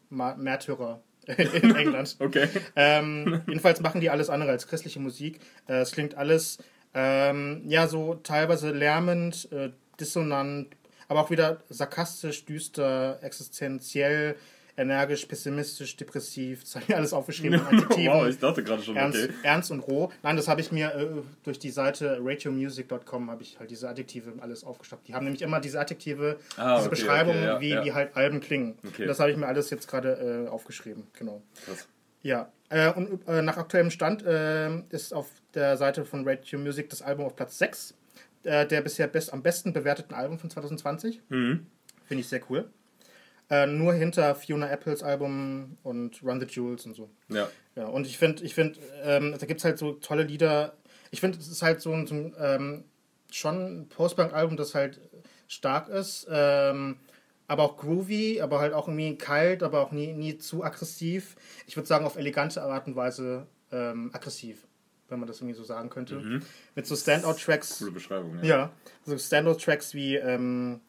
Ma 0.09 0.35
Märtyrer 0.35 0.99
in 1.37 1.75
England. 1.75 2.15
Okay. 2.19 2.47
Ähm, 2.75 3.41
jedenfalls 3.47 3.81
machen 3.81 4.01
die 4.01 4.09
alles 4.09 4.29
andere 4.29 4.51
als 4.51 4.67
christliche 4.67 4.99
Musik. 4.99 5.39
Äh, 5.67 5.81
es 5.81 5.91
klingt 5.91 6.15
alles, 6.15 6.57
ähm, 6.93 7.61
ja, 7.65 7.87
so 7.87 8.15
teilweise 8.15 8.71
lärmend, 8.71 9.51
äh, 9.51 9.69
dissonant, 9.99 10.67
aber 11.07 11.21
auch 11.21 11.31
wieder 11.31 11.61
sarkastisch, 11.69 12.45
düster, 12.45 13.19
existenziell, 13.21 14.35
energisch, 14.75 15.25
pessimistisch, 15.25 15.95
depressiv. 15.95 16.61
Das 16.61 16.75
habe 16.75 16.85
ich 16.87 16.95
alles 16.95 17.13
aufgeschrieben. 17.13 17.61
wow, 17.89 18.27
ich 18.27 18.39
dachte 18.39 18.63
gerade 18.63 18.81
schon, 18.81 18.95
Ernst, 18.95 19.23
okay. 19.23 19.33
ernst 19.43 19.71
und 19.71 19.79
roh. 19.81 20.11
Nein, 20.23 20.35
das 20.35 20.47
habe 20.47 20.61
ich 20.61 20.71
mir 20.71 20.93
äh, 20.95 21.21
durch 21.43 21.59
die 21.59 21.69
Seite 21.69 22.19
radiomusic.com 22.21 23.29
habe 23.29 23.43
ich 23.43 23.59
halt 23.59 23.69
diese 23.69 23.89
Adjektive 23.89 24.33
alles 24.39 24.63
aufgestockt. 24.63 25.07
Die 25.07 25.13
haben 25.13 25.25
nämlich 25.25 25.41
immer 25.41 25.59
diese 25.59 25.79
Adjektive, 25.79 26.37
Ah, 26.57 26.77
diese 26.77 26.87
okay, 26.87 26.89
Beschreibungen, 26.89 27.37
okay, 27.37 27.47
ja, 27.47 27.61
wie, 27.61 27.69
ja. 27.69 27.85
wie 27.85 27.93
halt 27.93 28.15
Alben 28.15 28.39
klingen. 28.39 28.77
Okay. 28.87 29.03
Und 29.03 29.07
das 29.07 29.19
habe 29.19 29.31
ich 29.31 29.37
mir 29.37 29.47
alles 29.47 29.69
jetzt 29.69 29.87
gerade 29.87 30.45
äh, 30.45 30.49
aufgeschrieben. 30.49 31.07
Genau. 31.13 31.41
Krass. 31.65 31.87
Ja, 32.21 32.51
äh, 32.69 32.91
und 32.91 33.27
äh, 33.27 33.41
nach 33.41 33.57
aktuellem 33.57 33.91
Stand 33.91 34.23
äh, 34.23 34.79
ist 34.89 35.13
auf 35.13 35.29
der 35.53 35.77
Seite 35.77 36.05
von 36.05 36.27
Radio 36.27 36.57
Music 36.57 36.89
das 36.89 37.01
Album 37.01 37.25
auf 37.25 37.35
Platz 37.35 37.57
6 37.57 37.95
äh, 38.43 38.65
der 38.65 38.81
bisher 38.81 39.07
best, 39.07 39.33
am 39.33 39.41
besten 39.41 39.73
bewerteten 39.73 40.13
Album 40.13 40.39
von 40.39 40.49
2020. 40.49 41.21
Mhm. 41.29 41.65
Finde 42.05 42.21
ich 42.21 42.27
sehr 42.27 42.41
cool. 42.49 42.69
Äh, 43.49 43.67
nur 43.67 43.93
hinter 43.93 44.35
Fiona 44.35 44.69
Apples 44.69 45.03
Album 45.03 45.77
und 45.83 46.23
Run 46.23 46.39
the 46.39 46.47
Jewels 46.47 46.85
und 46.85 46.95
so. 46.95 47.09
Ja. 47.29 47.49
Ja, 47.75 47.85
und 47.85 48.05
ich 48.07 48.17
finde, 48.17 48.43
ich 48.43 48.55
find, 48.55 48.79
ähm, 49.03 49.35
da 49.37 49.45
gibt 49.45 49.59
es 49.59 49.65
halt 49.65 49.77
so 49.77 49.93
tolle 49.93 50.23
Lieder. 50.23 50.77
Ich 51.11 51.19
finde, 51.19 51.37
es 51.37 51.47
ist 51.47 51.61
halt 51.61 51.81
so 51.81 51.91
ein, 51.91 52.07
so 52.07 52.15
ein 52.15 52.35
ähm, 52.39 52.83
schon 53.31 53.81
ein 53.81 53.89
Postpunk-Album, 53.89 54.57
das 54.57 54.75
halt 54.75 54.99
stark 55.47 55.89
ist, 55.89 56.27
ähm, 56.29 56.97
aber 57.47 57.63
auch 57.63 57.77
groovy, 57.77 58.41
aber 58.41 58.59
halt 58.59 58.73
auch 58.73 58.87
irgendwie 58.87 59.17
kalt, 59.17 59.63
aber 59.63 59.81
auch 59.81 59.91
nie, 59.91 60.13
nie 60.13 60.37
zu 60.37 60.63
aggressiv. 60.63 61.35
Ich 61.67 61.75
würde 61.75 61.87
sagen, 61.87 62.05
auf 62.05 62.15
elegante 62.15 62.61
Art 62.61 62.87
und 62.87 62.95
Weise 62.95 63.47
ähm, 63.71 64.11
aggressiv, 64.13 64.67
wenn 65.09 65.19
man 65.19 65.27
das 65.27 65.41
irgendwie 65.41 65.57
so 65.57 65.63
sagen 65.63 65.89
könnte. 65.89 66.41
Mit 66.75 66.85
so 66.85 66.95
Standout-Tracks. 66.95 67.79
Coole 67.79 67.91
Beschreibung. 67.91 68.37
Ja. 68.41 68.45
Ja, 68.45 68.71
so 69.05 69.17
Standout-Tracks 69.17 69.93
wie 69.93 70.15
ähm, 70.15 70.79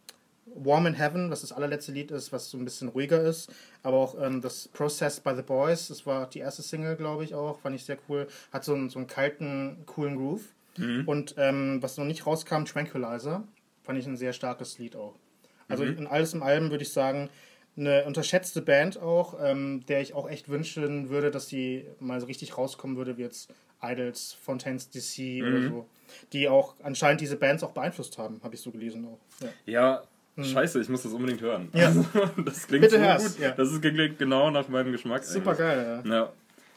Warm 0.46 0.86
in 0.86 0.94
Heaven, 0.94 1.30
was 1.30 1.40
das 1.40 1.52
allerletzte 1.52 1.92
Lied 1.92 2.10
ist, 2.10 2.32
was 2.32 2.50
so 2.50 2.58
ein 2.58 2.64
bisschen 2.64 2.88
ruhiger 2.88 3.20
ist. 3.22 3.50
Aber 3.82 3.96
auch 3.96 4.14
ähm, 4.20 4.40
das 4.40 4.68
Processed 4.68 5.24
by 5.24 5.34
the 5.34 5.42
Boys, 5.42 5.88
das 5.88 6.06
war 6.06 6.28
die 6.28 6.40
erste 6.40 6.62
Single, 6.62 6.96
glaube 6.96 7.24
ich 7.24 7.34
auch, 7.34 7.58
fand 7.60 7.74
ich 7.76 7.84
sehr 7.84 7.98
cool. 8.08 8.26
Hat 8.52 8.64
so 8.64 8.74
einen, 8.74 8.90
so 8.90 8.98
einen 8.98 9.08
kalten, 9.08 9.82
coolen 9.86 10.16
Groove. 10.16 10.42
Und 11.06 11.36
ähm, 11.38 11.78
was 11.82 11.96
noch 11.98 12.04
nicht 12.04 12.26
rauskam, 12.26 12.64
Tranquilizer, 12.64 13.44
fand 13.84 13.98
ich 13.98 14.06
ein 14.06 14.16
sehr 14.16 14.32
starkes 14.32 14.78
Lied 14.78 14.96
auch. 14.96 15.14
Also 15.68 15.84
in 15.84 16.06
alles 16.08 16.34
im 16.34 16.42
allem 16.42 16.70
würde 16.70 16.82
ich 16.82 16.92
sagen, 16.92 17.30
eine 17.76 18.04
unterschätzte 18.04 18.60
Band 18.60 19.00
auch, 19.00 19.36
ähm, 19.42 19.84
der 19.86 20.00
ich 20.00 20.14
auch 20.14 20.28
echt 20.28 20.48
wünschen 20.48 21.08
würde, 21.10 21.30
dass 21.30 21.46
die 21.46 21.86
mal 22.00 22.20
so 22.20 22.26
richtig 22.26 22.58
rauskommen 22.58 22.96
würde, 22.96 23.16
wie 23.16 23.22
jetzt 23.22 23.52
Idols, 23.82 24.32
Fontaines 24.32 24.90
DC 24.90 25.42
oder 25.46 25.58
Mhm. 25.58 25.68
so. 25.68 25.86
Die 26.32 26.48
auch 26.48 26.74
anscheinend 26.82 27.20
diese 27.20 27.36
Bands 27.36 27.62
auch 27.62 27.70
beeinflusst 27.72 28.18
haben, 28.18 28.40
habe 28.42 28.54
ich 28.54 28.60
so 28.60 28.70
gelesen 28.70 29.06
auch. 29.06 29.18
Ja. 29.40 29.48
Ja, 29.66 30.02
scheiße, 30.42 30.80
ich 30.80 30.88
muss 30.88 31.02
das 31.02 31.12
unbedingt 31.12 31.40
hören. 31.40 31.68
Ja. 31.72 31.86
Also, 31.86 32.04
das 32.44 32.66
klingt 32.66 32.82
Bitte 32.82 32.96
so 32.96 33.02
hör's, 33.02 33.34
gut. 33.36 33.42
ja. 33.42 33.50
Das 33.52 33.70
ist 33.72 33.80
klingt 33.80 34.18
genau 34.18 34.50
nach 34.50 34.68
meinem 34.68 34.92
Geschmack. 34.92 35.24
Super 35.24 35.50
eigentlich. 35.50 35.58
geil, 35.58 36.02
ja. 36.04 36.14
Ja, 36.14 36.32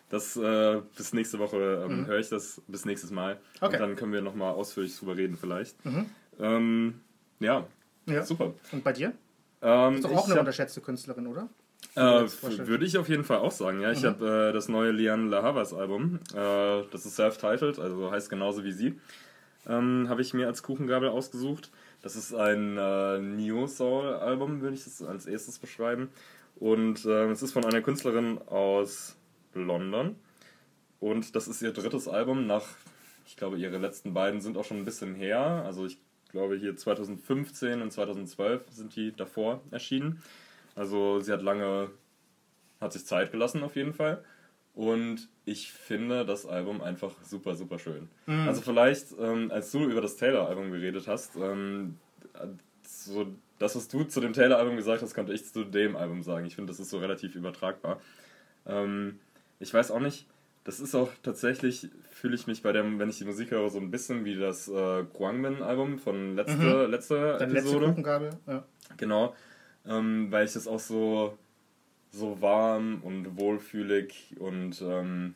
das 0.10 0.38
äh, 0.38 0.82
bis 0.96 1.14
nächste 1.14 1.40
Woche 1.40 1.84
ähm, 1.88 2.06
höre 2.06 2.20
ich 2.20 2.30
das, 2.30 2.62
bis 2.68 2.86
nächstes 2.86 3.12
Mal. 3.12 3.36
Mhm. 3.36 3.40
Okay. 3.62 3.78
Mhm. 3.78 3.84
Und 3.84 3.90
dann 3.90 3.96
können 3.98 4.14
wir 4.14 4.22
nochmal 4.22 4.54
ausführlich 4.54 4.98
drüber 4.98 5.18
reden 5.18 5.38
vielleicht. 5.38 5.76
Ähm, 6.40 7.02
ja, 7.40 7.66
ja. 8.06 8.24
super. 8.24 8.54
Und 8.72 8.84
bei 8.84 8.94
dir? 8.94 9.14
Ähm, 9.62 9.96
Ist 9.96 10.04
doch 10.04 10.12
auch 10.12 10.26
eine 10.26 10.34
hab- 10.36 10.40
unterschätzte 10.42 10.82
Künstlerin, 10.82 11.28
oder? 11.28 11.50
Äh, 11.96 12.02
würde 12.68 12.86
ich 12.86 12.98
auf 12.98 13.10
jeden 13.10 13.24
Fall 13.24 13.38
auch 13.38 13.52
sagen, 13.52 13.82
ja. 13.82 13.92
Ich 13.92 14.02
Mhm. 14.04 14.08
habe 14.08 14.50
äh, 14.50 14.54
das 14.54 14.68
neue 14.70 14.92
Liane 14.92 15.30
La 15.30 15.42
Havas 15.42 15.74
Album, 15.74 16.20
äh, 16.34 16.36
das 16.92 17.06
ist 17.06 17.16
self-titled, 17.16 17.80
also 17.80 18.12
heißt 18.12 18.30
genauso 18.30 18.64
wie 18.64 18.72
sie, 18.72 19.00
ähm, 19.68 20.06
habe 20.10 20.22
ich 20.22 20.34
mir 20.34 20.46
als 20.48 20.62
Kuchengabel 20.64 21.10
ausgesucht. 21.10 21.72
Das 22.08 22.16
ist 22.16 22.34
ein 22.34 22.78
äh, 22.78 23.20
Neo-Soul-Album, 23.20 24.62
würde 24.62 24.78
ich 24.78 24.86
das 24.86 25.02
als 25.02 25.26
erstes 25.26 25.60
beschreiben. 25.60 26.10
Und 26.56 27.04
äh, 27.04 27.26
es 27.26 27.44
ist 27.44 27.52
von 27.52 27.66
einer 27.66 27.82
Künstlerin 27.82 28.38
aus 28.48 29.18
London. 29.54 30.16
Und 31.02 31.36
das 31.36 31.50
ist 31.50 31.62
ihr 31.62 31.74
drittes 31.74 32.08
Album 32.08 32.48
nach, 32.48 32.64
ich 33.26 33.36
glaube, 33.36 33.58
ihre 33.58 33.78
letzten 33.78 34.14
beiden 34.14 34.40
sind 34.40 34.56
auch 34.56 34.64
schon 34.64 34.78
ein 34.78 34.86
bisschen 34.86 35.16
her. 35.16 35.64
Also 35.66 35.86
ich 35.86 36.00
glaube 36.30 36.56
hier 36.56 36.78
2015 36.78 37.82
und 37.82 37.92
2012 37.92 38.62
sind 38.70 38.96
die 38.96 39.14
davor 39.14 39.60
erschienen. 39.72 40.24
Also 40.76 41.20
sie 41.20 41.34
hat 41.34 41.42
lange, 41.42 41.90
hat 42.80 42.94
sich 42.94 43.06
Zeit 43.06 43.34
gelassen 43.34 43.64
auf 43.64 43.76
jeden 43.76 43.94
Fall. 43.94 44.24
Und 44.78 45.28
ich 45.44 45.72
finde 45.72 46.24
das 46.24 46.46
Album 46.46 46.82
einfach 46.82 47.12
super, 47.24 47.56
super 47.56 47.80
schön. 47.80 48.10
Also 48.28 48.62
vielleicht, 48.62 49.08
ähm, 49.20 49.50
als 49.50 49.72
du 49.72 49.84
über 49.86 50.02
das 50.02 50.18
Taylor-Album 50.18 50.72
geredet 50.72 51.08
hast, 51.08 51.36
ähm, 51.36 51.98
so 52.84 53.26
das, 53.58 53.76
was 53.76 53.88
du 53.88 54.04
zu 54.04 54.22
dem 54.22 54.34
Taylor-Album 54.34 54.76
gesagt 54.76 55.02
hast, 55.02 55.16
konnte 55.16 55.34
ich 55.34 55.52
zu 55.52 55.64
dem 55.64 55.96
Album 55.96 56.22
sagen. 56.22 56.46
Ich 56.46 56.54
finde, 56.54 56.72
das 56.72 56.80
ist 56.80 56.92
so 56.92 57.00
relativ 57.00 57.34
übertragbar. 57.34 58.00
Ähm, 58.68 59.18
ich 59.60 59.74
weiß 59.74 59.90
auch 59.90 60.00
nicht, 60.00 60.28
das 60.64 60.80
ist 60.80 60.94
auch 60.94 61.10
tatsächlich, 61.24 61.90
fühle 62.12 62.36
ich 62.36 62.46
mich 62.46 62.62
bei 62.62 62.72
dem, 62.72 63.00
wenn 63.00 63.10
ich 63.10 63.18
die 63.18 63.26
Musik 63.26 63.50
höre, 63.50 63.72
so 63.72 63.80
ein 63.80 63.90
bisschen 63.90 64.26
wie 64.26 64.36
das 64.36 64.68
äh, 64.68 65.06
Guangmin-Album 65.12 65.98
von 65.98 66.36
letzte, 66.36 66.86
letzte 66.86 67.38
Deine 67.40 67.54
letzte 67.54 67.70
Episode. 67.70 67.88
Kuchengabel? 67.88 68.30
Ja. 68.46 68.64
Genau, 68.98 69.34
ähm, 69.88 70.28
weil 70.30 70.46
ich 70.46 70.54
das 70.54 70.68
auch 70.68 70.80
so, 70.80 71.36
so 72.12 72.42
warm 72.42 73.00
und 73.04 73.38
wohlfühlig 73.38 74.36
und 74.40 74.82
ähm, 74.82 75.34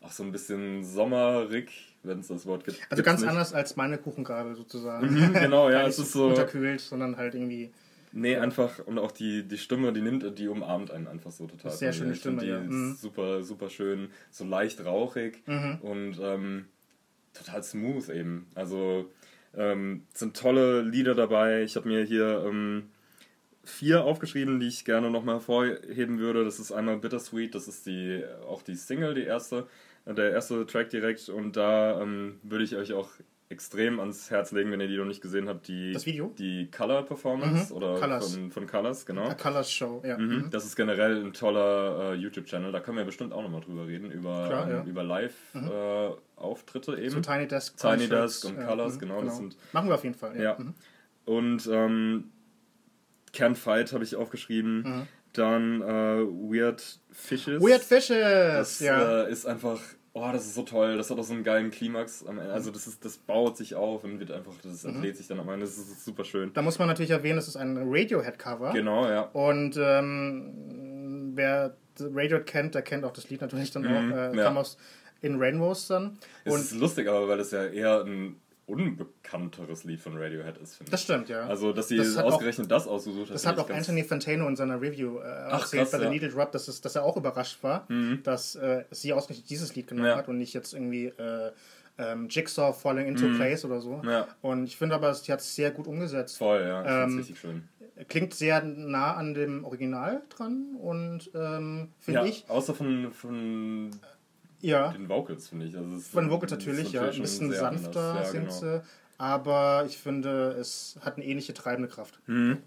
auch 0.00 0.12
so 0.12 0.22
ein 0.22 0.32
bisschen 0.32 0.84
sommerig, 0.84 1.96
wenn 2.02 2.20
es 2.20 2.28
das 2.28 2.46
Wort 2.46 2.64
gibt. 2.64 2.80
Also 2.90 3.02
ganz 3.02 3.20
nicht. 3.20 3.30
anders 3.30 3.52
als 3.52 3.76
meine 3.76 3.98
Kuchengabel 3.98 4.54
sozusagen. 4.54 5.12
Mhm, 5.12 5.32
genau, 5.34 5.70
ja, 5.70 5.86
es 5.86 5.98
ist 5.98 6.12
so. 6.12 6.28
Unterkühlt, 6.28 6.80
sondern 6.80 7.16
halt 7.16 7.34
irgendwie. 7.34 7.70
Nee, 8.12 8.36
einfach, 8.36 8.78
und 8.86 8.98
auch 8.98 9.12
die, 9.12 9.42
die 9.46 9.58
Stimme, 9.58 9.92
die 9.92 10.00
nimmt, 10.00 10.38
die 10.38 10.48
umarmt 10.48 10.90
einen 10.90 11.06
einfach 11.08 11.30
so 11.30 11.46
total. 11.46 11.70
Sehr 11.72 11.92
schöne 11.92 12.14
Stimme, 12.14 12.40
die 12.40 12.46
ja. 12.48 12.58
ist 12.58 12.70
Mhm. 12.70 12.94
super, 12.94 13.42
super 13.42 13.68
schön, 13.68 14.08
so 14.30 14.44
leicht 14.44 14.82
rauchig 14.84 15.42
Mhm. 15.46 15.78
und 15.82 16.18
ähm, 16.22 16.64
total 17.34 17.62
smooth 17.62 18.08
eben. 18.08 18.46
Also 18.54 19.10
ähm, 19.54 20.04
sind 20.14 20.36
tolle 20.36 20.80
Lieder 20.82 21.14
dabei. 21.14 21.62
Ich 21.62 21.76
habe 21.76 21.86
mir 21.88 22.02
hier 22.04 22.44
ähm, 22.48 22.84
vier 23.68 24.04
aufgeschrieben, 24.04 24.58
die 24.60 24.68
ich 24.68 24.84
gerne 24.84 25.10
nochmal 25.10 25.36
hervorheben 25.36 26.18
würde. 26.18 26.44
Das 26.44 26.58
ist 26.58 26.72
einmal 26.72 26.96
Bittersweet, 26.98 27.54
das 27.54 27.68
ist 27.68 27.86
die 27.86 28.24
auch 28.48 28.62
die 28.62 28.74
Single, 28.74 29.14
die 29.14 29.24
erste, 29.24 29.66
äh, 30.04 30.14
der 30.14 30.30
erste 30.32 30.66
Track 30.66 30.90
direkt. 30.90 31.28
Und 31.28 31.56
da 31.56 32.00
ähm, 32.02 32.40
würde 32.42 32.64
ich 32.64 32.76
euch 32.76 32.92
auch 32.92 33.08
extrem 33.50 33.98
ans 33.98 34.30
Herz 34.30 34.52
legen, 34.52 34.70
wenn 34.72 34.80
ihr 34.80 34.88
die 34.88 34.98
noch 34.98 35.06
nicht 35.06 35.22
gesehen 35.22 35.48
habt, 35.48 35.68
die, 35.68 35.92
Das 35.94 36.04
Video? 36.04 36.34
die 36.36 36.70
Color 36.70 37.06
Performance 37.06 37.70
Mhm, 37.72 37.76
oder 37.78 37.94
Colors. 37.98 38.34
Von, 38.34 38.50
von 38.50 38.66
Colors, 38.66 39.06
genau. 39.06 39.26
A 39.26 39.32
Colors 39.34 39.70
Show, 39.72 40.02
ja. 40.04 40.18
Mhm. 40.18 40.50
Das 40.50 40.66
ist 40.66 40.76
generell 40.76 41.24
ein 41.24 41.32
toller 41.32 42.12
äh, 42.12 42.14
YouTube-Channel. 42.16 42.72
Da 42.72 42.80
können 42.80 42.98
wir 42.98 43.04
bestimmt 43.06 43.32
auch 43.32 43.40
nochmal 43.42 43.62
drüber 43.62 43.86
reden, 43.86 44.10
über, 44.10 44.48
Klar, 44.48 44.64
ähm, 44.68 44.70
ja. 44.76 44.82
Mhm. 44.82 44.88
über 44.90 45.02
Live-Auftritte 45.02 46.98
eben. 47.00 47.10
So 47.10 47.20
Tiny 47.20 47.46
Desk. 47.48 47.76
Tiny 47.78 48.06
Desk 48.08 48.44
und 48.44 48.56
ja, 48.58 48.66
Colors, 48.66 48.94
mhm, 48.94 48.98
genau, 49.00 49.22
das 49.22 49.36
sind- 49.36 49.56
Machen 49.72 49.88
wir 49.88 49.94
auf 49.94 50.04
jeden 50.04 50.14
Fall. 50.16 50.36
Ja. 50.36 50.42
Ja. 50.42 50.56
Mhm. 50.58 50.74
Und 51.24 51.66
ähm, 51.72 52.24
Can't 53.32 53.56
Fight 53.56 53.92
habe 53.92 54.04
ich 54.04 54.16
aufgeschrieben. 54.16 55.06
Dann 55.32 55.82
äh, 55.82 55.86
Weird 55.86 57.00
Fishes. 57.12 57.60
Weird 57.62 57.82
Fishes! 57.82 58.10
Das 58.18 58.80
ja. 58.80 59.24
äh, 59.24 59.30
ist 59.32 59.46
einfach, 59.46 59.78
oh, 60.14 60.28
das 60.32 60.46
ist 60.46 60.54
so 60.54 60.62
toll. 60.62 60.96
Das 60.96 61.10
hat 61.10 61.18
auch 61.18 61.22
so 61.24 61.34
einen 61.34 61.44
geilen 61.44 61.70
Klimax. 61.70 62.24
Also 62.26 62.70
das, 62.70 62.86
ist, 62.86 63.04
das 63.04 63.18
baut 63.18 63.56
sich 63.56 63.74
auf 63.74 64.04
und 64.04 64.18
wird 64.20 64.32
einfach, 64.32 64.52
das 64.62 64.84
Mhm. 64.84 64.94
entlädt 64.96 65.16
sich 65.18 65.28
dann 65.28 65.38
am 65.40 65.48
Ende. 65.50 65.66
Das 65.66 65.76
ist 65.76 66.04
super 66.04 66.24
schön. 66.24 66.52
da 66.54 66.62
muss 66.62 66.78
man 66.78 66.88
natürlich 66.88 67.10
erwähnen, 67.10 67.38
es 67.38 67.46
ist 67.48 67.56
ein 67.56 67.76
Radiohead-Cover. 67.88 68.72
Genau, 68.72 69.06
ja. 69.06 69.22
Und 69.32 69.76
ähm, 69.78 71.32
wer 71.34 71.76
Radiohead 72.00 72.46
kennt, 72.46 72.74
der 72.74 72.82
kennt 72.82 73.04
auch 73.04 73.12
das 73.12 73.28
Lied 73.28 73.40
natürlich 73.40 73.70
dann 73.70 73.86
auch. 73.86 74.16
Äh, 74.16 74.36
ja. 74.36 74.44
Kam 74.44 74.56
aus 74.56 74.76
In 75.20 75.36
Rainbows 75.38 75.88
dann. 75.88 76.18
Es 76.44 76.52
Und 76.54 76.60
ist 76.60 76.72
lustig, 76.74 77.08
aber 77.08 77.28
weil 77.28 77.40
es 77.40 77.50
ja 77.50 77.64
eher 77.66 78.02
ein 78.04 78.36
unbekannteres 78.68 79.84
Lied 79.84 80.00
von 80.00 80.16
Radiohead 80.16 80.58
ist, 80.58 80.76
finde 80.76 80.88
ich. 80.88 80.90
das 80.90 81.02
stimmt, 81.02 81.28
ja. 81.28 81.40
Also, 81.46 81.72
dass 81.72 81.88
sie 81.88 81.96
Das 81.96 82.16
hat 82.16 82.24
auch- 82.24 82.32
ausgerechnet 82.34 82.70
das 82.70 82.86
ausgesucht 82.86 83.28
hat. 83.28 83.34
Das 83.34 83.46
hat 83.46 83.58
auch 83.58 83.70
Anthony 83.70 84.04
Fantano 84.04 84.46
in 84.48 84.56
seiner 84.56 84.80
Review 84.80 85.18
äh, 85.18 85.22
erzählt 85.24 85.82
krass, 85.82 85.90
bei 85.92 85.98
The 85.98 86.04
ja. 86.04 86.10
Needle 86.10 86.28
Drop, 86.28 86.52
dass, 86.52 86.68
es, 86.68 86.80
dass 86.80 86.94
er 86.96 87.04
auch 87.04 87.16
überrascht 87.16 87.62
war, 87.62 87.86
dass 88.22 88.54
äh, 88.56 88.84
sie 88.90 89.12
ausgerechnet 89.12 89.48
dieses 89.50 89.74
Lied 89.74 89.86
genommen 89.86 90.08
Ja. 90.08 90.16
hat 90.16 90.28
und 90.28 90.38
nicht 90.38 90.54
jetzt 90.54 90.74
irgendwie 90.74 91.06
äh, 91.06 91.50
ähm, 92.00 92.28
Jigsaw 92.28 92.72
Falling 92.72 93.06
into 93.08 93.26
Place 93.36 93.64
oder 93.64 93.80
so. 93.80 93.96
Mhm. 93.96 94.08
Ja. 94.08 94.28
Und 94.40 94.64
ich 94.64 94.76
finde 94.76 94.94
aber, 94.94 95.12
sie 95.14 95.32
hat 95.32 95.40
es 95.40 95.54
sehr 95.56 95.70
gut 95.72 95.86
umgesetzt. 95.88 96.38
Voll, 96.38 96.60
ja. 96.62 96.82
Ich 96.82 97.10
Ähm, 97.10 97.16
richtig 97.18 97.40
schön. 97.40 97.68
Klingt 98.08 98.32
sehr 98.34 98.62
nah 98.62 99.14
an 99.14 99.34
dem 99.34 99.64
Original 99.64 100.22
dran 100.28 100.76
und 100.80 101.28
ähm, 101.34 101.88
finde 101.98 102.20
Ja, 102.20 102.24
ich, 102.26 102.44
außer 102.48 102.72
von, 102.72 103.10
von 103.12 103.90
ja, 104.60 104.92
den 104.92 105.08
Vocals, 105.08 105.48
finde 105.48 105.66
ich. 105.66 105.76
Also 105.76 105.98
von 105.98 106.24
den 106.24 106.30
Vocals 106.30 106.52
natürlich, 106.52 106.92
ja, 106.92 107.02
ein 107.08 107.20
bisschen 107.20 107.52
sanfter 107.52 108.00
anders. 108.00 108.26
Ja, 108.26 108.30
sind 108.32 108.40
genau. 108.42 108.52
sie, 108.52 108.82
aber 109.18 109.84
ich 109.86 109.98
finde, 109.98 110.56
es 110.60 110.96
hat 111.00 111.16
eine 111.16 111.24
ähnliche 111.26 111.52
treibende 111.54 111.88
Kraft. 111.88 112.20
Ja, 112.26 112.32
mhm. 112.34 112.58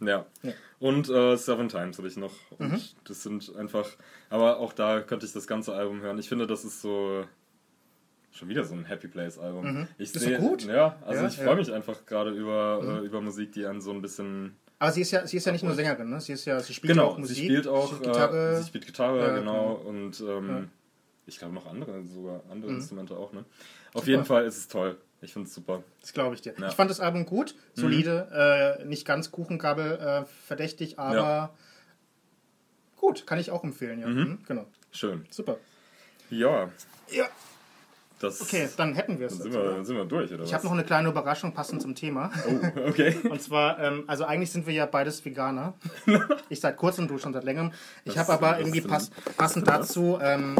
Ja. 0.00 0.06
Ja. 0.06 0.26
Mhm. 0.42 0.52
Und 0.80 1.08
äh, 1.08 1.36
Seven 1.36 1.68
Times 1.68 1.96
hatte 1.98 2.08
ich 2.08 2.16
noch. 2.16 2.34
Und 2.58 2.94
das 3.08 3.22
sind 3.22 3.54
einfach. 3.56 3.88
Aber 4.30 4.58
auch 4.58 4.72
da 4.72 5.00
könnte 5.00 5.26
ich 5.26 5.32
das 5.32 5.46
ganze 5.46 5.74
Album 5.74 6.00
hören. 6.00 6.18
Ich 6.18 6.28
finde, 6.28 6.46
das 6.46 6.64
ist 6.64 6.82
so. 6.82 7.24
Schon 8.34 8.48
wieder 8.48 8.64
so 8.64 8.74
ein 8.74 8.86
Happy 8.86 9.08
Place 9.08 9.38
Album. 9.38 9.86
Ich 9.98 10.14
Ist 10.14 10.18
seh- 10.20 10.32
doch 10.36 10.40
gut. 10.40 10.64
Ja, 10.64 10.96
also 11.06 11.22
Ja, 11.22 11.28
ich 11.28 11.36
freue 11.36 11.56
mich 11.56 11.70
einfach 11.70 12.06
gerade 12.06 12.30
über, 12.30 12.80
äh, 13.02 13.06
über 13.06 13.20
Musik, 13.20 13.52
die 13.52 13.66
einen 13.66 13.82
so 13.82 13.90
ein 13.92 14.00
bisschen. 14.00 14.56
Aber 14.78 14.90
sie 14.90 15.02
ist 15.02 15.10
ja, 15.10 15.26
sie 15.26 15.36
ist 15.36 15.44
ja 15.44 15.52
nicht 15.52 15.62
nur 15.62 15.74
Sängerin, 15.74 16.08
ne? 16.08 16.18
Sie 16.20 16.32
ist 16.32 16.46
ja, 16.46 16.58
sie 16.58 16.72
spielt 16.72 16.94
Genau, 16.94 17.08
auch 17.08 17.18
Musik, 17.18 17.36
sie 17.36 17.44
spielt 17.44 17.68
auch 17.68 17.88
spielt 17.88 18.04
Gitarre. 18.04 18.52
Äh, 18.54 18.56
sie 18.56 18.66
spielt 18.68 18.86
Gitarre, 18.86 19.18
Ja, 19.20 19.38
genau. 19.38 19.74
Und 19.74 20.18
ähm. 20.20 20.70
Ich 21.26 21.38
glaube 21.38 21.54
noch 21.54 21.66
andere, 21.66 22.02
sogar 22.04 22.42
andere 22.50 22.70
Mhm. 22.72 22.78
Instrumente 22.78 23.16
auch, 23.16 23.32
ne? 23.32 23.44
Auf 23.94 24.06
jeden 24.06 24.24
Fall 24.24 24.44
ist 24.44 24.56
es 24.58 24.68
toll. 24.68 24.96
Ich 25.20 25.32
finde 25.32 25.46
es 25.48 25.54
super. 25.54 25.82
Das 26.00 26.12
glaube 26.12 26.34
ich 26.34 26.40
dir. 26.40 26.52
Ja. 26.54 26.58
Mhm. 26.60 26.66
Ich 26.68 26.74
fand 26.74 26.90
das 26.90 26.98
Album 27.00 27.26
gut, 27.26 27.54
solide, 27.74 28.78
äh, 28.80 28.84
nicht 28.84 29.06
ganz 29.06 29.30
Kuchengabel 29.30 29.98
äh, 29.98 30.24
verdächtig, 30.46 30.98
aber 30.98 31.14
Ja. 31.16 31.50
gut, 32.96 33.26
kann 33.26 33.38
ich 33.38 33.50
auch 33.50 33.62
empfehlen, 33.64 34.00
ja. 34.00 34.08
Mhm. 34.08 34.38
Genau. 34.46 34.66
Schön. 34.90 35.24
Super. 35.30 35.58
Ja, 36.30 36.70
Ja, 37.10 37.26
das. 38.20 38.40
okay, 38.40 38.68
dann 38.76 38.94
hätten 38.94 39.18
wir 39.20 39.26
es. 39.26 39.34
Dann 39.38 39.42
sind 39.42 39.52
wir, 39.52 39.70
dann 39.70 39.84
sind 39.84 39.96
wir 39.96 40.04
durch, 40.06 40.32
oder 40.32 40.44
Ich 40.44 40.54
habe 40.54 40.64
noch 40.64 40.72
eine 40.72 40.82
kleine 40.84 41.08
Überraschung 41.08 41.52
passend 41.52 41.82
zum 41.82 41.94
Thema. 41.94 42.30
Oh, 42.48 42.88
okay. 42.88 43.16
Und 43.30 43.40
zwar, 43.42 43.78
ähm, 43.80 44.04
also 44.06 44.24
eigentlich 44.24 44.50
sind 44.50 44.66
wir 44.66 44.72
ja 44.74 44.86
beides 44.86 45.24
Veganer. 45.24 45.74
Ich 46.48 46.60
seit 46.60 46.76
kurzem, 46.76 47.06
du 47.08 47.16
schon 47.18 47.32
seit 47.32 47.44
längerem. 47.44 47.72
Ich 48.04 48.18
habe 48.18 48.32
aber 48.32 48.58
irgendwie 48.58 48.80
pass 48.82 49.10
passend 49.36 49.66
dazu 49.68 50.18
ähm, 50.20 50.56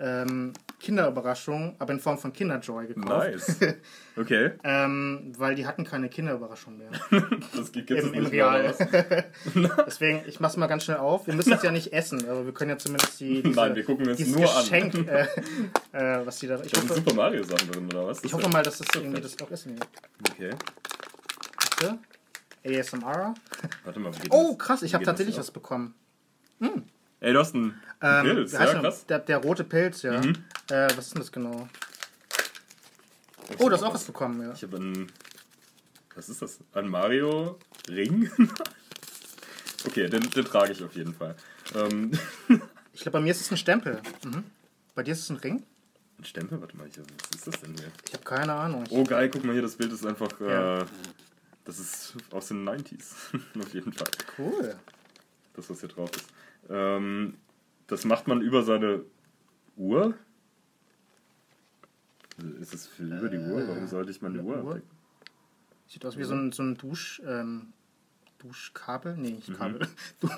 ähm, 0.00 0.52
Kinderüberraschung, 0.80 1.76
aber 1.78 1.92
in 1.92 2.00
Form 2.00 2.16
von 2.18 2.32
Kinderjoy 2.32 2.86
gekauft. 2.86 3.08
Nice. 3.08 3.56
Okay. 4.16 4.50
Ähm, 4.64 5.32
weil 5.38 5.54
die 5.54 5.66
hatten 5.66 5.84
keine 5.84 6.08
Kinderüberraschung 6.10 6.76
mehr. 6.76 6.90
Das 7.56 7.72
gibt 7.72 7.90
es 7.90 8.04
Im, 8.04 8.12
im 8.12 8.26
Real. 8.26 8.74
Deswegen, 9.86 10.22
ich 10.26 10.40
mach's 10.40 10.58
mal 10.58 10.66
ganz 10.66 10.84
schnell 10.84 10.98
auf. 10.98 11.26
Wir 11.26 11.32
müssen 11.34 11.52
es 11.54 11.62
ja 11.62 11.70
nicht 11.70 11.92
essen, 11.94 12.28
aber 12.28 12.44
wir 12.44 12.52
können 12.52 12.70
ja 12.70 12.76
zumindest 12.76 13.18
die, 13.20 13.42
diese, 13.42 13.54
Nein, 13.58 13.74
wir 13.76 13.84
gucken 13.84 14.08
uns 14.08 14.18
dieses 14.18 14.36
nur 14.36 14.50
an. 14.54 14.62
Geschenk, 14.62 14.94
Äh, 15.08 15.26
äh, 15.92 16.26
was 16.26 16.38
die 16.40 16.48
da. 16.48 16.60
Ich 16.60 16.72
Da 16.72 16.82
hoffe, 16.82 16.94
Super 16.94 17.14
Mario 17.14 17.42
Sachen 17.44 17.70
drin, 17.70 17.86
oder 17.86 18.08
was? 18.08 18.22
ich 18.22 18.32
hoffe 18.32 18.48
mal, 18.50 18.62
dass 18.62 18.78
das 18.78 18.88
irgendwie 18.94 19.22
das 19.22 19.40
auch 19.40 19.50
essen 19.50 19.78
wird. 19.78 19.88
Okay. 20.32 20.50
Bitte? 21.78 21.98
ASMR. 22.80 23.34
Warte 23.84 24.00
mal. 24.00 24.12
wie 24.16 24.20
geht 24.20 24.32
Oh, 24.32 24.54
krass, 24.56 24.82
ich 24.82 24.92
habe 24.92 25.04
tatsächlich 25.04 25.38
was 25.38 25.50
bekommen. 25.50 25.94
Ey, 27.20 27.32
du 27.32 27.38
hast 27.38 27.54
einen 27.54 27.80
Ähm, 28.00 28.22
Pilz, 28.24 28.52
ja, 28.52 28.64
der? 28.64 28.80
krass. 28.80 29.02
Mhm. 29.02 29.06
Der, 29.08 29.18
der 29.20 29.38
rote 29.38 29.64
Pilz, 29.64 30.02
ja. 30.02 30.20
Äh, 30.20 30.88
was 30.96 31.06
ist 31.06 31.14
denn 31.14 31.20
das 31.22 31.32
genau? 31.32 31.68
Oh, 33.58 33.68
du 33.68 33.74
hast 33.74 33.82
auch 33.82 33.92
was 33.94 34.04
bekommen, 34.04 34.40
ja. 34.42 34.52
Ich 34.52 34.62
habe 34.62 34.76
einen. 34.76 35.10
Was 36.14 36.28
ist 36.28 36.40
das? 36.42 36.58
Ein 36.72 36.88
Mario 36.88 37.58
Ring? 37.88 38.30
Okay, 39.86 40.08
den, 40.10 40.20
den 40.28 40.44
trage 40.44 40.72
ich 40.72 40.84
auf 40.84 40.94
jeden 40.94 41.14
Fall. 41.14 41.34
Ähm, 41.74 42.10
Ich 42.92 43.00
glaube, 43.00 43.12
bei 43.16 43.20
mir 43.20 43.30
ist 43.30 43.40
es 43.40 43.50
ein 43.50 43.56
Stempel. 43.56 44.02
Mhm. 44.22 44.44
Bei 44.94 45.02
dir 45.02 45.12
ist 45.12 45.20
es 45.20 45.30
ein 45.30 45.36
Ring? 45.36 45.62
ein 46.18 46.24
Stempel? 46.26 46.60
Warte 46.60 46.76
mal, 46.76 46.86
ich, 46.86 46.98
was 46.98 47.06
ist 47.34 47.46
das 47.46 47.60
denn 47.62 47.74
hier? 47.78 47.90
Ich 48.06 48.12
habe 48.12 48.22
keine 48.22 48.52
Ahnung. 48.52 48.84
Ich, 48.84 48.92
Oh 48.92 49.04
geil, 49.04 49.30
guck 49.30 49.42
mal 49.42 49.54
hier, 49.54 49.62
das 49.62 49.76
Bild 49.76 49.90
ist 49.94 50.04
einfach... 50.04 50.38
Ja. 50.38 50.80
Äh, 50.80 50.84
das 51.64 51.78
ist 51.78 52.14
aus 52.30 52.48
den 52.48 52.68
90s. 52.68 53.04
auf 53.58 53.72
jeden 53.72 53.94
Fall. 53.94 54.08
cool. 54.36 54.76
Das, 55.54 55.70
was 55.70 55.80
hier 55.80 55.88
drauf 55.88 56.10
ist. 56.14 56.26
Ähm, 56.70 57.34
das 57.88 58.04
macht 58.04 58.28
man 58.28 58.40
über 58.40 58.62
seine 58.62 59.02
Uhr? 59.76 60.14
Ist 62.60 62.72
es 62.72 62.86
für 62.86 63.02
über 63.02 63.28
die 63.28 63.38
Uhr? 63.38 63.68
Warum 63.68 63.86
sollte 63.86 64.10
ich 64.12 64.22
meine 64.22 64.38
eine 64.38 64.48
Uhr 64.48 64.56
Uhr? 64.56 64.68
abdecken? 64.70 64.88
Sieht 65.88 66.06
aus 66.06 66.16
wie 66.16 66.24
so 66.24 66.34
ein, 66.34 66.52
so 66.52 66.62
ein 66.62 66.76
Dusch, 66.76 67.20
ähm, 67.26 67.72
Duschkabel? 68.38 69.16
Nee, 69.16 69.30
Mhm. 69.32 69.36
nicht 69.48 69.58
Kabel. 69.58 69.88
Du, 70.20 70.28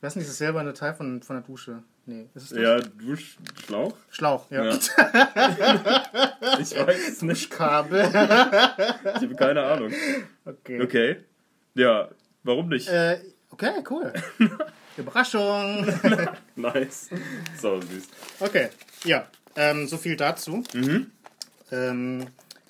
was 0.00 0.12
ist 0.12 0.16
nicht 0.16 0.28
das 0.28 0.38
selber 0.38 0.60
eine 0.60 0.72
Teil 0.72 0.94
von, 0.94 1.20
von 1.22 1.36
der 1.36 1.42
Dusche? 1.44 1.82
Nee, 2.06 2.28
ist 2.34 2.44
es 2.44 2.48
das? 2.50 2.58
Ja, 2.58 2.78
Duschschlauch? 2.80 3.94
Schlauch, 4.10 4.50
ja. 4.50 4.64
Ja. 4.64 4.72
ich 6.60 6.74
weiß 6.74 7.08
es 7.08 7.22
nicht. 7.22 7.50
Kabel. 7.50 8.00
Ich 8.00 8.14
habe 8.14 9.34
keine 9.36 9.62
Ahnung. 9.64 9.92
Okay. 10.46 10.80
Okay. 10.80 11.16
Ja, 11.74 12.08
warum 12.44 12.68
nicht? 12.68 12.88
Äh, 12.88 13.20
okay, 13.50 13.82
cool. 13.90 14.12
Überraschung. 14.96 15.86
Nice. 16.56 17.10
So 17.60 17.80
süß. 17.80 18.08
Okay, 18.40 18.68
ja, 19.04 19.28
ähm, 19.56 19.86
so 19.86 19.96
viel 19.96 20.16
dazu. 20.16 20.62
Ähm, 21.70 22.26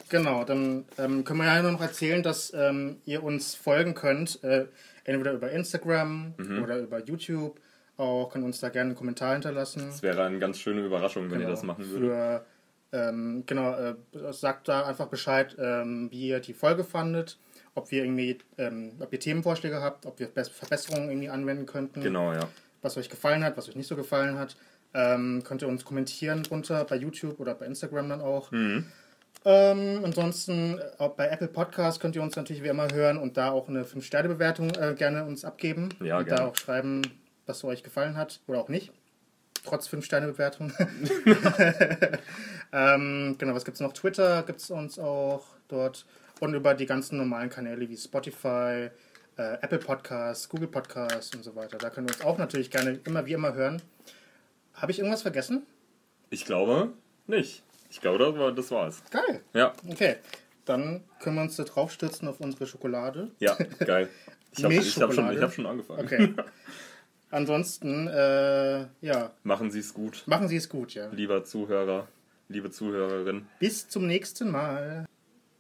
genau, 0.09 0.45
dann 0.45 0.85
ähm, 0.99 1.25
können 1.25 1.39
wir 1.39 1.47
ja 1.47 1.63
noch 1.63 1.81
erzählen, 1.81 2.23
dass 2.23 2.53
ähm, 2.53 2.99
ihr 3.07 3.23
uns 3.23 3.55
folgen 3.55 3.95
könnt, 3.95 4.43
äh, 4.45 4.67
entweder 5.05 5.33
über 5.33 5.51
Instagram 5.51 6.35
oder 6.63 6.79
über 6.79 7.03
YouTube. 7.03 7.59
Auch 7.97 8.31
könnt 8.31 8.45
uns 8.45 8.61
da 8.61 8.69
gerne 8.69 8.91
einen 8.91 8.97
Kommentar 8.97 9.33
hinterlassen. 9.33 9.87
Das 9.87 10.03
wäre 10.03 10.23
eine 10.23 10.39
ganz 10.39 10.59
schöne 10.59 10.83
Überraschung, 10.83 11.31
wenn 11.31 11.41
ihr 11.41 11.49
das 11.49 11.65
machen 11.65 11.89
würdet. 11.89 12.09
Für, 12.09 12.47
ähm, 12.93 13.43
genau, 13.45 13.75
äh, 13.75 13.97
sagt 14.31 14.69
da 14.69 14.87
einfach 14.87 15.09
Bescheid, 15.09 15.57
ähm, 15.59 16.09
wie 16.11 16.29
ihr 16.29 16.41
die 16.41 16.55
Folge 16.55 16.85
fandet, 16.85 17.39
ob 17.79 17.91
wir 17.91 18.05
irgendwie, 18.05 18.39
ähm, 18.59 18.93
ob 19.01 19.13
ihr 19.13 19.21
Themenvorschläge 19.21 19.81
habt, 19.81 20.05
ob 20.07 20.19
wir 20.19 20.29
Bes- 20.29 20.51
Verbesserungen 20.51 21.09
irgendwie 21.09 21.31
anwenden 21.31 21.65
könnten 21.67 22.01
Genau, 22.03 22.33
ja. 22.33 22.49
was 22.83 22.97
euch 22.97 23.09
gefallen 23.09 23.43
hat, 23.45 23.57
was 23.57 23.69
euch 23.69 23.77
nicht 23.77 23.89
so 23.89 23.97
gefallen 23.97 24.39
hat. 24.39 24.57
Ähm, 24.95 25.43
könnt 25.45 25.63
ihr 25.63 25.69
uns 25.69 25.85
kommentieren 25.85 26.43
drunter 26.43 26.85
bei 26.85 26.97
YouTube 26.97 27.41
oder 27.41 27.55
bei 27.55 27.67
Instagram 27.67 28.09
dann 28.09 28.21
auch. 28.21 28.51
Mhm. 28.53 28.87
Ähm, 29.45 30.01
ansonsten 30.05 30.79
äh, 30.79 30.83
auch 30.99 31.15
bei 31.15 31.29
Apple 31.29 31.49
Podcast 31.49 32.01
könnt 32.01 32.17
ihr 32.17 32.23
uns 32.23 32.35
natürlich 32.37 32.63
wie 32.63 32.69
immer 32.69 32.89
hören 32.93 33.19
und 33.19 33.37
da 33.37 33.51
auch 33.51 33.69
eine 33.69 33.85
5-Sterne-Bewertung 33.85 34.71
äh, 34.71 34.95
gerne 34.97 35.25
uns 35.25 35.45
abgeben. 35.45 35.91
Ja, 36.03 36.19
und 36.19 36.25
gerne. 36.27 36.41
da 36.41 36.47
auch 36.49 36.57
schreiben, 36.57 37.03
was 37.47 37.63
euch 37.65 37.83
gefallen 37.83 38.17
hat 38.17 38.41
oder 38.47 38.59
auch 38.61 38.69
nicht. 38.69 38.93
Trotz 39.65 39.89
5-Sterne-Bewertung. 39.89 40.73
ähm, 42.73 43.37
genau, 43.39 43.55
was 43.55 43.65
gibt 43.65 43.77
es 43.77 43.81
noch? 43.81 43.93
Twitter 43.93 44.43
gibt 44.43 44.61
es 44.61 44.71
uns 44.71 44.99
auch 44.99 45.45
dort. 45.69 46.07
Und 46.41 46.55
über 46.55 46.75
die 46.75 46.87
ganzen 46.87 47.19
normalen 47.19 47.51
Kanäle 47.51 47.89
wie 47.89 47.97
Spotify, 47.97 48.91
äh, 49.37 49.55
Apple 49.61 49.79
Podcasts, 49.79 50.49
Google 50.49 50.69
Podcasts 50.69 51.35
und 51.35 51.43
so 51.45 51.55
weiter. 51.57 51.79
Da 51.79 51.91
könnt 51.91 52.11
ihr 52.11 52.15
uns 52.15 52.25
auch 52.25 52.39
natürlich 52.39 52.71
gerne 52.71 53.01
immer 53.05 53.27
wie 53.27 53.33
immer 53.33 53.55
hören. 53.55 53.83
Habe 54.75 54.93
ich 54.93 54.99
irgendwas 54.99 55.23
vergessen? 55.23 55.67
Ich 56.31 56.45
glaube 56.45 56.93
nicht. 57.27 57.63
Ich 57.91 58.01
glaube, 58.01 58.19
das, 58.19 58.37
war, 58.37 58.53
das 58.53 58.71
war's. 58.71 59.03
Geil. 59.11 59.43
Ja, 59.55 59.73
Okay. 59.89 60.17
Dann 60.65 61.03
können 61.21 61.37
wir 61.37 61.43
uns 61.43 61.57
da 61.57 61.65
drauf 61.65 61.91
stürzen 61.91 62.29
auf 62.29 62.41
unsere 62.41 62.67
Schokolade. 62.67 63.31
ja, 63.39 63.57
geil. 63.85 64.09
Ich 64.57 64.65
habe 64.65 64.75
hab 64.77 65.13
schon, 65.15 65.33
ich 65.33 65.43
hab 65.43 65.53
schon 65.53 65.67
angefangen. 65.67 66.01
Okay. 66.01 66.35
Ansonsten, 67.31 68.09
äh, 68.09 68.87
ja, 69.03 69.31
Machen 69.45 69.71
Sie 69.71 69.79
es 69.81 69.93
gut, 69.93 70.23
machen 70.27 70.49
Sie 70.49 70.57
es 70.57 70.69
gut, 70.69 70.95
ja. 70.95 71.09
lieber 71.11 71.45
Zuhörer, 71.45 72.09
liebe 72.49 72.71
Zuhörerin. 72.71 73.47
Bis 73.61 73.89
zum 73.89 74.07
nächsten 74.07 74.51
Mal. 74.51 75.07